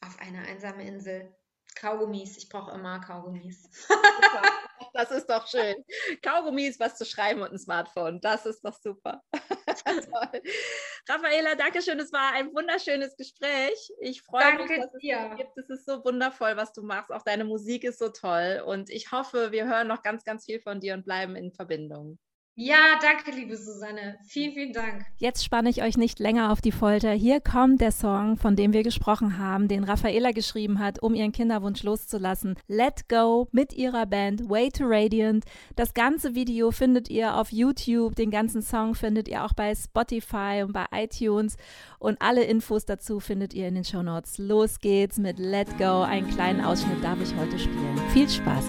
auf 0.00 0.18
einer 0.18 0.42
einsamen 0.42 0.80
Insel. 0.80 1.34
Kaugummis. 1.74 2.36
Ich 2.36 2.48
brauche 2.48 2.72
immer 2.72 3.00
Kaugummis. 3.00 3.70
das 4.94 5.10
ist 5.10 5.28
doch 5.28 5.46
schön. 5.46 5.84
Kaugummis, 6.22 6.78
was 6.78 6.96
zu 6.96 7.04
schreiben 7.04 7.42
und 7.42 7.52
ein 7.52 7.58
Smartphone. 7.58 8.20
Das 8.20 8.46
ist 8.46 8.64
doch 8.64 8.74
super. 8.74 9.22
Raffaela, 11.08 11.54
danke 11.54 11.82
schön. 11.82 11.98
Es 11.98 12.12
war 12.12 12.32
ein 12.34 12.52
wunderschönes 12.54 13.16
Gespräch. 13.16 13.92
Ich 14.00 14.22
freue 14.22 14.42
danke 14.42 14.64
mich, 14.64 14.80
dass 14.80 14.92
dir. 15.00 15.28
es 15.32 15.36
gibt. 15.36 15.58
Es 15.58 15.70
ist 15.70 15.86
so 15.86 16.04
wundervoll, 16.04 16.56
was 16.56 16.72
du 16.72 16.82
machst. 16.82 17.10
Auch 17.10 17.22
deine 17.22 17.44
Musik 17.44 17.84
ist 17.84 17.98
so 17.98 18.08
toll. 18.08 18.62
Und 18.64 18.90
ich 18.90 19.12
hoffe, 19.12 19.52
wir 19.52 19.66
hören 19.66 19.88
noch 19.88 20.02
ganz, 20.02 20.24
ganz 20.24 20.44
viel 20.44 20.60
von 20.60 20.80
dir 20.80 20.94
und 20.94 21.04
bleiben 21.04 21.36
in 21.36 21.52
Verbindung. 21.52 22.18
Ja, 22.60 22.98
danke, 23.00 23.30
liebe 23.38 23.56
Susanne. 23.56 24.18
Vielen, 24.26 24.52
vielen 24.52 24.72
Dank. 24.72 25.06
Jetzt 25.18 25.44
spanne 25.44 25.70
ich 25.70 25.80
euch 25.84 25.96
nicht 25.96 26.18
länger 26.18 26.50
auf 26.50 26.60
die 26.60 26.72
Folter. 26.72 27.12
Hier 27.12 27.40
kommt 27.40 27.80
der 27.80 27.92
Song, 27.92 28.36
von 28.36 28.56
dem 28.56 28.72
wir 28.72 28.82
gesprochen 28.82 29.38
haben, 29.38 29.68
den 29.68 29.84
Raffaella 29.84 30.32
geschrieben 30.32 30.80
hat, 30.80 31.00
um 31.00 31.14
ihren 31.14 31.30
Kinderwunsch 31.30 31.84
loszulassen. 31.84 32.56
Let 32.66 33.08
Go 33.08 33.46
mit 33.52 33.74
ihrer 33.74 34.06
Band 34.06 34.50
Way 34.50 34.70
to 34.70 34.82
Radiant. 34.86 35.44
Das 35.76 35.94
ganze 35.94 36.34
Video 36.34 36.72
findet 36.72 37.08
ihr 37.08 37.36
auf 37.36 37.52
YouTube. 37.52 38.16
Den 38.16 38.32
ganzen 38.32 38.60
Song 38.60 38.96
findet 38.96 39.28
ihr 39.28 39.44
auch 39.44 39.52
bei 39.52 39.72
Spotify 39.72 40.64
und 40.64 40.72
bei 40.72 40.86
iTunes. 40.90 41.58
Und 42.00 42.20
alle 42.20 42.42
Infos 42.42 42.84
dazu 42.84 43.20
findet 43.20 43.54
ihr 43.54 43.68
in 43.68 43.76
den 43.76 43.84
Show 43.84 44.02
Notes. 44.02 44.36
Los 44.36 44.80
geht's 44.80 45.18
mit 45.18 45.38
Let 45.38 45.78
Go. 45.78 46.02
Einen 46.02 46.28
kleinen 46.28 46.64
Ausschnitt 46.64 47.04
darf 47.04 47.20
ich 47.22 47.32
heute 47.36 47.56
spielen. 47.56 47.98
Viel 48.12 48.28
Spaß. 48.28 48.64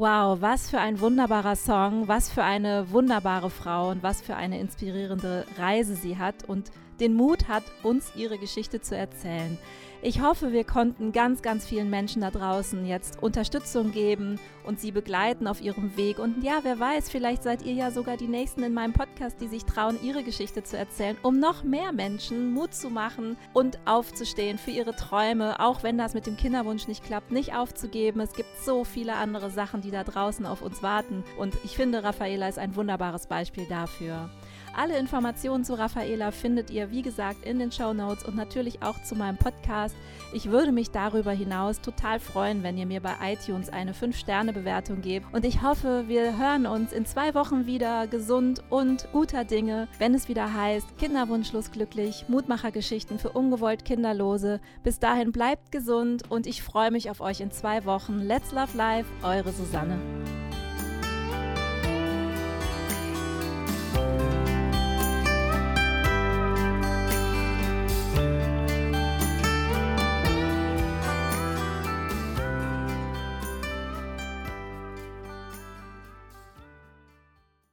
Wow, 0.00 0.40
was 0.40 0.70
für 0.70 0.78
ein 0.78 1.00
wunderbarer 1.00 1.56
Song, 1.56 2.06
was 2.06 2.30
für 2.30 2.44
eine 2.44 2.92
wunderbare 2.92 3.50
Frau 3.50 3.90
und 3.90 4.00
was 4.04 4.20
für 4.20 4.36
eine 4.36 4.60
inspirierende 4.60 5.44
Reise 5.58 5.96
sie 5.96 6.18
hat. 6.18 6.44
Und 6.44 6.70
den 7.00 7.14
Mut 7.14 7.48
hat, 7.48 7.64
uns 7.82 8.12
ihre 8.16 8.38
Geschichte 8.38 8.80
zu 8.80 8.96
erzählen. 8.96 9.58
Ich 10.00 10.22
hoffe, 10.22 10.52
wir 10.52 10.62
konnten 10.62 11.10
ganz, 11.10 11.42
ganz 11.42 11.66
vielen 11.66 11.90
Menschen 11.90 12.22
da 12.22 12.30
draußen 12.30 12.86
jetzt 12.86 13.20
Unterstützung 13.20 13.90
geben 13.90 14.38
und 14.64 14.78
sie 14.78 14.92
begleiten 14.92 15.48
auf 15.48 15.60
ihrem 15.60 15.96
Weg. 15.96 16.20
Und 16.20 16.44
ja, 16.44 16.60
wer 16.62 16.78
weiß, 16.78 17.10
vielleicht 17.10 17.42
seid 17.42 17.62
ihr 17.62 17.72
ja 17.72 17.90
sogar 17.90 18.16
die 18.16 18.28
Nächsten 18.28 18.62
in 18.62 18.72
meinem 18.72 18.92
Podcast, 18.92 19.40
die 19.40 19.48
sich 19.48 19.64
trauen, 19.64 19.98
ihre 20.00 20.22
Geschichte 20.22 20.62
zu 20.62 20.78
erzählen, 20.78 21.16
um 21.22 21.40
noch 21.40 21.64
mehr 21.64 21.90
Menschen 21.90 22.52
Mut 22.52 22.74
zu 22.74 22.90
machen 22.90 23.36
und 23.54 23.80
aufzustehen 23.86 24.58
für 24.58 24.70
ihre 24.70 24.94
Träume, 24.94 25.58
auch 25.58 25.82
wenn 25.82 25.98
das 25.98 26.14
mit 26.14 26.28
dem 26.28 26.36
Kinderwunsch 26.36 26.86
nicht 26.86 27.02
klappt, 27.02 27.32
nicht 27.32 27.56
aufzugeben. 27.56 28.20
Es 28.20 28.34
gibt 28.34 28.56
so 28.64 28.84
viele 28.84 29.16
andere 29.16 29.50
Sachen, 29.50 29.80
die 29.80 29.90
da 29.90 30.04
draußen 30.04 30.46
auf 30.46 30.62
uns 30.62 30.80
warten. 30.80 31.24
Und 31.38 31.56
ich 31.64 31.74
finde, 31.74 32.04
Raffaela 32.04 32.48
ist 32.48 32.60
ein 32.60 32.76
wunderbares 32.76 33.26
Beispiel 33.26 33.66
dafür. 33.68 34.30
Alle 34.78 34.96
Informationen 34.96 35.64
zu 35.64 35.76
Raffaela 35.76 36.30
findet 36.30 36.70
ihr, 36.70 36.92
wie 36.92 37.02
gesagt, 37.02 37.44
in 37.44 37.58
den 37.58 37.72
Show 37.72 37.92
Notes 37.92 38.24
und 38.24 38.36
natürlich 38.36 38.80
auch 38.80 39.02
zu 39.02 39.16
meinem 39.16 39.36
Podcast. 39.36 39.96
Ich 40.32 40.52
würde 40.52 40.70
mich 40.70 40.92
darüber 40.92 41.32
hinaus 41.32 41.80
total 41.80 42.20
freuen, 42.20 42.62
wenn 42.62 42.78
ihr 42.78 42.86
mir 42.86 43.00
bei 43.00 43.14
iTunes 43.24 43.70
eine 43.70 43.92
5-Sterne-Bewertung 43.92 45.00
gebt. 45.00 45.26
Und 45.34 45.44
ich 45.44 45.62
hoffe, 45.62 46.04
wir 46.06 46.38
hören 46.38 46.64
uns 46.66 46.92
in 46.92 47.06
zwei 47.06 47.34
Wochen 47.34 47.66
wieder 47.66 48.06
gesund 48.06 48.62
und 48.70 49.08
guter 49.10 49.42
Dinge, 49.42 49.88
wenn 49.98 50.14
es 50.14 50.28
wieder 50.28 50.54
heißt 50.54 50.96
Kinderwunschlos 50.96 51.72
glücklich, 51.72 52.26
Mutmachergeschichten 52.28 53.18
für 53.18 53.30
ungewollt 53.30 53.84
Kinderlose. 53.84 54.60
Bis 54.84 55.00
dahin 55.00 55.32
bleibt 55.32 55.72
gesund 55.72 56.30
und 56.30 56.46
ich 56.46 56.62
freue 56.62 56.92
mich 56.92 57.10
auf 57.10 57.20
euch 57.20 57.40
in 57.40 57.50
zwei 57.50 57.84
Wochen. 57.84 58.20
Let's 58.20 58.52
Love 58.52 58.76
Life, 58.76 59.10
eure 59.24 59.50
Susanne. 59.50 59.98